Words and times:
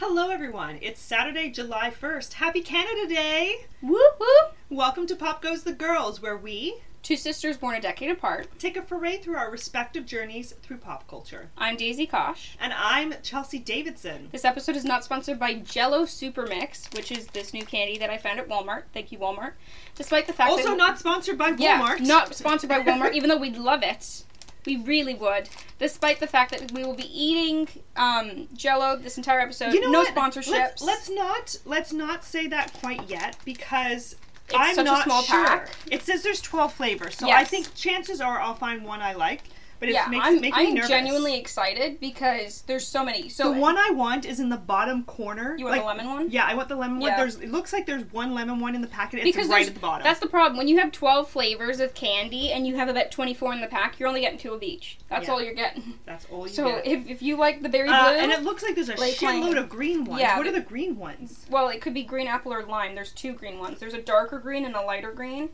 Hello, 0.00 0.30
everyone. 0.30 0.78
It's 0.80 1.00
Saturday, 1.00 1.50
July 1.50 1.90
1st. 1.90 2.34
Happy 2.34 2.60
Canada 2.60 3.12
Day! 3.12 3.66
Woo 3.82 3.98
woo! 4.20 4.26
Welcome 4.70 5.08
to 5.08 5.16
Pop 5.16 5.42
Goes 5.42 5.64
the 5.64 5.72
Girls, 5.72 6.22
where 6.22 6.36
we 6.36 6.80
Two 7.02 7.16
sisters 7.16 7.56
born 7.56 7.74
a 7.74 7.80
decade 7.80 8.12
apart. 8.12 8.46
take 8.60 8.76
a 8.76 8.82
foray 8.82 9.16
through 9.16 9.34
our 9.34 9.50
respective 9.50 10.06
journeys 10.06 10.52
through 10.62 10.76
pop 10.76 11.08
culture. 11.08 11.50
I'm 11.58 11.76
Daisy 11.76 12.06
Kosh. 12.06 12.56
And 12.60 12.72
I'm 12.74 13.12
Chelsea 13.24 13.58
Davidson. 13.58 14.28
This 14.30 14.44
episode 14.44 14.76
is 14.76 14.84
not 14.84 15.02
sponsored 15.02 15.40
by 15.40 15.54
Jello 15.54 16.04
Super 16.04 16.46
Mix, 16.46 16.88
which 16.94 17.10
is 17.10 17.26
this 17.26 17.52
new 17.52 17.66
candy 17.66 17.98
that 17.98 18.08
I 18.08 18.18
found 18.18 18.38
at 18.38 18.48
Walmart. 18.48 18.84
Thank 18.94 19.10
you, 19.10 19.18
Walmart. 19.18 19.54
Despite 19.96 20.28
the 20.28 20.32
fact 20.32 20.52
Also, 20.52 20.68
that 20.68 20.76
not 20.76 21.00
sponsored 21.00 21.36
by 21.36 21.56
yeah, 21.58 21.82
Walmart. 21.82 22.06
not 22.06 22.36
sponsored 22.36 22.68
by 22.68 22.78
Walmart, 22.84 23.14
even 23.14 23.28
though 23.28 23.36
we'd 23.36 23.56
love 23.56 23.82
it. 23.82 24.22
We 24.68 24.76
really 24.76 25.14
would. 25.14 25.48
Despite 25.78 26.20
the 26.20 26.26
fact 26.26 26.50
that 26.50 26.72
we 26.72 26.84
will 26.84 26.94
be 26.94 27.08
eating 27.10 27.68
um, 27.96 28.48
Jello 28.54 28.96
this 28.96 29.16
entire 29.16 29.40
episode, 29.40 29.72
You 29.72 29.80
know 29.80 29.90
no 29.90 30.00
what? 30.00 30.14
sponsorships. 30.14 30.50
Let's, 30.50 30.82
let's 30.82 31.08
not 31.10 31.56
let's 31.64 31.92
not 31.94 32.22
say 32.22 32.48
that 32.48 32.74
quite 32.74 33.08
yet 33.08 33.36
because 33.46 34.16
It's 34.48 34.54
I'm 34.54 34.74
such 34.74 34.82
a 34.82 34.84
not 34.90 35.04
small 35.04 35.22
sure. 35.22 35.46
pack. 35.46 35.70
It 35.90 36.02
says 36.02 36.22
there's 36.22 36.42
12 36.42 36.74
flavors, 36.74 37.16
so 37.16 37.30
I 37.30 37.44
think 37.44 37.74
chances 37.74 38.20
are 38.20 38.38
I'll 38.40 38.54
find 38.54 38.84
one 38.84 39.00
I 39.00 39.14
like. 39.14 39.40
But 39.80 39.90
it 39.90 39.92
yeah, 39.94 40.08
makes 40.08 40.24
I'm, 40.26 40.40
making 40.40 40.54
I'm 40.54 40.74
nervous. 40.74 40.88
genuinely 40.88 41.36
excited 41.36 42.00
because 42.00 42.62
there's 42.66 42.86
so 42.86 43.04
many. 43.04 43.28
So 43.28 43.52
the 43.54 43.60
one 43.60 43.78
I 43.78 43.90
want 43.90 44.24
is 44.24 44.40
in 44.40 44.48
the 44.48 44.56
bottom 44.56 45.04
corner. 45.04 45.54
you 45.56 45.66
want 45.66 45.76
like, 45.76 45.82
the 45.82 45.86
lemon 46.02 46.06
one? 46.14 46.30
Yeah, 46.30 46.44
I 46.46 46.54
want 46.54 46.68
the 46.68 46.74
lemon 46.74 46.98
one. 46.98 47.12
There's 47.16 47.36
it 47.36 47.50
looks 47.52 47.72
like 47.72 47.86
there's 47.86 48.02
one 48.12 48.34
lemon 48.34 48.58
one 48.58 48.74
in 48.74 48.80
the 48.80 48.88
packet. 48.88 49.20
It's 49.20 49.24
because 49.36 49.48
right 49.48 49.66
at 49.66 49.74
the 49.74 49.80
bottom. 49.80 50.02
That's 50.04 50.18
the 50.20 50.26
problem. 50.26 50.56
When 50.56 50.66
you 50.66 50.78
have 50.78 50.90
12 50.90 51.28
flavors 51.28 51.78
of 51.78 51.94
candy 51.94 52.50
and 52.52 52.66
you 52.66 52.76
have 52.76 52.88
about 52.88 53.12
24 53.12 53.52
in 53.54 53.60
the 53.60 53.68
pack, 53.68 54.00
you're 54.00 54.08
only 54.08 54.22
getting 54.22 54.38
two 54.38 54.52
of 54.52 54.62
each. 54.64 54.98
That's 55.08 55.26
Yeah. 55.26 55.32
all 55.32 55.42
you're 55.42 55.54
getting. 55.54 55.94
That's 56.06 56.26
all 56.30 56.48
you 56.48 56.52
So 56.52 56.64
get. 56.76 56.86
if, 56.86 57.06
if 57.08 57.22
you 57.22 57.36
like 57.36 57.62
the 57.62 57.68
berry 57.68 57.86
blue, 57.88 57.96
Uh, 57.96 58.16
and 58.18 58.32
it 58.32 58.42
looks 58.42 58.62
like 58.64 58.74
there's 58.74 58.88
a 58.88 58.96
Lake 58.96 59.16
shitload 59.16 59.58
of 59.58 59.68
green 59.68 60.04
ones. 60.04 60.20
Yeah, 60.20 60.36
what 60.38 60.46
are 60.46 60.52
the 60.52 60.60
green 60.60 60.96
ones? 60.96 61.46
well, 61.50 61.68
it 61.68 61.80
could 61.80 61.94
be 61.94 62.02
green 62.02 62.26
apple 62.26 62.52
or 62.52 62.64
lime. 62.64 62.94
There's 62.96 63.12
two 63.12 63.32
green 63.32 63.58
ones. 63.60 63.78
There's 63.78 63.94
a 63.94 64.02
darker 64.02 64.38
green 64.40 64.64
and 64.64 64.74
a 64.74 64.82
lighter 64.82 65.12
green. 65.12 65.50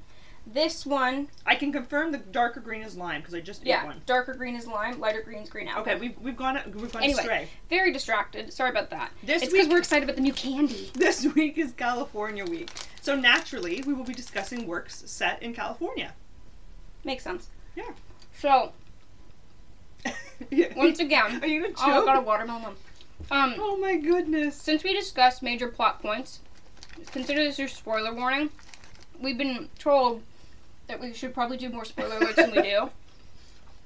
This 0.47 0.85
one, 0.85 1.29
I 1.47 1.55
can 1.55 1.73
confirm 1.73 2.13
the 2.13 2.19
darker 2.19 2.61
green 2.61 2.83
is 2.83 2.97
lime 2.97 3.23
because 3.23 3.35
I 3.35 3.41
just 3.41 3.65
yeah, 3.65 3.81
ate 3.81 3.87
one. 3.87 4.03
darker 4.05 4.35
green 4.35 4.55
is 4.57 4.67
lime, 4.67 5.01
lighter 5.01 5.23
green 5.23 5.39
is 5.43 5.49
green 5.49 5.69
apple. 5.69 5.83
Okay, 5.83 5.97
we've, 5.97 6.19
we've 6.21 6.37
gone 6.37 6.59
we've 6.75 6.93
gone 6.93 7.03
Anyway. 7.03 7.19
astray. 7.21 7.49
Very 7.71 7.93
distracted. 7.93 8.53
Sorry 8.53 8.69
about 8.71 8.91
that. 8.91 9.11
This 9.23 9.43
it's 9.43 9.53
because 9.53 9.69
we're 9.69 9.79
excited 9.79 10.05
about 10.05 10.17
the 10.17 10.23
new 10.23 10.35
candy. 10.35 10.91
This 10.95 11.25
week 11.35 11.57
is 11.57 11.73
California 11.73 12.45
week, 12.45 12.71
so 13.01 13.17
naturally 13.17 13.83
we 13.87 13.95
will 13.95 14.05
be 14.05 14.13
discussing 14.13 14.67
works 14.67 15.03
set 15.07 15.43
in 15.43 15.55
California. 15.55 16.13
Makes 17.05 17.25
sense. 17.25 17.49
Yeah. 17.75 17.91
So 18.39 18.73
once 20.77 20.99
again, 20.99 21.41
Are 21.43 21.47
you 21.47 21.63
gonna 21.63 21.75
oh, 21.79 22.03
I 22.03 22.05
got 22.05 22.19
a 22.19 22.21
watermelon. 22.21 22.75
Um, 23.31 23.55
Oh 23.59 23.79
my 23.79 23.97
goodness. 23.97 24.57
Since 24.57 24.85
we 24.85 24.93
discussed 24.93 25.43
major 25.43 25.69
plot 25.69 26.03
points, 26.03 26.41
consider 27.13 27.43
this 27.43 27.59
your 27.59 27.69
spoiler 27.69 28.15
warning. 28.15 28.51
We've 29.19 29.39
been 29.39 29.69
told 29.79 30.23
that 30.87 31.01
we 31.01 31.13
should 31.13 31.35
probably 31.35 31.57
do 31.57 31.69
more 31.71 31.85
spoiler 31.85 32.19
alerts 32.21 32.37
than 32.37 32.53
we 32.53 32.63
do. 32.63 32.91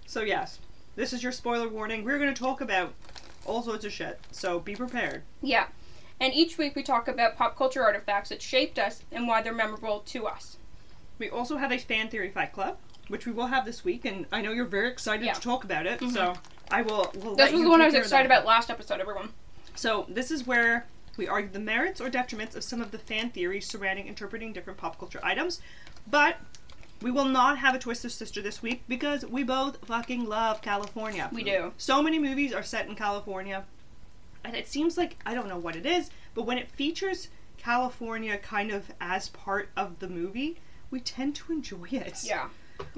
So 0.07 0.23
yes, 0.23 0.59
this 0.97 1.13
is 1.13 1.23
your 1.23 1.33
spoiler 1.33 1.69
warning. 1.69 2.03
We're 2.03 2.19
going 2.19 2.33
to 2.33 2.41
talk 2.43 2.63
about 2.63 2.95
all 3.45 3.63
sorts 3.63 3.85
of 3.85 3.93
shit. 3.93 4.19
So 4.31 4.59
be 4.59 4.75
prepared. 4.75 5.21
Yeah. 5.43 5.67
And 6.19 6.33
each 6.33 6.57
week 6.57 6.75
we 6.75 6.83
talk 6.83 7.09
about 7.09 7.37
pop 7.37 7.59
culture 7.59 7.85
artifacts 7.85 8.31
that 8.31 8.41
shaped 8.41 8.79
us 8.79 9.03
and 9.13 9.29
why 9.29 9.43
they're 9.43 9.53
memorable 9.53 10.01
to 10.07 10.27
us. 10.27 10.57
We 11.19 11.29
also 11.29 11.59
have 11.59 11.71
a 11.73 11.77
fan 11.79 12.09
theory 12.09 12.31
fight 12.31 12.55
club, 12.55 12.79
which 13.09 13.27
we 13.27 13.33
will 13.33 13.49
have 13.49 13.67
this 13.67 13.85
week, 13.85 14.07
and 14.07 14.25
I 14.33 14.41
know 14.41 14.51
you're 14.53 14.65
very 14.65 14.89
excited 14.89 15.27
Yeah. 15.27 15.35
to 15.35 15.41
talk 15.43 15.63
about 15.63 15.85
it. 15.85 16.01
Mhm. 16.01 16.11
So 16.15 16.33
I 16.71 16.81
will. 16.81 17.13
will 17.17 17.37
This 17.37 17.53
was 17.53 17.61
the 17.61 17.69
one 17.69 17.83
I 17.83 17.85
was 17.85 17.95
excited 17.95 18.25
about 18.25 18.47
last 18.47 18.71
episode, 18.71 18.99
everyone. 18.99 19.35
So 19.75 20.07
this 20.09 20.31
is 20.31 20.47
where 20.47 20.87
we 21.19 21.29
argue 21.29 21.51
the 21.51 21.61
merits 21.61 22.01
or 22.01 22.09
detriments 22.09 22.57
of 22.57 22.65
some 22.65 22.81
of 22.81 22.93
the 22.93 22.99
fan 22.99 23.29
theories 23.29 23.67
surrounding 23.69 24.07
interpreting 24.09 24.55
different 24.55 24.79
pop 24.79 24.99
culture 24.99 25.21
items, 25.23 25.61
but 26.11 26.39
we 27.03 27.11
will 27.11 27.25
not 27.25 27.59
have 27.59 27.75
a 27.75 27.79
Twisted 27.79 28.11
Sister 28.13 28.43
this 28.43 28.63
week 28.63 28.83
because 28.89 29.25
we 29.25 29.43
both 29.43 29.85
fucking 29.87 30.25
love 30.27 30.63
California. 30.63 31.29
We 31.33 31.45
do. 31.45 31.73
So 31.79 32.03
many 32.03 32.19
movies 32.19 32.53
are 32.53 32.63
set 32.63 32.89
in 32.89 32.95
California, 32.95 33.65
and 34.45 34.57
it 34.57 34.67
seems 34.67 34.97
like 34.97 35.17
I 35.25 35.35
don't 35.35 35.49
know 35.49 35.59
what 35.59 35.77
it 35.77 35.87
is, 35.87 36.11
but 36.35 36.43
when 36.45 36.59
it 36.59 36.71
features 36.71 37.29
California 37.57 38.37
kind 38.39 38.71
of 38.71 38.91
as 39.01 39.29
part 39.31 39.69
of 39.77 39.99
the 39.99 40.09
movie, 40.09 40.59
we 40.91 41.01
tend 41.01 41.35
to 41.37 41.53
enjoy 41.53 41.87
it. 41.91 42.21
Yeah. 42.25 42.49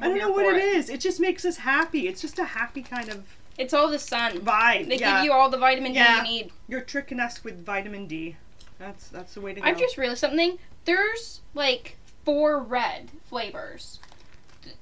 I 0.01 0.09
don't 0.09 0.19
know 0.19 0.31
what 0.31 0.45
for 0.45 0.53
it 0.53 0.63
is. 0.63 0.91
It 0.91 1.01
just 1.01 1.21
makes 1.21 1.45
us 1.45 1.57
happy. 1.59 2.07
It's 2.07 2.21
just 2.21 2.39
a 2.39 2.45
happy 2.45 2.83
kind 2.83 3.09
of 3.09 3.25
It's 3.59 3.73
all 3.73 3.89
the 3.91 3.99
sun. 3.99 4.33
vibe. 4.41 4.89
They 4.89 4.99
yeah. 4.99 5.17
give 5.17 5.25
you 5.25 5.33
all 5.33 5.49
the 5.49 5.57
vitamin 5.59 5.95
Yeah. 5.95 6.23
D 6.23 6.29
you 6.31 6.43
need. 6.43 6.53
You're 6.69 6.83
tricking 6.83 7.19
us 7.19 7.43
with 7.43 7.65
vitamin 7.65 8.07
D. 8.07 8.37
That's 8.79 9.09
that's 9.09 9.35
the 9.35 9.41
way 9.41 9.55
to 9.55 9.61
go. 9.61 9.67
I've 9.67 9.79
just 9.79 9.97
realized 9.99 10.21
something. 10.21 10.59
There's 10.85 11.41
like 11.55 11.97
four 12.25 12.61
red 12.63 13.11
flavors, 13.29 13.99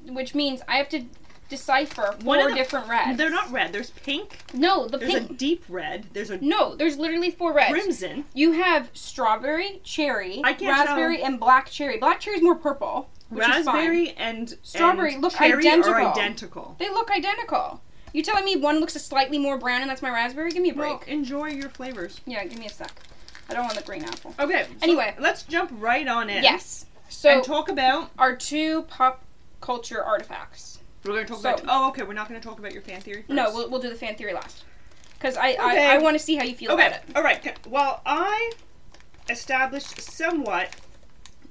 which 0.06 0.34
means 0.34 0.60
I 0.68 0.76
have 0.76 0.88
to 0.90 1.04
decipher 1.48 2.14
One 2.22 2.40
four 2.40 2.50
the- 2.50 2.56
different 2.56 2.88
reds. 2.88 3.16
They're 3.16 3.30
not 3.30 3.50
red. 3.50 3.72
There's 3.72 3.90
pink. 3.90 4.38
No, 4.52 4.86
the 4.86 4.98
There's 4.98 5.12
pink. 5.14 5.30
a 5.30 5.34
deep 5.34 5.64
red. 5.68 6.06
There's 6.12 6.30
a 6.30 6.38
No, 6.38 6.74
there's 6.74 6.98
literally 6.98 7.30
four 7.30 7.52
reds. 7.54 7.72
crimson. 7.72 8.24
You 8.34 8.52
have 8.52 8.90
strawberry, 8.92 9.80
cherry, 9.82 10.42
raspberry, 10.44 11.22
and 11.22 11.40
black 11.40 11.70
cherry. 11.70 11.96
Black 11.98 12.20
cherry's 12.20 12.42
more 12.42 12.54
purple. 12.54 13.08
Is. 13.32 13.38
Raspberry 13.38 14.10
and 14.16 14.56
Strawberry 14.62 15.14
and 15.14 15.22
look 15.22 15.34
cherry 15.34 15.58
identical. 15.66 15.94
Identical. 15.94 16.76
They 16.78 16.88
look 16.88 17.10
identical. 17.10 17.80
You 18.14 18.22
telling 18.22 18.44
me 18.46 18.56
one 18.56 18.80
looks 18.80 18.96
a 18.96 18.98
slightly 18.98 19.38
more 19.38 19.58
brown 19.58 19.82
and 19.82 19.90
that's 19.90 20.00
my 20.00 20.10
raspberry? 20.10 20.50
Give 20.50 20.62
me 20.62 20.70
a 20.70 20.74
break. 20.74 20.88
Well, 20.90 21.02
enjoy 21.06 21.48
your 21.48 21.68
flavors. 21.68 22.20
yeah, 22.26 22.42
give 22.46 22.58
me 22.58 22.66
a 22.66 22.70
sec. 22.70 22.90
I 23.50 23.54
don't 23.54 23.64
want 23.64 23.76
the 23.76 23.82
green 23.84 24.04
apple. 24.04 24.34
Okay. 24.38 24.64
so 24.64 24.70
Anyway. 24.82 25.14
let's 25.18 25.42
jump 25.42 25.70
right 25.74 26.06
on 26.08 26.28
in. 26.30 26.42
Yes. 26.42 26.86
So 27.08 27.30
and 27.30 27.44
talk 27.44 27.68
about. 27.68 28.10
our 28.18 28.36
two 28.36 28.82
pop 28.82 29.24
culture 29.60 30.02
artifacts. 30.02 30.78
We're 31.04 31.12
going 31.12 31.26
to 31.26 31.32
talk 31.32 31.42
So- 31.42 31.50
about. 31.54 31.64
Oh, 31.68 31.88
okay. 31.88 32.02
We're 32.02 32.12
not 32.14 32.28
going 32.28 32.40
to 32.40 32.46
talk 32.46 32.58
about 32.58 32.72
your 32.72 32.82
fan 32.82 33.00
theory. 33.00 33.22
First. 33.22 33.30
No, 33.30 33.50
we'll, 33.52 33.70
we'll 33.70 33.80
do 33.80 33.88
the 33.88 33.94
fan 33.96 34.14
theory 34.16 34.32
last. 34.34 34.64
Because 35.14 35.36
I, 35.36 35.52
Okay. 35.52 35.86
I, 35.86 35.94
I 35.96 35.98
want 35.98 36.16
to 36.16 36.22
see 36.22 36.36
how 36.36 36.44
you 36.44 36.54
feel 36.54 36.72
Okay. 36.72 36.86
about 36.86 36.98
it. 37.00 37.16
All 37.16 37.22
right. 37.22 37.66
Well, 37.66 38.02
I 38.06 38.52
established 39.28 40.00
somewhat 40.00 40.76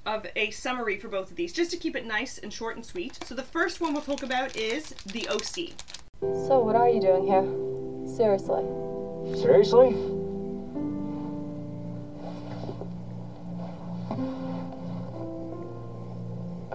of 0.05 0.25
a 0.37 0.51
summary 0.51 0.97
for 0.97 1.09
both 1.09 1.29
of 1.31 1.35
these, 1.35 1.51
just 1.51 1.69
to 1.71 1.77
keep 1.77 1.95
it 1.95 2.05
nice 2.05 2.37
and 2.37 2.51
short 2.53 2.75
and 2.77 2.85
sweet. 2.85 3.19
So 3.25 3.35
the 3.35 3.43
first 3.43 3.81
one 3.81 3.93
we'll 3.93 4.01
talk 4.03 4.23
about 4.23 4.55
is 4.55 4.89
the 5.05 5.27
OC. 5.27 5.73
So, 6.21 6.59
what 6.59 6.75
are 6.75 6.87
you 6.89 7.01
doing 7.01 7.25
here? 7.27 7.43
Seriously. 8.15 8.63
Seriously? 9.41 9.89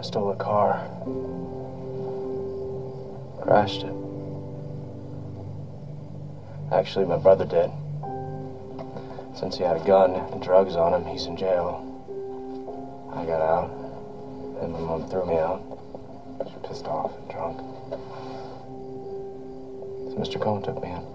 I 0.02 0.04
stole 0.04 0.32
a 0.32 0.34
car. 0.34 0.84
Crashed 3.40 3.84
it. 3.84 3.94
Actually, 6.72 7.04
my 7.04 7.18
brother 7.18 7.44
did. 7.44 7.70
Since 9.38 9.58
he 9.58 9.62
had 9.62 9.76
a 9.76 9.84
gun 9.84 10.16
and 10.16 10.42
drugs 10.42 10.74
on 10.74 10.92
him, 10.92 11.06
he's 11.06 11.26
in 11.26 11.36
jail. 11.36 11.86
I 13.14 13.24
got 13.24 13.40
out, 13.40 13.70
and 14.60 14.72
my 14.72 14.80
mom 14.80 15.08
threw 15.08 15.24
me 15.24 15.36
out. 15.36 15.62
She 16.48 16.52
was 16.52 16.66
pissed 16.66 16.86
off 16.88 17.16
and 17.16 17.30
drunk. 17.30 17.58
So 20.10 20.16
Mr. 20.18 20.42
Cohen 20.42 20.64
took 20.64 20.82
me 20.82 20.90
in. 20.90 21.06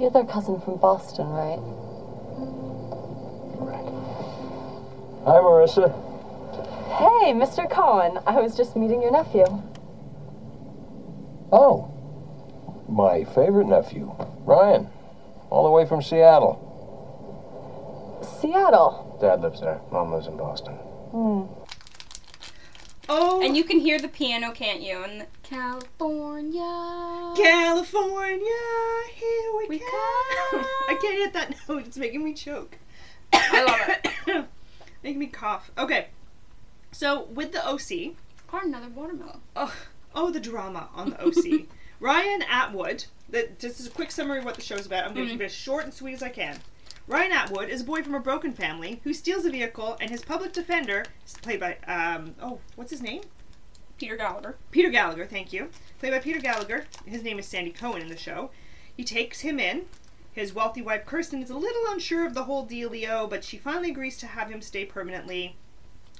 You're 0.00 0.08
their 0.12 0.24
cousin 0.24 0.58
from 0.62 0.78
Boston, 0.78 1.28
right? 1.28 1.60
Right. 3.60 3.98
Hi, 5.28 5.40
Marissa. 5.40 5.90
Hey, 6.96 7.32
Mr. 7.34 7.68
Cohen. 7.70 8.18
I 8.26 8.40
was 8.40 8.56
just 8.56 8.74
meeting 8.76 9.02
your 9.02 9.10
nephew. 9.12 9.44
Oh, 11.52 11.92
my 12.88 13.24
favorite 13.24 13.66
nephew, 13.66 14.14
Ryan, 14.46 14.88
all 15.50 15.64
the 15.64 15.70
way 15.70 15.84
from 15.86 16.00
Seattle. 16.00 16.64
Seattle. 18.40 19.18
Dad 19.20 19.42
lives 19.42 19.60
there. 19.60 19.80
Mom 19.92 20.12
lives 20.14 20.28
in 20.28 20.36
Boston. 20.38 20.74
Hmm. 21.12 21.42
Oh, 23.10 23.42
And 23.42 23.54
you 23.54 23.64
can 23.64 23.80
hear 23.80 23.98
the 23.98 24.08
piano, 24.08 24.50
can't 24.52 24.80
you? 24.80 25.02
And 25.04 25.20
the 25.20 25.26
California. 25.42 26.60
California, 27.36 28.40
here 29.14 29.52
we, 29.58 29.66
We 29.68 29.78
come. 29.78 29.90
come. 30.50 30.60
I 30.88 30.98
can't 31.00 31.16
hit 31.18 31.32
that 31.34 31.54
note. 31.68 31.86
It's 31.86 31.98
making 31.98 32.24
me 32.24 32.32
choke. 32.32 32.78
I 33.34 33.62
love 33.62 33.80
it. 33.88 34.07
Making 35.02 35.18
me 35.18 35.26
cough. 35.26 35.70
Okay. 35.78 36.08
So 36.92 37.22
with 37.24 37.52
the 37.52 37.66
OC, 37.66 38.16
Or 38.52 38.60
another 38.62 38.88
watermelon. 38.88 39.40
oh, 39.56 39.74
oh 40.14 40.30
the 40.30 40.40
drama 40.40 40.88
on 40.94 41.10
the 41.10 41.20
OC. 41.22 41.66
Ryan 42.00 42.42
Atwood. 42.42 43.04
That 43.30 43.58
this 43.58 43.78
is 43.78 43.86
a 43.86 43.90
quick 43.90 44.10
summary 44.10 44.38
of 44.38 44.46
what 44.46 44.54
the 44.54 44.62
show's 44.62 44.86
about. 44.86 45.04
I'm 45.04 45.12
going 45.12 45.26
to 45.26 45.30
Mhm. 45.30 45.34
keep 45.34 45.42
it 45.42 45.46
as 45.46 45.54
short 45.54 45.84
and 45.84 45.92
sweet 45.92 46.14
as 46.14 46.22
I 46.22 46.30
can. 46.30 46.58
Ryan 47.06 47.32
Atwood 47.32 47.68
is 47.68 47.82
a 47.82 47.84
boy 47.84 48.02
from 48.02 48.14
a 48.14 48.20
broken 48.20 48.54
family 48.54 49.00
who 49.04 49.12
steals 49.12 49.44
a 49.44 49.50
vehicle, 49.50 49.98
and 50.00 50.10
his 50.10 50.22
public 50.24 50.52
defender, 50.54 51.04
played 51.42 51.60
by 51.60 51.76
um 51.86 52.34
oh 52.40 52.60
what's 52.76 52.90
his 52.90 53.02
name? 53.02 53.22
Peter 53.98 54.16
Gallagher. 54.16 54.56
Peter 54.70 54.88
Gallagher, 54.90 55.26
thank 55.26 55.52
you. 55.52 55.68
Played 55.98 56.12
by 56.12 56.20
Peter 56.20 56.38
Gallagher. 56.40 56.86
His 57.04 57.22
name 57.22 57.38
is 57.38 57.46
Sandy 57.46 57.70
Cohen 57.70 58.00
in 58.00 58.08
the 58.08 58.16
show. 58.16 58.50
He 58.96 59.04
takes 59.04 59.40
him 59.40 59.58
in. 59.60 59.86
His 60.38 60.54
wealthy 60.54 60.82
wife 60.82 61.04
Kirsten 61.04 61.42
is 61.42 61.50
a 61.50 61.58
little 61.58 61.82
unsure 61.88 62.24
of 62.24 62.32
the 62.32 62.44
whole 62.44 62.64
dealio, 62.64 63.28
but 63.28 63.42
she 63.42 63.58
finally 63.58 63.90
agrees 63.90 64.16
to 64.18 64.28
have 64.28 64.48
him 64.48 64.62
stay 64.62 64.84
permanently, 64.84 65.56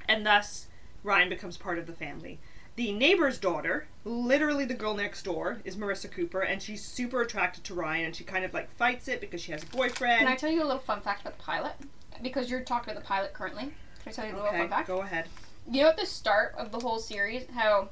and 0.09 0.27
thus 0.27 0.67
Ryan 1.05 1.29
becomes 1.29 1.57
part 1.57 1.79
of 1.79 1.87
the 1.87 1.93
family. 1.93 2.41
The 2.75 2.91
neighbor's 2.91 3.39
daughter, 3.39 3.87
literally 4.05 4.65
the 4.65 4.75
girl 4.75 4.95
next 4.95 5.23
door, 5.23 5.59
is 5.65 5.77
Marissa 5.77 6.11
Cooper, 6.11 6.41
and 6.41 6.61
she's 6.61 6.85
super 6.85 7.21
attracted 7.21 7.63
to 7.63 7.75
Ryan, 7.75 8.07
and 8.07 8.17
she 8.17 8.25
kind 8.25 8.45
of 8.45 8.53
like 8.53 8.69
fights 8.73 9.07
it 9.07 9.21
because 9.21 9.41
she 9.41 9.53
has 9.53 9.63
a 9.63 9.67
boyfriend. 9.67 10.19
Can 10.19 10.27
I 10.27 10.35
tell 10.35 10.51
you 10.51 10.65
a 10.65 10.67
little 10.67 10.81
fun 10.81 11.01
fact 11.01 11.21
about 11.21 11.39
the 11.39 11.45
pilot? 11.45 11.75
Because 12.21 12.51
you're 12.51 12.65
talking 12.65 12.91
about 12.91 13.01
the 13.01 13.07
pilot 13.07 13.33
currently. 13.35 13.67
Can 14.03 14.09
I 14.09 14.11
tell 14.11 14.27
you 14.27 14.33
a 14.33 14.35
little 14.35 14.49
okay, 14.49 14.59
fun 14.59 14.69
fact? 14.69 14.89
go 14.89 15.03
ahead. 15.03 15.29
You 15.71 15.83
know 15.83 15.91
at 15.91 15.97
the 15.97 16.07
start 16.07 16.57
of 16.59 16.73
the 16.73 16.81
whole 16.81 16.99
series 16.99 17.47
how 17.55 17.91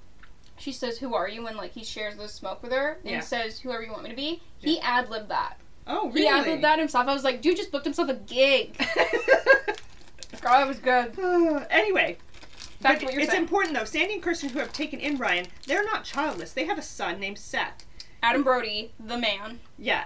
she 0.58 0.72
says, 0.72 0.98
"Who 0.98 1.14
are 1.14 1.28
you?" 1.28 1.44
when 1.44 1.56
like 1.56 1.70
he 1.70 1.84
shares 1.84 2.16
the 2.16 2.26
smoke 2.26 2.64
with 2.64 2.72
her 2.72 2.98
and 3.04 3.12
Yeah. 3.12 3.20
says, 3.20 3.60
"Whoever 3.60 3.84
you 3.84 3.92
want 3.92 4.02
me 4.02 4.10
to 4.10 4.16
be." 4.16 4.42
He 4.58 4.80
ad 4.80 5.08
libbed 5.08 5.28
that. 5.28 5.60
Oh, 5.86 6.10
He 6.10 6.24
really? 6.28 6.50
libbed 6.50 6.64
that 6.64 6.78
himself. 6.78 7.06
I 7.08 7.14
was 7.14 7.22
like, 7.24 7.40
dude, 7.42 7.56
just 7.56 7.70
booked 7.70 7.84
himself 7.84 8.08
a 8.08 8.14
gig. 8.14 8.76
God, 10.40 10.62
it 10.64 10.68
was 10.68 10.78
good. 10.78 11.16
anyway, 11.70 12.18
Back 12.80 12.98
to 13.00 13.04
what 13.06 13.14
you're 13.14 13.22
it's 13.22 13.30
saying. 13.32 13.42
important 13.42 13.74
though. 13.76 13.84
Sandy 13.84 14.14
and 14.14 14.22
Kirsten, 14.22 14.50
who 14.50 14.58
have 14.58 14.72
taken 14.72 15.00
in 15.00 15.16
Ryan, 15.16 15.46
they're 15.66 15.84
not 15.84 16.04
childless. 16.04 16.52
They 16.52 16.64
have 16.66 16.78
a 16.78 16.82
son 16.82 17.18
named 17.18 17.38
Seth. 17.38 17.84
Adam 18.22 18.42
Brody, 18.42 18.92
the 19.04 19.16
man. 19.18 19.60
Yeah, 19.78 20.04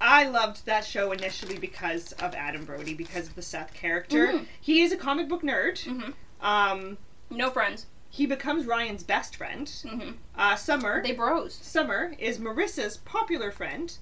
I 0.00 0.24
loved 0.28 0.64
that 0.66 0.84
show 0.84 1.12
initially 1.12 1.58
because 1.58 2.12
of 2.12 2.34
Adam 2.34 2.64
Brody, 2.64 2.94
because 2.94 3.28
of 3.28 3.34
the 3.34 3.42
Seth 3.42 3.72
character. 3.74 4.28
Mhm. 4.28 4.46
He 4.60 4.82
is 4.82 4.92
a 4.92 4.96
comic 4.96 5.28
book 5.28 5.42
nerd. 5.42 5.82
Mhm. 5.84 6.14
Um, 6.44 6.98
No 7.30 7.50
friends. 7.50 7.86
he 8.10 8.26
becomes 8.26 8.64
Ryan's 8.66 9.02
best 9.04 9.36
friend. 9.36 9.68
hmm 9.88 10.10
Uh, 10.36 10.56
Summer, 10.56 11.02
They 11.02 11.12
bros. 11.12 11.54
Summer 11.54 12.14
is 12.18 12.38
Marissa's 12.38 12.96
popular 12.98 13.50
friend. 13.52 13.96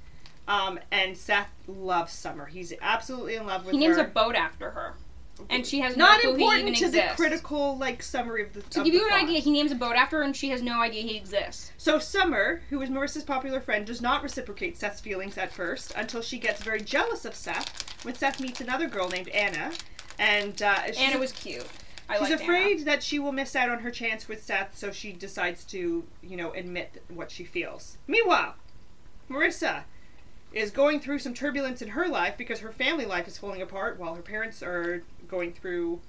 Um, 0.48 0.78
and 0.92 1.16
Seth 1.16 1.50
loves 1.66 2.12
Summer. 2.12 2.46
He's 2.46 2.72
absolutely 2.80 3.34
in 3.36 3.46
love 3.46 3.64
with 3.64 3.74
her. 3.74 3.80
He 3.80 3.84
names 3.86 3.96
her. 3.96 4.04
a 4.04 4.08
boat 4.08 4.36
after 4.36 4.70
her, 4.70 4.94
and 5.50 5.66
she 5.66 5.80
has 5.80 5.96
Not 5.96 6.22
no 6.22 6.30
clue 6.30 6.36
he 6.38 6.44
even 6.44 6.58
important 6.58 6.76
to 6.76 6.84
exists. 6.86 7.10
the 7.10 7.16
critical 7.16 7.76
like 7.76 8.02
summary 8.02 8.42
of 8.44 8.52
the. 8.52 8.62
To 8.62 8.80
of 8.80 8.84
give 8.84 8.94
the 8.94 9.00
you 9.00 9.08
an 9.08 9.14
idea, 9.14 9.40
he 9.40 9.50
names 9.50 9.72
a 9.72 9.74
boat 9.74 9.96
after 9.96 10.18
her, 10.18 10.22
and 10.22 10.36
she 10.36 10.50
has 10.50 10.62
no 10.62 10.80
idea 10.80 11.02
he 11.02 11.16
exists. 11.16 11.72
So 11.78 11.98
Summer, 11.98 12.62
who 12.70 12.80
is 12.80 12.90
Marissa's 12.90 13.24
popular 13.24 13.60
friend, 13.60 13.84
does 13.84 14.00
not 14.00 14.22
reciprocate 14.22 14.76
Seth's 14.76 15.00
feelings 15.00 15.36
at 15.36 15.52
first 15.52 15.92
until 15.96 16.22
she 16.22 16.38
gets 16.38 16.62
very 16.62 16.80
jealous 16.80 17.24
of 17.24 17.34
Seth 17.34 18.04
when 18.04 18.14
Seth 18.14 18.40
meets 18.40 18.60
another 18.60 18.86
girl 18.88 19.08
named 19.08 19.28
Anna, 19.30 19.72
and 20.18 20.62
uh, 20.62 20.78
Anna 20.96 21.18
was 21.18 21.32
cute. 21.32 21.66
I 22.08 22.18
she's 22.20 22.30
afraid 22.40 22.84
that 22.84 23.02
she 23.02 23.18
will 23.18 23.32
miss 23.32 23.56
out 23.56 23.68
on 23.68 23.80
her 23.80 23.90
chance 23.90 24.28
with 24.28 24.44
Seth, 24.44 24.78
so 24.78 24.92
she 24.92 25.10
decides 25.12 25.64
to, 25.64 26.04
you 26.22 26.36
know, 26.36 26.52
admit 26.52 27.02
what 27.08 27.32
she 27.32 27.42
feels. 27.42 27.98
Meanwhile, 28.06 28.54
Marissa 29.28 29.82
is 30.56 30.70
going 30.70 31.00
through 31.00 31.18
some 31.18 31.34
turbulence 31.34 31.82
in 31.82 31.88
her 31.88 32.08
life 32.08 32.34
because 32.38 32.60
her 32.60 32.72
family 32.72 33.04
life 33.04 33.28
is 33.28 33.36
falling 33.36 33.60
apart 33.62 33.98
while 33.98 34.14
her 34.14 34.22
parents 34.22 34.62
are 34.62 35.02
going 35.28 35.52
through 35.52 36.00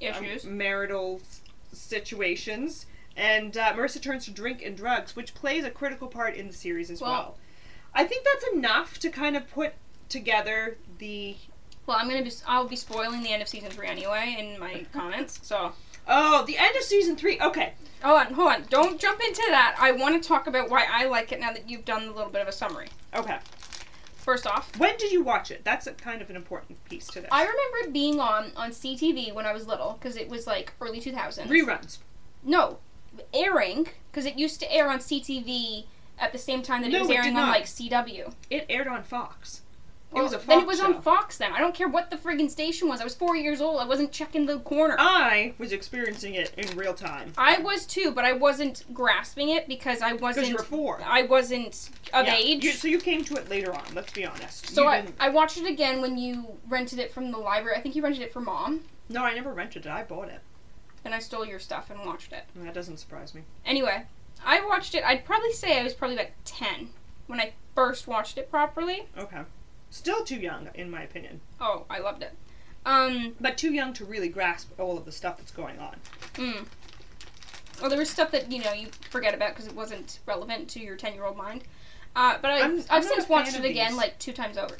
Anna. 0.00 0.16
um, 0.18 0.56
marital 0.56 1.20
s- 1.22 1.40
situations. 1.72 2.86
And 3.16 3.56
uh, 3.56 3.72
Marissa 3.72 4.00
turns 4.00 4.24
to 4.26 4.30
drink 4.30 4.62
and 4.62 4.76
drugs, 4.76 5.16
which 5.16 5.34
plays 5.34 5.64
a 5.64 5.70
critical 5.70 6.06
part 6.08 6.34
in 6.36 6.46
the 6.46 6.52
series 6.52 6.90
as 6.90 7.00
well. 7.00 7.10
Well- 7.10 7.36
I 7.92 8.04
think 8.04 8.24
that's 8.24 8.44
enough 8.54 9.00
to 9.00 9.10
kind 9.10 9.36
of 9.36 9.50
put 9.50 9.72
together 10.08 10.76
the. 10.98 11.36
Well, 11.86 11.96
I'm 11.98 12.08
gonna 12.08 12.22
be. 12.22 12.30
I'll 12.46 12.68
be 12.68 12.76
spoiling 12.76 13.24
the 13.24 13.32
end 13.32 13.42
of 13.42 13.48
season 13.48 13.68
three 13.70 13.88
anyway 13.88 14.36
in 14.38 14.60
my 14.60 14.86
comments. 14.92 15.40
So, 15.42 15.72
Oh, 16.06 16.44
the 16.46 16.56
end 16.56 16.76
of 16.76 16.82
season 16.84 17.16
three. 17.16 17.40
Okay. 17.40 17.72
hold 18.00 18.20
on, 18.20 18.34
hold 18.34 18.52
on. 18.52 18.64
Don't 18.70 19.00
jump 19.00 19.20
into 19.20 19.42
that. 19.48 19.74
I 19.80 19.90
want 19.90 20.22
to 20.22 20.26
talk 20.28 20.46
about 20.46 20.70
why 20.70 20.86
I 20.88 21.06
like 21.06 21.32
it 21.32 21.40
now 21.40 21.52
that 21.52 21.68
you've 21.68 21.84
done 21.84 22.04
a 22.04 22.12
little 22.12 22.30
bit 22.30 22.42
of 22.42 22.46
a 22.46 22.52
summary. 22.52 22.86
Okay. 23.12 23.38
First 24.20 24.46
off, 24.46 24.76
When 24.78 24.96
did 24.98 25.12
you 25.12 25.22
watch 25.22 25.50
it? 25.50 25.64
That's 25.64 25.86
a 25.86 25.92
kind 25.92 26.20
of 26.20 26.30
an 26.30 26.36
important 26.36 26.84
piece 26.84 27.06
to 27.08 27.20
this. 27.20 27.28
I 27.32 27.42
remember 27.42 27.92
being 27.92 28.20
on 28.20 28.52
on 28.56 28.70
CTV 28.70 29.34
when 29.34 29.46
I 29.46 29.52
was 29.52 29.66
little 29.66 29.98
because 30.00 30.16
it 30.16 30.28
was 30.28 30.46
like 30.46 30.72
early 30.80 31.00
2000s. 31.00 31.46
Reruns. 31.46 31.98
No, 32.42 32.78
airing 33.32 33.88
because 34.10 34.26
it 34.26 34.36
used 34.38 34.60
to 34.60 34.72
air 34.72 34.90
on 34.90 34.98
CTV 34.98 35.84
at 36.18 36.32
the 36.32 36.38
same 36.38 36.62
time 36.62 36.82
that 36.82 36.92
it 36.92 37.00
was 37.00 37.10
airing 37.10 37.34
did 37.34 37.40
on 37.40 37.48
like 37.48 37.64
CW. 37.64 38.32
It 38.50 38.66
aired 38.68 38.88
on 38.88 39.02
Fox. 39.02 39.62
It 40.14 40.22
was 40.22 40.32
a 40.32 40.38
Fox 40.38 40.46
then 40.48 40.60
it 40.60 40.66
was 40.66 40.78
show. 40.78 40.86
on 40.86 41.02
Fox. 41.02 41.38
Then 41.38 41.52
I 41.52 41.60
don't 41.60 41.74
care 41.74 41.88
what 41.88 42.10
the 42.10 42.16
friggin' 42.16 42.50
station 42.50 42.88
was. 42.88 43.00
I 43.00 43.04
was 43.04 43.14
four 43.14 43.36
years 43.36 43.60
old. 43.60 43.80
I 43.80 43.84
wasn't 43.84 44.10
checking 44.10 44.46
the 44.46 44.58
corner. 44.60 44.96
I 44.98 45.54
was 45.58 45.72
experiencing 45.72 46.34
it 46.34 46.52
in 46.56 46.76
real 46.76 46.94
time. 46.94 47.32
I 47.38 47.58
was 47.60 47.86
too, 47.86 48.10
but 48.12 48.24
I 48.24 48.32
wasn't 48.32 48.84
grasping 48.92 49.50
it 49.50 49.68
because 49.68 50.02
I 50.02 50.14
wasn't. 50.14 50.48
you 50.48 50.56
were 50.56 50.62
four. 50.64 51.00
I 51.04 51.22
wasn't 51.22 51.90
of 52.12 52.26
Yeah, 52.26 52.34
age. 52.36 52.64
you- 52.64 52.72
so 52.72 52.88
you 52.88 52.98
came 52.98 53.24
to 53.24 53.34
it 53.34 53.48
later 53.48 53.72
on, 53.72 53.84
let's 53.94 54.12
be 54.12 54.24
honest. 54.26 54.68
so 54.70 54.82
You 54.82 54.88
I, 54.88 55.00
didn't- 55.02 55.16
I 55.20 55.28
watched 55.28 55.58
it 55.58 55.66
again 55.66 56.00
when 56.00 56.18
you 56.18 56.58
rented 56.68 56.98
it 56.98 57.12
from 57.12 57.30
the 57.30 57.38
library. 57.38 57.76
I 57.76 57.80
think 57.80 57.94
you 57.94 58.02
rented 58.02 58.22
it 58.22 58.32
for 58.32 58.40
mom, 58.40 58.84
No, 59.08 59.22
I 59.24 59.34
never 59.34 59.52
rented 59.52 59.86
it. 59.86 59.90
I 59.92 60.02
bought 60.02 60.28
it. 60.28 60.40
and 61.04 61.14
I 61.14 61.18
stole 61.18 61.46
your 61.46 61.58
stuff 61.60 61.88
and 61.90 62.04
watched 62.04 62.32
it. 62.32 62.44
That 62.56 62.74
doesn't 62.74 62.98
surprise 62.98 63.34
me. 63.34 63.42
Anyway, 63.64 64.04
I 64.44 64.60
watched 64.66 64.94
it. 64.94 65.02
I'd 65.04 65.24
probably 65.24 65.52
say 65.52 65.78
I 65.78 65.82
was 65.84 65.94
probably 65.94 66.16
like 66.16 66.32
ten 66.44 66.90
when 67.26 67.40
I 67.40 67.52
first 67.74 68.06
watched 68.06 68.36
it 68.36 68.50
properly. 68.50 69.06
Okay. 69.16 69.40
Still 69.90 70.24
too 70.24 70.36
young, 70.36 70.68
in 70.74 70.90
my 70.90 71.02
opinion. 71.02 71.40
Oh, 71.60 71.84
I 71.90 71.98
loved 71.98 72.22
it. 72.22 72.32
Um, 72.86 73.34
But 73.40 73.58
too 73.58 73.72
young 73.72 73.92
to 73.94 74.04
really 74.04 74.28
grasp 74.28 74.70
all 74.78 74.96
of 74.96 75.04
the 75.04 75.12
stuff 75.12 75.36
that's 75.38 75.50
going 75.52 75.78
on. 75.78 75.96
mm. 76.34 76.66
Well, 77.80 77.88
there 77.90 77.98
was 77.98 78.10
stuff 78.10 78.30
that 78.32 78.52
you 78.52 78.62
know 78.62 78.72
you 78.72 78.88
forget 79.10 79.34
about 79.34 79.50
because 79.50 79.66
it 79.66 79.74
wasn't 79.74 80.18
relevant 80.26 80.68
to 80.70 80.80
your 80.80 80.96
ten-year-old 80.96 81.36
mind. 81.36 81.64
Uh, 82.14 82.36
but 82.42 82.50
I'm 82.50 82.82
I've 82.90 83.04
since 83.04 83.28
watched 83.28 83.56
it 83.56 83.64
again 83.64 83.92
these. 83.92 83.96
like 83.98 84.18
two 84.18 84.32
times 84.32 84.58
over. 84.58 84.76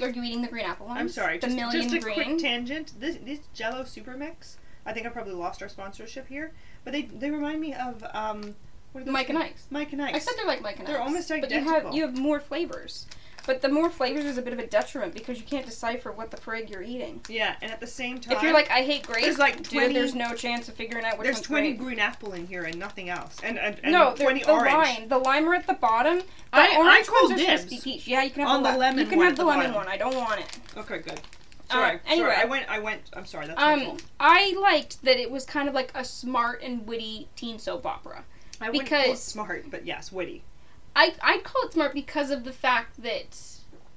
Are 0.00 0.08
you 0.10 0.22
eating 0.22 0.42
the 0.42 0.48
green 0.48 0.64
apple 0.66 0.86
ones? 0.86 1.00
I'm 1.00 1.08
sorry, 1.08 1.38
the 1.38 1.46
just, 1.46 1.56
million 1.56 1.82
just 1.82 1.94
a 1.94 2.00
green. 2.00 2.14
quick 2.14 2.38
tangent. 2.38 2.92
This, 2.98 3.16
this 3.24 3.40
Jello 3.54 3.84
Super 3.84 4.16
Mix, 4.16 4.58
I 4.84 4.92
think 4.92 5.06
I 5.06 5.10
probably 5.10 5.34
lost 5.34 5.62
our 5.62 5.68
sponsorship 5.68 6.26
here, 6.28 6.52
but 6.84 6.92
they 6.92 7.02
they 7.02 7.30
remind 7.30 7.60
me 7.60 7.72
of 7.74 8.04
um, 8.12 8.54
what 8.92 9.02
are 9.02 9.04
those 9.04 9.12
Mike 9.12 9.28
and 9.30 9.38
things? 9.38 9.50
Ike's. 9.52 9.66
Mike 9.70 9.92
and 9.92 10.02
Ike's. 10.02 10.16
I 10.16 10.18
said 10.18 10.34
they're 10.36 10.46
like 10.46 10.62
Mike 10.62 10.78
and 10.78 10.82
Ike. 10.82 10.86
They're 10.88 11.00
Ike's, 11.02 11.08
almost 11.08 11.28
But 11.28 11.50
you 11.50 11.64
have 11.64 11.94
you 11.94 12.02
have 12.02 12.18
more 12.18 12.40
flavors. 12.40 13.06
But 13.46 13.60
the 13.60 13.68
more 13.68 13.90
flavors 13.90 14.24
is 14.24 14.38
a 14.38 14.42
bit 14.42 14.52
of 14.54 14.58
a 14.58 14.66
detriment 14.66 15.12
because 15.12 15.38
you 15.38 15.44
can't 15.44 15.66
decipher 15.66 16.10
what 16.12 16.30
the 16.30 16.38
frig 16.38 16.70
you're 16.70 16.82
eating. 16.82 17.20
yeah, 17.28 17.56
and 17.60 17.70
at 17.70 17.78
the 17.78 17.86
same 17.86 18.18
time, 18.18 18.36
If 18.36 18.42
you're 18.42 18.54
like, 18.54 18.70
I 18.70 18.82
hate 18.82 19.06
grapes, 19.06 19.22
There's 19.26 19.38
like 19.38 19.68
dude, 19.68 19.94
there's 19.94 20.14
no 20.14 20.34
chance 20.34 20.68
of 20.68 20.74
figuring 20.74 21.04
out 21.04 21.18
which 21.18 21.26
there's 21.26 21.36
one's 21.36 21.46
20 21.46 21.68
grape. 21.72 21.80
green 21.80 21.98
apple 21.98 22.32
in 22.32 22.46
here 22.46 22.62
and 22.62 22.78
nothing 22.78 23.10
else, 23.10 23.36
and 23.42 23.58
and, 23.58 23.78
and 23.82 23.92
no, 23.92 24.14
20 24.14 24.44
the 24.44 24.50
orange. 24.50 24.72
lime. 24.74 25.08
The 25.08 25.18
lime 25.18 25.46
are 25.48 25.54
at 25.54 25.66
the 25.66 25.74
bottom. 25.74 26.18
The 26.18 26.24
I- 26.52 26.74
I 26.74 26.76
orange 26.78 27.06
call 27.06 27.28
ones 27.28 27.32
are 27.40 27.44
supposed 27.44 27.62
to 27.64 27.68
be 27.68 27.74
dibs 27.76 27.84
peach. 27.84 28.06
Yeah, 28.08 28.22
you 28.22 28.30
can 28.30 28.40
have 28.42 28.50
on 28.50 28.62
the, 28.62 28.72
le- 28.72 28.78
lemon 28.78 29.00
You 29.00 29.06
can 29.06 29.18
one 29.18 29.26
have 29.26 29.36
the 29.36 29.44
lemon 29.44 29.66
bottom. 29.72 29.74
one. 29.76 29.88
I 29.88 29.96
don't 29.98 30.16
want 30.16 30.40
it. 30.40 30.58
Okay, 30.76 30.98
good. 30.98 31.20
Uh, 31.70 31.72
Sorry, 31.74 31.98
anyway. 32.06 32.28
sorry. 32.30 32.36
I 32.36 32.44
went. 32.46 32.68
I 32.70 32.78
went. 32.78 33.02
I'm 33.14 33.26
sorry. 33.26 33.46
That's 33.46 33.60
Um. 33.62 33.96
I 34.20 34.54
liked 34.60 35.02
that 35.02 35.18
it 35.18 35.30
was 35.30 35.44
kind 35.44 35.68
of 35.68 35.74
like 35.74 35.90
a 35.94 36.04
smart 36.04 36.62
and 36.62 36.86
witty 36.86 37.28
teen 37.36 37.58
soap 37.58 37.84
opera. 37.86 38.24
I 38.60 38.70
wouldn't 38.70 38.88
call 38.88 38.98
it 39.00 39.02
because- 39.04 39.22
smart, 39.22 39.70
but 39.70 39.84
yes, 39.84 40.10
witty. 40.12 40.44
I 40.96 41.14
I 41.22 41.38
call 41.38 41.66
it 41.66 41.72
smart 41.72 41.92
because 41.94 42.30
of 42.30 42.44
the 42.44 42.52
fact 42.52 43.02
that 43.02 43.38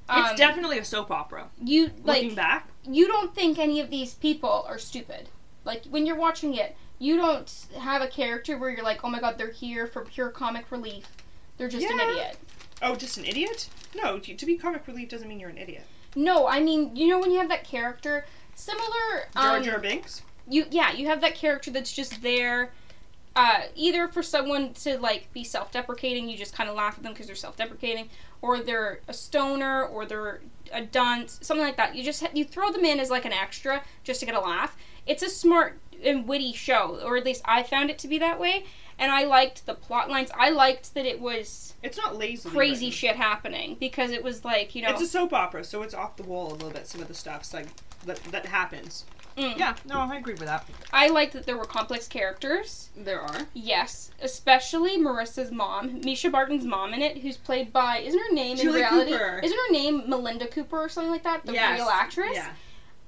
um, 0.10 0.26
it's 0.26 0.36
definitely 0.38 0.80
a 0.80 0.86
soap 0.86 1.12
opera. 1.12 1.48
you 1.64 1.92
Looking 2.04 2.36
back, 2.36 2.70
you 2.84 3.08
don't 3.08 3.34
think 3.36 3.60
any 3.60 3.80
of 3.80 3.90
these 3.90 4.14
people 4.16 4.66
are 4.68 4.78
stupid. 4.78 5.30
Like 5.66 5.86
when 5.86 6.06
you're 6.06 6.16
watching 6.18 6.54
it, 6.56 6.76
you 7.00 7.18
don't 7.18 7.68
have 7.80 8.02
a 8.02 8.08
character 8.08 8.58
where 8.58 8.70
you're 8.70 8.84
like, 8.84 9.04
oh 9.04 9.10
my 9.10 9.20
god, 9.20 9.38
they're 9.38 9.52
here 9.52 9.86
for 9.88 10.04
pure 10.06 10.30
comic 10.30 10.72
relief. 10.72 11.06
They're 11.58 11.68
just 11.70 11.86
an 11.90 12.00
idiot. 12.00 12.38
oh, 12.82 12.96
just 12.96 13.18
an 13.18 13.26
idiot? 13.26 13.70
No, 13.96 14.20
to, 14.20 14.36
to 14.36 14.46
be 14.46 14.58
comic 14.58 14.86
relief 14.88 15.10
doesn't 15.10 15.28
mean 15.28 15.40
you're 15.40 15.50
an 15.50 15.58
idiot. 15.58 15.84
No, 16.16 16.48
I 16.48 16.62
mean, 16.62 16.96
you 16.96 17.08
know 17.08 17.20
when 17.20 17.32
you 17.32 17.38
have 17.40 17.50
that 17.50 17.64
character, 17.64 18.26
similar. 18.56 19.28
Jar 19.34 19.58
Um, 19.58 19.64
Jar 19.64 19.80
Binks. 19.80 20.22
you 20.48 20.66
yeah, 20.72 20.92
you 20.94 21.08
have 21.08 21.22
that 21.22 21.36
character 21.36 21.70
that's 21.72 21.92
just 21.92 22.22
there. 22.22 22.72
Uh, 23.38 23.62
either 23.76 24.08
for 24.08 24.24
someone 24.24 24.74
to 24.74 24.98
like 24.98 25.32
be 25.32 25.44
self-deprecating, 25.44 26.28
you 26.28 26.36
just 26.36 26.56
kind 26.56 26.68
of 26.68 26.76
laugh 26.76 26.96
at 26.98 27.04
them 27.04 27.14
because 27.14 27.28
they're 27.28 27.36
self-deprecating, 27.36 28.10
or 28.42 28.60
they're 28.62 29.00
a 29.08 29.14
stoner, 29.14 29.86
or 29.86 30.08
they're 30.08 30.42
a 30.74 30.82
dunce, 30.82 31.38
something 31.44 31.64
like 31.64 31.78
that. 31.78 31.96
You 31.96 32.04
just 32.04 32.26
you 32.36 32.44
throw 32.44 32.72
them 32.72 32.84
in 32.84 33.00
as 33.00 33.12
like 33.12 33.26
an 33.26 33.34
extra 33.34 33.84
just 34.04 34.20
to 34.22 34.26
get 34.26 34.34
a 34.34 34.40
laugh. 34.40 34.76
It's 35.06 35.22
a 35.22 35.30
smart 35.30 35.80
and 36.04 36.28
witty 36.28 36.52
show, 36.54 37.00
or 37.06 37.16
at 37.16 37.26
least 37.26 37.44
I 37.46 37.62
found 37.62 37.92
it 37.92 38.00
to 38.00 38.08
be 38.08 38.18
that 38.18 38.40
way. 38.40 38.66
And 39.00 39.12
I 39.12 39.26
liked 39.26 39.68
the 39.68 39.76
plot 39.76 40.10
lines. 40.10 40.32
I 40.36 40.50
liked 40.50 40.96
that 40.96 41.06
it 41.06 41.22
was 41.22 41.76
It's 41.84 41.98
not 41.98 42.18
lazy. 42.18 42.50
crazy 42.50 42.90
shit 42.90 43.16
happening 43.18 43.78
because 43.80 44.10
it 44.10 44.24
was 44.24 44.44
like 44.44 44.74
you 44.74 44.82
know 44.82 44.90
It's 44.90 45.02
a 45.02 45.08
soap 45.08 45.34
opera, 45.34 45.64
so 45.64 45.84
it's 45.84 45.94
off 45.94 46.18
the 46.18 46.24
wall 46.24 46.52
a 46.52 46.54
little 46.54 46.72
bit. 46.72 46.88
Some 46.88 47.02
of 47.02 47.08
the 47.08 47.14
stuff's 47.14 47.54
like 47.54 47.68
that 48.08 48.18
that 48.32 48.48
happens. 48.48 49.06
Mm. 49.38 49.58
Yeah, 49.58 49.76
no, 49.86 50.00
I 50.00 50.16
agree 50.18 50.34
with 50.34 50.46
that. 50.48 50.66
I 50.92 51.10
liked 51.10 51.34
that 51.34 51.46
there 51.46 51.58
were 51.58 51.66
complex 51.66 52.08
characters. 52.08 52.90
There 52.98 53.22
are. 53.22 53.42
Yes, 53.54 54.10
especially 54.22 54.98
Marissa's 54.98 55.52
mom, 55.52 56.02
Mischa 56.02 56.32
Barton's 56.32 56.66
mom 56.66 56.94
in 56.94 57.02
it, 57.04 57.20
who's 57.20 57.38
played 57.38 57.72
by 57.72 58.00
isn't 58.00 58.20
her 58.20 58.34
name 58.34 58.58
Julie 58.58 58.82
in 58.82 58.86
reality? 58.88 59.12
Cooper. 59.12 59.40
Isn't 59.44 59.58
her 59.58 59.72
name 59.72 60.10
Melinda 60.10 60.48
Cooper 60.48 60.78
or 60.80 60.90
something 60.90 61.12
like 61.12 61.24
that? 61.24 61.46
The 61.46 61.54
Yes. 61.54 61.80
real 61.80 61.88
actress. 61.90 62.32
Yeah. 62.34 62.50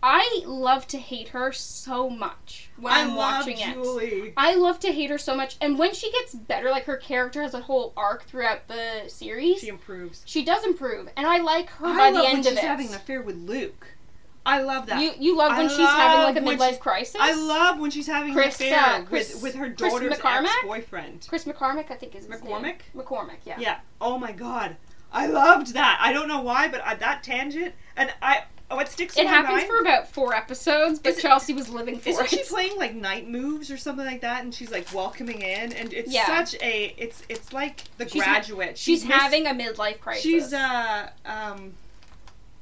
I 0.02 0.44
love 0.46 0.88
to 0.90 0.98
hate 0.98 1.30
her 1.30 1.52
so 1.52 2.10
much 2.10 2.70
when 2.78 2.94
I 2.94 3.00
am 3.00 3.16
love 3.18 3.46
watching 3.46 3.58
it. 3.60 3.74
Julie. 3.74 4.34
I 4.38 4.56
love 4.56 4.80
to 4.82 4.94
hate 4.94 5.10
her 5.10 5.18
so 5.18 5.36
much, 5.36 5.58
and 5.60 5.78
when 5.78 5.94
she 5.94 6.10
gets 6.12 6.34
better, 6.36 6.70
like 6.72 6.86
her 6.86 6.96
character 6.96 7.42
has 7.42 7.54
a 7.54 7.60
whole 7.62 7.92
arc 7.98 8.24
throughout 8.24 8.68
the 8.70 9.04
series. 9.10 9.60
She 9.60 9.68
improves. 9.68 10.22
She 10.26 10.46
does 10.46 10.64
improve, 10.64 11.10
and 11.18 11.28
I 11.28 11.40
like 11.40 11.70
her 11.72 11.88
I 11.88 11.98
by 11.98 12.10
love 12.12 12.14
the 12.14 12.30
end 12.30 12.38
when 12.38 12.40
of 12.40 12.46
she's 12.46 12.54
it. 12.60 12.64
having 12.64 12.88
an 12.90 12.94
affair 12.94 13.22
with 13.22 13.36
Luke. 13.38 13.88
I 14.46 14.62
love 14.62 14.88
that. 14.88 15.02
You 15.02 15.12
you 15.20 15.38
love 15.38 15.52
I 15.52 15.60
when 15.60 15.70
she's 15.70 15.78
having 15.78 16.44
like 16.44 16.58
a 16.58 16.58
midlife 16.58 16.74
she- 16.74 16.78
crisis. 16.80 17.18
I 17.20 17.34
love 17.34 17.80
when 17.80 17.92
she's 17.92 18.08
having 18.08 18.34
Chris, 18.34 18.60
an 18.62 18.68
affair 18.68 18.80
uh, 18.80 19.02
Chris- 19.06 19.34
with, 19.36 19.44
with 19.44 19.56
her 19.56 19.70
daughter's 19.70 20.20
ex-boyfriend. 20.24 21.26
Chris 21.30 21.46
McCormick, 21.46 21.92
I 21.92 21.96
think 21.96 22.16
is 22.16 22.28
McCormick? 22.28 22.62
name. 22.62 22.76
McCormick, 22.96 23.38
yeah. 23.46 23.58
Yeah. 23.60 23.80
Oh 24.02 24.18
my 24.18 24.32
god. 24.32 24.78
I 25.12 25.26
loved 25.28 25.74
that. 25.74 25.98
I 26.02 26.14
don't 26.14 26.28
know 26.28 26.42
why, 26.42 26.68
but 26.68 26.82
I, 26.86 26.96
that 26.96 27.24
tangent 27.24 27.74
and 27.98 28.14
I 28.22 28.44
what 28.72 28.88
sticks 28.88 29.18
in 29.18 29.26
It 29.26 29.30
happens 29.30 29.58
mind. 29.58 29.68
for 29.68 29.80
about 29.80 30.08
four 30.08 30.36
episodes, 30.36 31.00
but 31.00 31.14
Is 31.14 31.18
it- 31.18 31.22
Chelsea 31.24 31.54
was 31.54 31.70
living 31.70 31.98
for 32.00 32.10
Isn't 32.10 32.26
it. 32.26 32.30
she 32.30 32.44
playing 32.44 32.78
like 32.78 32.94
night 32.94 33.28
moves 33.28 33.72
or 33.72 33.78
something 33.78 34.06
like 34.06 34.22
that? 34.22 34.44
And 34.44 34.54
she's 34.54 34.72
like 34.72 34.92
welcoming 34.94 35.42
in, 35.42 35.74
and 35.74 35.92
it's 35.94 36.12
Yeah. 36.12 36.26
such 36.28 36.62
a 36.62 36.94
it's 36.98 37.24
it's 37.30 37.52
like 37.52 37.82
the 37.98 38.08
She's 38.08 38.22
ha- 38.24 38.34
graduate. 38.34 38.78
She's 38.78 39.04
Miss- 39.04 39.18
having 39.18 39.48
a 39.48 39.52
midlife 39.56 40.00
crisis. 40.00 40.22
She's 40.24 40.54
uh 40.54 41.10
um 41.26 41.74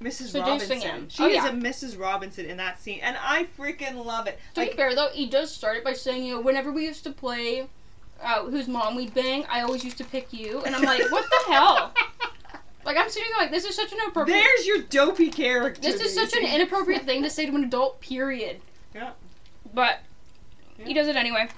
Mrs. 0.01 0.39
Robinson. 0.39 1.09
She 1.09 1.23
Oh, 1.23 1.27
is 1.27 1.35
yeah. 1.35 1.47
a 1.47 1.51
Mrs. 1.51 1.99
Robinson 1.99 2.45
in 2.45 2.57
that 2.57 2.79
scene, 2.79 2.99
and 3.01 3.17
I 3.19 3.47
freaking 3.57 4.03
love 4.05 4.27
it. 4.27 4.39
To 4.55 4.61
be 4.65 4.71
fair 4.71 4.93
though, 4.95 5.09
he 5.11 5.27
does 5.27 5.51
start 5.53 5.77
it 5.77 5.83
by 5.83 5.93
saying, 5.93 6.23
you 6.23 6.35
know, 6.35 6.41
whenever 6.41 6.71
we 6.71 6.85
used 6.85 7.03
to 7.05 7.11
play 7.11 7.67
uh, 8.21 8.43
whose 8.45 8.67
mom 8.67 8.95
we'd 8.95 9.13
bang, 9.13 9.45
I 9.49 9.61
always 9.61 9.83
used 9.83 9.97
to 9.97 10.03
pick 10.03 10.31
you. 10.33 10.61
And 10.63 10.75
I'm 10.75 10.81
like, 10.83 11.11
what 11.11 11.25
the 11.29 11.51
hell? 11.51 11.93
Like 12.85 12.95
I'm 12.95 13.09
sitting 13.09 13.27
there 13.31 13.39
like 13.39 13.51
this 13.51 13.65
is 13.65 13.75
such 13.75 13.91
an 13.91 13.97
inappropriate 14.01 14.39
There's 14.41 14.65
your 14.65 14.81
dopey 14.83 15.27
character. 15.29 15.81
This 15.81 15.99
is 15.99 16.15
such 16.15 16.33
an 16.41 16.45
inappropriate 16.47 17.01
thing 17.05 17.21
to 17.23 17.29
say 17.29 17.45
to 17.45 17.53
an 17.53 17.65
adult, 17.65 17.99
period. 17.99 18.61
Yeah. 18.95 19.09
But 19.73 19.99
he 20.81 20.93
does 20.93 21.09
it 21.09 21.17
anyway. 21.17 21.49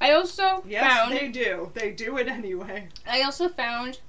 I 0.00 0.10
also 0.10 0.64
Yes, 0.66 0.82
found 0.82 1.12
they 1.12 1.28
do. 1.28 1.70
They 1.74 1.92
do 1.92 2.18
it 2.18 2.26
anyway. 2.26 2.88
I 3.08 3.22
also 3.22 3.48
found 3.48 4.00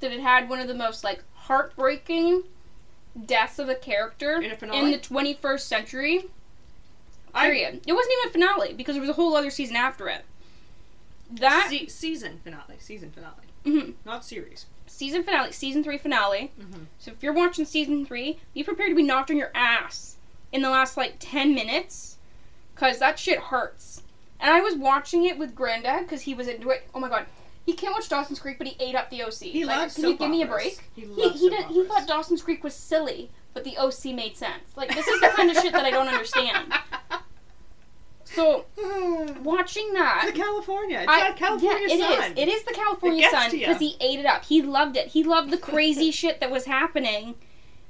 that 0.00 0.12
it 0.12 0.20
had 0.20 0.50
one 0.50 0.60
of 0.60 0.68
the 0.68 0.74
most 0.74 1.04
like 1.04 1.24
heartbreaking 1.32 2.42
deaths 3.26 3.58
of 3.58 3.68
a 3.68 3.74
character 3.74 4.40
In 4.40 4.50
a 4.52 4.56
finale? 4.56 4.92
the 4.92 4.98
21st 4.98 5.60
century. 5.66 6.26
I- 7.34 7.48
it 7.50 7.92
wasn't 7.92 8.12
even 8.18 8.28
a 8.28 8.32
finale 8.32 8.72
because 8.74 8.94
there 8.94 9.00
was 9.00 9.10
a 9.10 9.14
whole 9.14 9.36
other 9.36 9.50
season 9.50 9.76
after 9.76 10.08
it. 10.08 10.24
That 11.30 11.68
Se- 11.70 11.88
season 11.88 12.40
finale. 12.42 12.76
Season 12.78 13.10
finale. 13.10 13.34
mhm. 13.64 13.94
Not 14.04 14.24
series. 14.24 14.66
season 14.86 15.22
finale, 15.22 15.52
season 15.52 15.84
three 15.84 15.98
finale. 15.98 16.50
Mhm. 16.58 16.86
So 16.98 17.12
if 17.12 17.22
you're 17.22 17.32
watching 17.34 17.64
season 17.66 18.06
three, 18.06 18.40
be 18.54 18.64
prepared 18.64 18.88
to 18.88 18.96
be 18.96 19.02
knocked 19.02 19.30
on 19.30 19.36
your 19.36 19.50
ass 19.54 20.16
in 20.50 20.62
the 20.62 20.70
last 20.70 20.96
like 20.96 21.16
ten 21.20 21.54
minutes, 21.54 22.16
cause 22.74 22.98
that 22.98 23.18
shit 23.18 23.38
hurts. 23.38 24.02
And 24.40 24.50
I 24.50 24.60
was 24.60 24.74
watching 24.74 25.24
it 25.24 25.36
with 25.38 25.54
Granddad 25.54 26.00
because 26.04 26.22
he 26.22 26.32
was 26.34 26.48
into 26.48 26.70
it. 26.70 26.88
Oh 26.94 27.00
my 27.00 27.08
god, 27.08 27.26
he 27.68 27.74
can't 27.74 27.92
watch 27.92 28.08
Dawson's 28.08 28.40
Creek, 28.40 28.56
but 28.56 28.66
he 28.66 28.82
ate 28.82 28.94
up 28.94 29.10
the 29.10 29.22
OC. 29.22 29.40
He 29.40 29.66
like, 29.66 29.76
loves 29.76 29.94
Can 29.96 30.04
you 30.08 30.16
give 30.16 30.30
me 30.30 30.40
a 30.40 30.46
break? 30.46 30.82
He 30.94 31.02
He 31.02 31.28
he, 31.28 31.50
did, 31.50 31.66
he 31.66 31.84
thought 31.84 32.08
Dawson's 32.08 32.40
Creek 32.40 32.64
was 32.64 32.72
silly, 32.72 33.30
but 33.52 33.62
the 33.62 33.76
OC 33.76 34.06
made 34.14 34.38
sense. 34.38 34.74
Like 34.74 34.94
this 34.94 35.06
is 35.06 35.20
the 35.20 35.28
kind 35.28 35.50
of 35.50 35.56
shit 35.58 35.74
that 35.74 35.84
I 35.84 35.90
don't 35.90 36.08
understand. 36.08 36.72
So 38.24 38.66
hmm. 38.78 39.42
watching 39.42 39.94
that. 39.94 40.24
It's 40.24 40.32
the 40.32 40.38
California. 40.38 40.98
It's 40.98 41.08
I- 41.10 41.20
that 41.20 41.36
California 41.38 41.88
yeah, 41.88 41.94
it 41.94 42.00
sun. 42.00 42.32
is. 42.32 42.38
It 42.38 42.48
is 42.48 42.62
the 42.64 42.74
California 42.74 43.28
sun 43.30 43.50
because 43.50 43.78
he 43.78 43.96
ate 44.00 44.18
it 44.18 44.26
up. 44.26 44.44
He 44.44 44.60
loved 44.60 44.98
it. 44.98 45.08
He 45.08 45.24
loved 45.24 45.50
the 45.50 45.56
crazy 45.56 46.10
shit 46.20 46.38
that 46.40 46.50
was 46.50 46.66
happening 46.66 47.36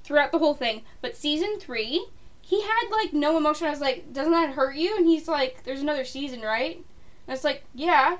throughout 0.04 0.30
the 0.30 0.38
whole 0.38 0.54
thing. 0.54 0.82
But 1.02 1.16
season 1.16 1.58
three, 1.58 2.06
he 2.40 2.62
had 2.62 2.88
like 2.88 3.12
no 3.12 3.37
emotion. 3.37 3.66
I 3.66 3.70
was 3.70 3.80
like, 3.80 4.12
"Doesn't 4.12 4.32
that 4.32 4.50
hurt 4.50 4.76
you?" 4.76 4.97
And 4.97 5.06
he's 5.06 5.26
like, 5.26 5.64
"There's 5.64 5.82
another 5.82 6.04
season, 6.04 6.40
right?" 6.42 6.76
And 7.26 7.35
it's 7.35 7.44
like, 7.44 7.64
"Yeah, 7.75 8.18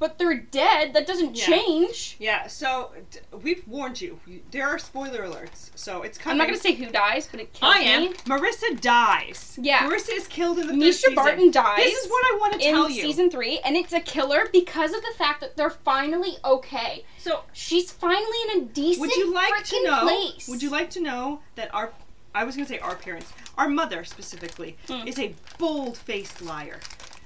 but 0.00 0.18
they're 0.18 0.34
dead. 0.34 0.92
That 0.94 1.06
doesn't 1.06 1.36
Yeah. 1.36 1.46
change." 1.46 2.16
Yeah, 2.18 2.48
so 2.48 2.90
d- 3.12 3.20
we've 3.40 3.62
warned 3.68 4.00
you. 4.00 4.18
There 4.50 4.66
are 4.66 4.78
spoiler 4.80 5.22
alerts, 5.28 5.70
so 5.76 6.02
it's 6.02 6.18
coming. 6.18 6.32
I'm 6.32 6.38
not 6.38 6.46
gonna 6.48 6.58
say 6.58 6.72
who 6.72 6.86
dies, 6.86 7.28
but 7.30 7.38
it 7.38 7.52
kills 7.52 7.72
I 7.76 7.80
am. 7.80 8.02
me. 8.02 8.08
Marissa 8.26 8.80
dies. 8.80 9.56
Yeah. 9.60 9.88
Marissa 9.88 10.12
is 10.16 10.26
killed 10.26 10.58
in 10.58 10.66
the 10.66 10.72
third 10.72 10.82
Mischa 10.82 10.92
season. 10.94 11.14
Barton 11.14 11.50
dies. 11.52 11.76
This 11.84 12.04
is 12.04 12.10
what 12.10 12.24
I 12.24 12.38
want 12.40 12.52
to 12.54 12.66
in 12.66 12.74
tell 12.74 12.90
you. 12.90 13.02
season 13.02 13.30
three, 13.30 13.60
and 13.60 13.76
it's 13.76 13.92
a 13.92 14.00
killer 14.00 14.48
because 14.52 14.92
of 14.92 15.02
the 15.02 15.12
fact 15.16 15.40
that 15.42 15.56
they're 15.56 15.70
finally 15.70 16.38
okay. 16.44 17.04
so, 17.18 17.44
She's 17.52 17.92
finally 17.92 18.38
in 18.50 18.62
a 18.62 18.64
decent 18.64 18.98
place. 18.98 18.98
would 18.98 19.14
you 19.16 19.32
like 19.32 19.64
to 19.64 19.82
know? 19.84 20.00
place. 20.02 20.48
Would 20.48 20.62
you 20.62 20.70
like 20.70 20.90
to 20.90 21.00
know 21.00 21.40
that 21.56 21.72
our, 21.74 21.92
I 22.34 22.44
was 22.44 22.56
going 22.56 22.66
to 22.66 22.72
say 22.72 22.78
our 22.78 22.96
parents, 22.96 23.30
our 23.58 23.68
mother 23.68 24.04
specifically, 24.04 24.76
Hmm. 24.88 25.06
is 25.06 25.18
a 25.18 25.34
bold-faced 25.58 26.40
liar. 26.42 26.80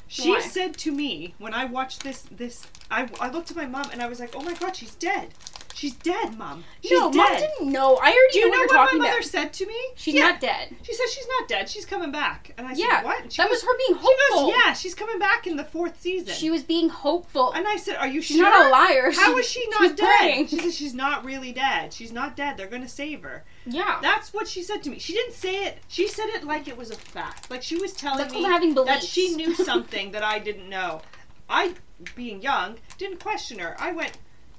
She 0.06 0.30
Why? 0.30 0.40
said 0.40 0.76
to 0.78 0.92
me 0.92 1.34
when 1.38 1.54
I 1.54 1.64
watched 1.64 2.02
this, 2.02 2.23
this, 2.30 2.64
I, 2.90 3.08
I 3.20 3.30
looked 3.30 3.50
at 3.50 3.56
my 3.56 3.66
mom 3.66 3.90
and 3.90 4.02
I 4.02 4.06
was 4.06 4.20
like, 4.20 4.30
oh 4.34 4.42
my 4.42 4.54
god, 4.54 4.76
she's 4.76 4.94
dead. 4.94 5.34
She's 5.74 5.92
dead, 5.94 6.38
mom. 6.38 6.62
She's 6.82 6.92
no, 6.92 7.10
dead. 7.10 7.16
mom 7.16 7.32
didn't 7.36 7.72
know. 7.72 7.96
I 7.96 8.06
already 8.12 8.32
Do 8.32 8.38
you 8.38 8.50
know 8.50 8.58
what 8.60 8.70
what 8.70 8.92
my 8.92 8.98
mother 8.98 9.10
about. 9.18 9.24
said 9.24 9.52
to 9.54 9.66
me? 9.66 9.74
She's 9.96 10.14
Yeah. 10.14 10.28
not 10.30 10.40
dead. 10.40 10.74
She 10.82 10.94
said 10.94 11.06
she's 11.08 11.26
not 11.40 11.48
dead. 11.48 11.68
She's 11.68 11.84
coming 11.84 12.12
back. 12.12 12.52
And 12.56 12.66
I 12.68 12.72
Yeah, 12.74 12.98
said, 12.98 13.04
what? 13.04 13.32
She 13.32 13.42
that 13.42 13.48
goes, 13.48 13.56
was 13.56 13.62
her 13.64 13.76
being 13.78 13.98
She 13.98 14.06
hopeful. 14.06 14.46
goes, 14.50 14.54
yeah, 14.64 14.72
she's 14.72 14.94
coming 14.94 15.18
back 15.18 15.46
in 15.48 15.56
the 15.56 15.64
fourth 15.64 16.00
season. 16.00 16.32
She 16.34 16.50
was 16.50 16.62
being 16.62 16.88
hopeful. 16.88 17.50
and 17.52 17.66
I 17.66 17.76
said, 17.76 17.96
are 17.96 18.06
you 18.06 18.22
She's 18.22 18.36
sure? 18.36 18.48
not 18.48 18.66
a 18.66 18.68
liar. 18.70 19.10
How 19.12 19.36
is 19.36 19.48
she 19.48 19.66
not 19.70 19.96
dead? 19.96 20.16
praying. 20.18 20.46
She 20.46 20.58
says 20.60 20.74
she's 20.76 20.94
not 20.94 21.24
really 21.24 21.52
dead. 21.52 21.92
She's 21.92 22.12
not 22.12 22.36
dead. 22.36 22.56
They're 22.56 22.68
going 22.68 22.82
to 22.82 22.88
save 22.88 23.22
her. 23.22 23.44
yeah. 23.66 23.98
That's 24.00 24.32
what 24.32 24.46
she 24.46 24.62
said 24.62 24.82
to 24.84 24.90
me. 24.90 24.98
She 25.00 25.12
didn't 25.12 25.34
say 25.34 25.64
it. 25.64 25.78
She 25.88 26.06
said 26.06 26.26
it 26.28 26.44
like 26.44 26.68
it 26.68 26.76
was 26.76 26.90
a 26.92 26.96
fact. 26.96 27.50
Like 27.50 27.62
she 27.64 27.76
was 27.76 27.92
telling 27.92 28.18
That's 28.18 28.32
me 28.32 28.44
having 28.44 28.74
that 28.76 29.02
she 29.02 29.34
knew 29.34 29.54
something 29.70 30.12
that 30.12 30.22
I 30.22 30.38
didn't 30.38 30.68
know. 30.68 31.02
I, 31.48 31.74
being 32.14 32.40
young, 32.42 32.76
didn't 32.96 33.18
question 33.20 33.58
her. 33.58 33.76
I 33.78 33.92
went, 33.92 34.12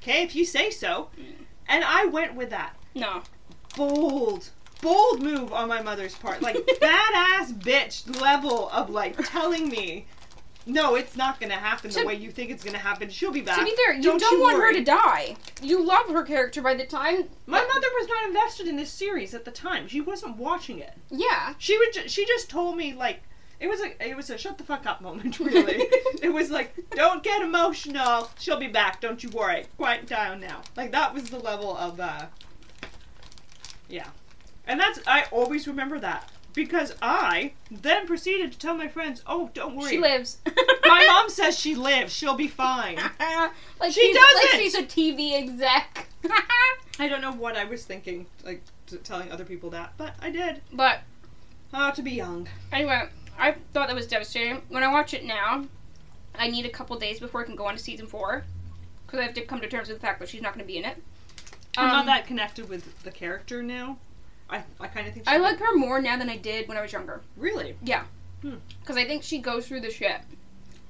okay, 0.08 0.24
if 0.24 0.36
you 0.36 0.46
say 0.46 0.70
so. 0.70 1.10
And 1.68 1.84
I 1.84 2.06
went 2.06 2.36
with 2.36 2.50
that. 2.52 2.76
no. 2.94 3.24
Bold, 3.76 4.52
bold 4.82 5.22
move 5.22 5.52
on 5.52 5.68
my 5.68 5.82
mother's 5.82 6.16
part. 6.16 6.42
Like 6.42 6.56
badass 6.82 7.52
bitch 7.60 8.22
level 8.22 8.70
of 8.70 8.90
like 8.90 9.18
telling 9.30 9.68
me, 9.68 10.06
no, 10.66 10.96
it's 10.96 11.18
not 11.18 11.42
going 11.42 11.50
to 11.52 11.58
happen 11.58 11.92
the 11.92 12.06
way 12.06 12.16
you 12.16 12.32
think 12.32 12.52
it's 12.52 12.64
going 12.64 12.74
to 12.74 12.80
happen. 12.80 13.10
She'll 13.10 13.34
be 13.34 13.42
back. 13.42 13.60
To 13.60 13.66
be 13.66 13.76
fair, 13.86 13.96
you 13.96 14.02
Don't 14.02 14.20
don't, 14.22 14.32
you 14.32 14.42
want 14.42 14.58
worry. 14.58 14.76
her 14.76 14.80
to 14.80 14.86
die. 14.86 15.36
You 15.62 15.84
love 15.86 16.08
her 16.10 16.24
character 16.24 16.62
by 16.62 16.74
the 16.74 16.86
time. 16.86 17.28
My 17.48 17.60
mother 17.66 17.88
was 18.00 18.08
not 18.08 18.28
invested 18.30 18.68
in 18.70 18.78
this 18.78 18.92
series 18.92 19.34
at 19.34 19.44
the 19.44 19.52
time. 19.52 19.90
She 19.90 20.00
wasn't 20.00 20.38
watching 20.38 20.80
it. 20.80 20.94
Yeah. 21.12 21.54
She 21.58 21.78
would. 21.78 21.92
Ju- 21.94 22.08
she 22.08 22.26
just 22.26 22.50
told 22.50 22.78
me 22.78 22.94
like 22.94 23.22
it 23.60 23.68
was 23.68 23.80
a 23.82 24.08
it 24.10 24.16
was 24.16 24.30
a 24.30 24.38
shut 24.38 24.58
the 24.58 24.64
fuck 24.64 24.86
up 24.86 25.02
moment. 25.02 25.40
Really, 25.46 25.86
it 26.22 26.34
was 26.34 26.50
like 26.52 26.74
don't 26.92 27.24
get 27.24 27.42
emotional. 27.42 28.30
She'll 28.40 28.60
be 28.60 28.68
back. 28.68 29.02
Don't 29.02 29.24
you 29.24 29.30
worry. 29.30 29.66
Quiet 29.78 30.08
down 30.08 30.40
now. 30.42 30.62
Like 30.76 30.92
that 30.92 31.14
was 31.14 31.30
the 31.30 31.40
level 31.40 31.76
of 31.78 32.00
uh. 32.00 32.26
Yeah, 33.88 34.08
and 34.68 34.80
that's 34.80 35.00
I 35.08 35.26
always 35.32 35.68
remember 35.68 36.00
that 36.00 36.30
because 36.54 36.96
I 37.02 37.54
then 37.70 38.08
proceeded 38.08 38.52
to 38.54 38.58
tell 38.58 38.76
my 38.76 38.88
friends, 38.88 39.22
"Oh, 39.28 39.52
don't 39.54 39.76
worry. 39.76 39.92
She 39.92 39.98
lives. 40.00 40.38
My 40.86 41.06
mom 41.06 41.30
says 41.30 41.58
she 41.60 41.76
lives. 41.76 42.12
She'll 42.14 42.36
be 42.36 42.48
fine." 42.48 42.96
like 43.80 43.92
She 43.92 43.92
she's, 43.92 44.16
doesn't! 44.16 44.52
Like 44.52 44.62
she's 44.62 44.76
a 44.76 44.84
TV 44.84 45.34
exec. 45.34 46.08
I 47.00 47.08
don't 47.08 47.22
know 47.22 47.34
what 47.34 47.56
I 47.58 47.66
was 47.66 47.84
thinking, 47.86 48.26
like 48.44 48.64
t- 48.88 48.98
telling 48.98 49.32
other 49.32 49.46
people 49.46 49.70
that, 49.72 49.94
but 49.98 50.14
I 50.22 50.30
did. 50.32 50.62
but 50.74 51.02
Oh, 51.74 51.92
to 51.92 52.02
be 52.02 52.12
young. 52.12 52.48
anyway, 52.72 53.10
I 53.38 53.54
thought 53.74 53.88
that 53.88 53.96
was 53.96 54.08
devastating. 54.08 54.62
When 54.70 54.84
I 54.84 54.92
watch 54.92 55.14
it 55.14 55.24
now, 55.26 55.66
I 56.38 56.48
need 56.50 56.66
a 56.66 56.70
couple 56.70 56.98
days 56.98 57.20
before 57.20 57.42
I 57.42 57.46
can 57.46 57.56
go 57.56 57.66
on 57.66 57.74
to 57.76 57.80
season 57.80 58.08
four 58.08 58.44
because 59.06 59.20
I 59.20 59.24
have 59.24 59.34
to 59.36 59.42
come 59.46 59.62
to 59.62 59.68
terms 59.68 59.88
with 59.90 59.98
the 60.00 60.06
fact 60.06 60.20
that 60.20 60.30
she's 60.30 60.42
not 60.42 60.54
going 60.54 60.64
to 60.66 60.68
be 60.68 60.78
in 60.78 60.86
it. 60.86 61.02
I'm 61.78 61.88
not 61.88 62.00
Um, 62.02 62.06
that 62.08 62.26
connected 62.28 62.70
with 62.70 63.04
the 63.04 63.12
character 63.12 63.62
now. 63.62 63.98
I, 64.50 64.64
I 64.80 64.88
kind 64.88 65.08
of 65.08 65.14
think 65.14 65.28
I 65.28 65.38
like 65.38 65.58
her 65.60 65.76
more 65.76 66.00
now 66.00 66.18
than 66.18 66.30
I 66.30 66.38
did 66.38 66.68
when 66.68 66.78
I 66.78 66.82
was 66.82 66.92
younger. 66.94 67.22
really. 67.36 67.76
Yeah. 67.84 68.04
Because 68.42 68.96
I 68.96 69.06
think 69.06 69.24
she 69.24 69.40
goes 69.40 69.68
through 69.68 69.82
the 69.82 69.90
shit. 69.92 70.22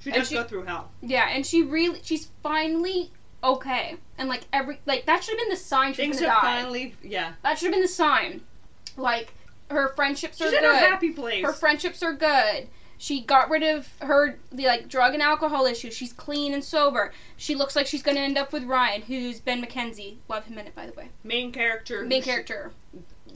She 0.00 0.10
does 0.12 0.28
she- 0.28 0.34
go 0.34 0.44
through 0.44 0.64
hell. 0.64 0.90
Yeah, 1.00 1.28
and 1.30 1.44
she 1.46 1.62
really, 1.62 2.00
she's 2.02 2.28
finally 2.42 3.10
okay. 3.42 3.96
And 4.18 4.28
like 4.28 4.42
every, 4.52 4.78
like 4.86 5.06
that 5.06 5.24
should 5.24 5.32
have 5.32 5.38
been 5.38 5.48
the 5.48 5.56
sign 5.56 5.92
she's 5.92 5.96
Things 5.96 6.20
are 6.22 6.26
die. 6.26 6.40
finally 6.42 6.94
yeah. 7.02 7.32
That 7.42 7.58
should 7.58 7.66
have 7.66 7.72
been 7.74 7.82
the 7.82 7.88
sign. 7.88 8.42
Like 8.96 9.32
her 9.70 9.88
friendships 9.88 10.40
are 10.40 10.44
She's 10.44 10.52
in 10.54 10.60
good. 10.60 10.74
a 10.74 10.78
happy 10.78 11.10
place. 11.10 11.44
Her 11.44 11.52
friendships 11.52 12.02
are 12.02 12.12
good. 12.12 12.68
She 12.98 13.20
got 13.20 13.50
rid 13.50 13.62
of 13.62 13.88
her 14.00 14.38
the 14.50 14.64
like 14.66 14.88
drug 14.88 15.12
and 15.12 15.22
alcohol 15.22 15.66
issues. 15.66 15.94
She's 15.94 16.12
clean 16.14 16.54
and 16.54 16.64
sober. 16.64 17.12
She 17.36 17.54
looks 17.54 17.76
like 17.76 17.86
she's 17.86 18.02
gonna 18.02 18.20
end 18.20 18.38
up 18.38 18.52
with 18.52 18.64
Ryan, 18.64 19.02
who's 19.02 19.38
Ben 19.40 19.62
McKenzie. 19.62 20.16
Love 20.28 20.46
him 20.46 20.56
in 20.58 20.66
it, 20.66 20.74
by 20.74 20.86
the 20.86 20.92
way. 20.94 21.10
main 21.22 21.52
character. 21.52 22.04
Main 22.04 22.22
character, 22.22 22.72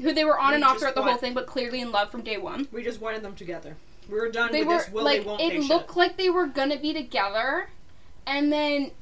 who 0.00 0.12
they 0.14 0.24
were 0.24 0.38
on 0.38 0.50
We 0.50 0.54
and 0.56 0.64
off 0.64 0.78
throughout 0.78 0.94
the 0.94 1.02
whole 1.02 1.16
thing, 1.18 1.34
but 1.34 1.46
clearly 1.46 1.80
in 1.82 1.92
love 1.92 2.10
from 2.10 2.22
day 2.22 2.38
one. 2.38 2.68
We 2.72 2.82
just 2.82 3.00
wanted 3.02 3.22
them 3.22 3.34
together. 3.34 3.76
We 4.08 4.18
were 4.18 4.30
done 4.30 4.50
They 4.50 4.60
with 4.60 4.68
were 4.68 4.78
this 4.78 4.90
will 4.90 5.04
like 5.04 5.20
they 5.22 5.26
won't 5.26 5.40
it 5.42 5.48
they 5.50 5.58
looked 5.60 5.90
shit. 5.90 5.96
like 5.96 6.16
they 6.16 6.30
were 6.30 6.46
gonna 6.46 6.78
be 6.78 6.94
together, 6.94 7.68
and 8.26 8.50
then 8.50 8.92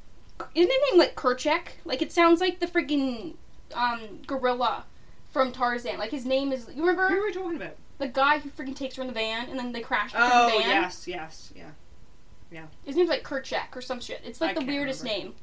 isn't 0.56 0.70
it 0.72 0.82
named 0.90 0.98
like 0.98 1.14
Kerchak? 1.14 1.68
Like 1.84 2.02
it 2.02 2.10
sounds 2.10 2.40
like 2.40 2.58
the 2.58 2.66
freaking 2.66 3.34
um 3.74 4.22
gorilla 4.26 4.86
from 5.30 5.52
Tarzan. 5.52 5.98
Like 5.98 6.10
his 6.10 6.24
name 6.26 6.52
is 6.52 6.66
you 6.74 6.80
remember? 6.82 7.08
Who 7.08 7.20
are 7.22 7.26
we 7.26 7.32
talking 7.32 7.56
about? 7.56 7.76
The 7.98 8.08
guy 8.08 8.38
who 8.38 8.50
freaking 8.50 8.76
takes 8.76 8.96
her 8.96 9.02
in 9.02 9.08
the 9.08 9.14
van 9.14 9.48
and 9.48 9.58
then 9.58 9.72
they 9.72 9.80
crash 9.80 10.12
the 10.12 10.18
Oh 10.20 10.50
freaking 10.52 10.60
van. 10.62 10.70
yes, 10.82 11.08
yes, 11.08 11.52
yeah. 11.56 11.70
Yeah. 12.50 12.66
His 12.84 12.96
name's 12.96 13.08
like 13.10 13.22
Kerchak 13.24 13.74
or 13.76 13.80
some 13.82 14.00
shit. 14.00 14.20
It's 14.24 14.40
like 14.40 14.56
I 14.56 14.60
the 14.60 14.66
weirdest 14.66 15.02
remember. 15.02 15.24
name. 15.26 15.34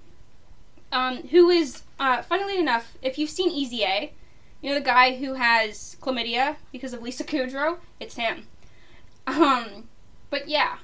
Um, 0.91 1.17
who 1.27 1.49
is, 1.49 1.83
uh, 1.99 2.21
funnily 2.21 2.57
enough, 2.57 2.93
if 3.01 3.17
you've 3.17 3.29
seen 3.29 3.49
Easy 3.51 3.83
A, 3.83 4.13
you 4.61 4.69
know 4.69 4.75
the 4.75 4.85
guy 4.85 5.15
who 5.17 5.33
has 5.33 5.97
chlamydia 6.01 6.55
because 6.71 6.93
of 6.93 7.01
Lisa 7.01 7.23
Kudrow? 7.23 7.77
It's 7.99 8.15
him. 8.15 8.47
Um, 9.27 9.89
but 10.29 10.47
yeah. 10.47 10.77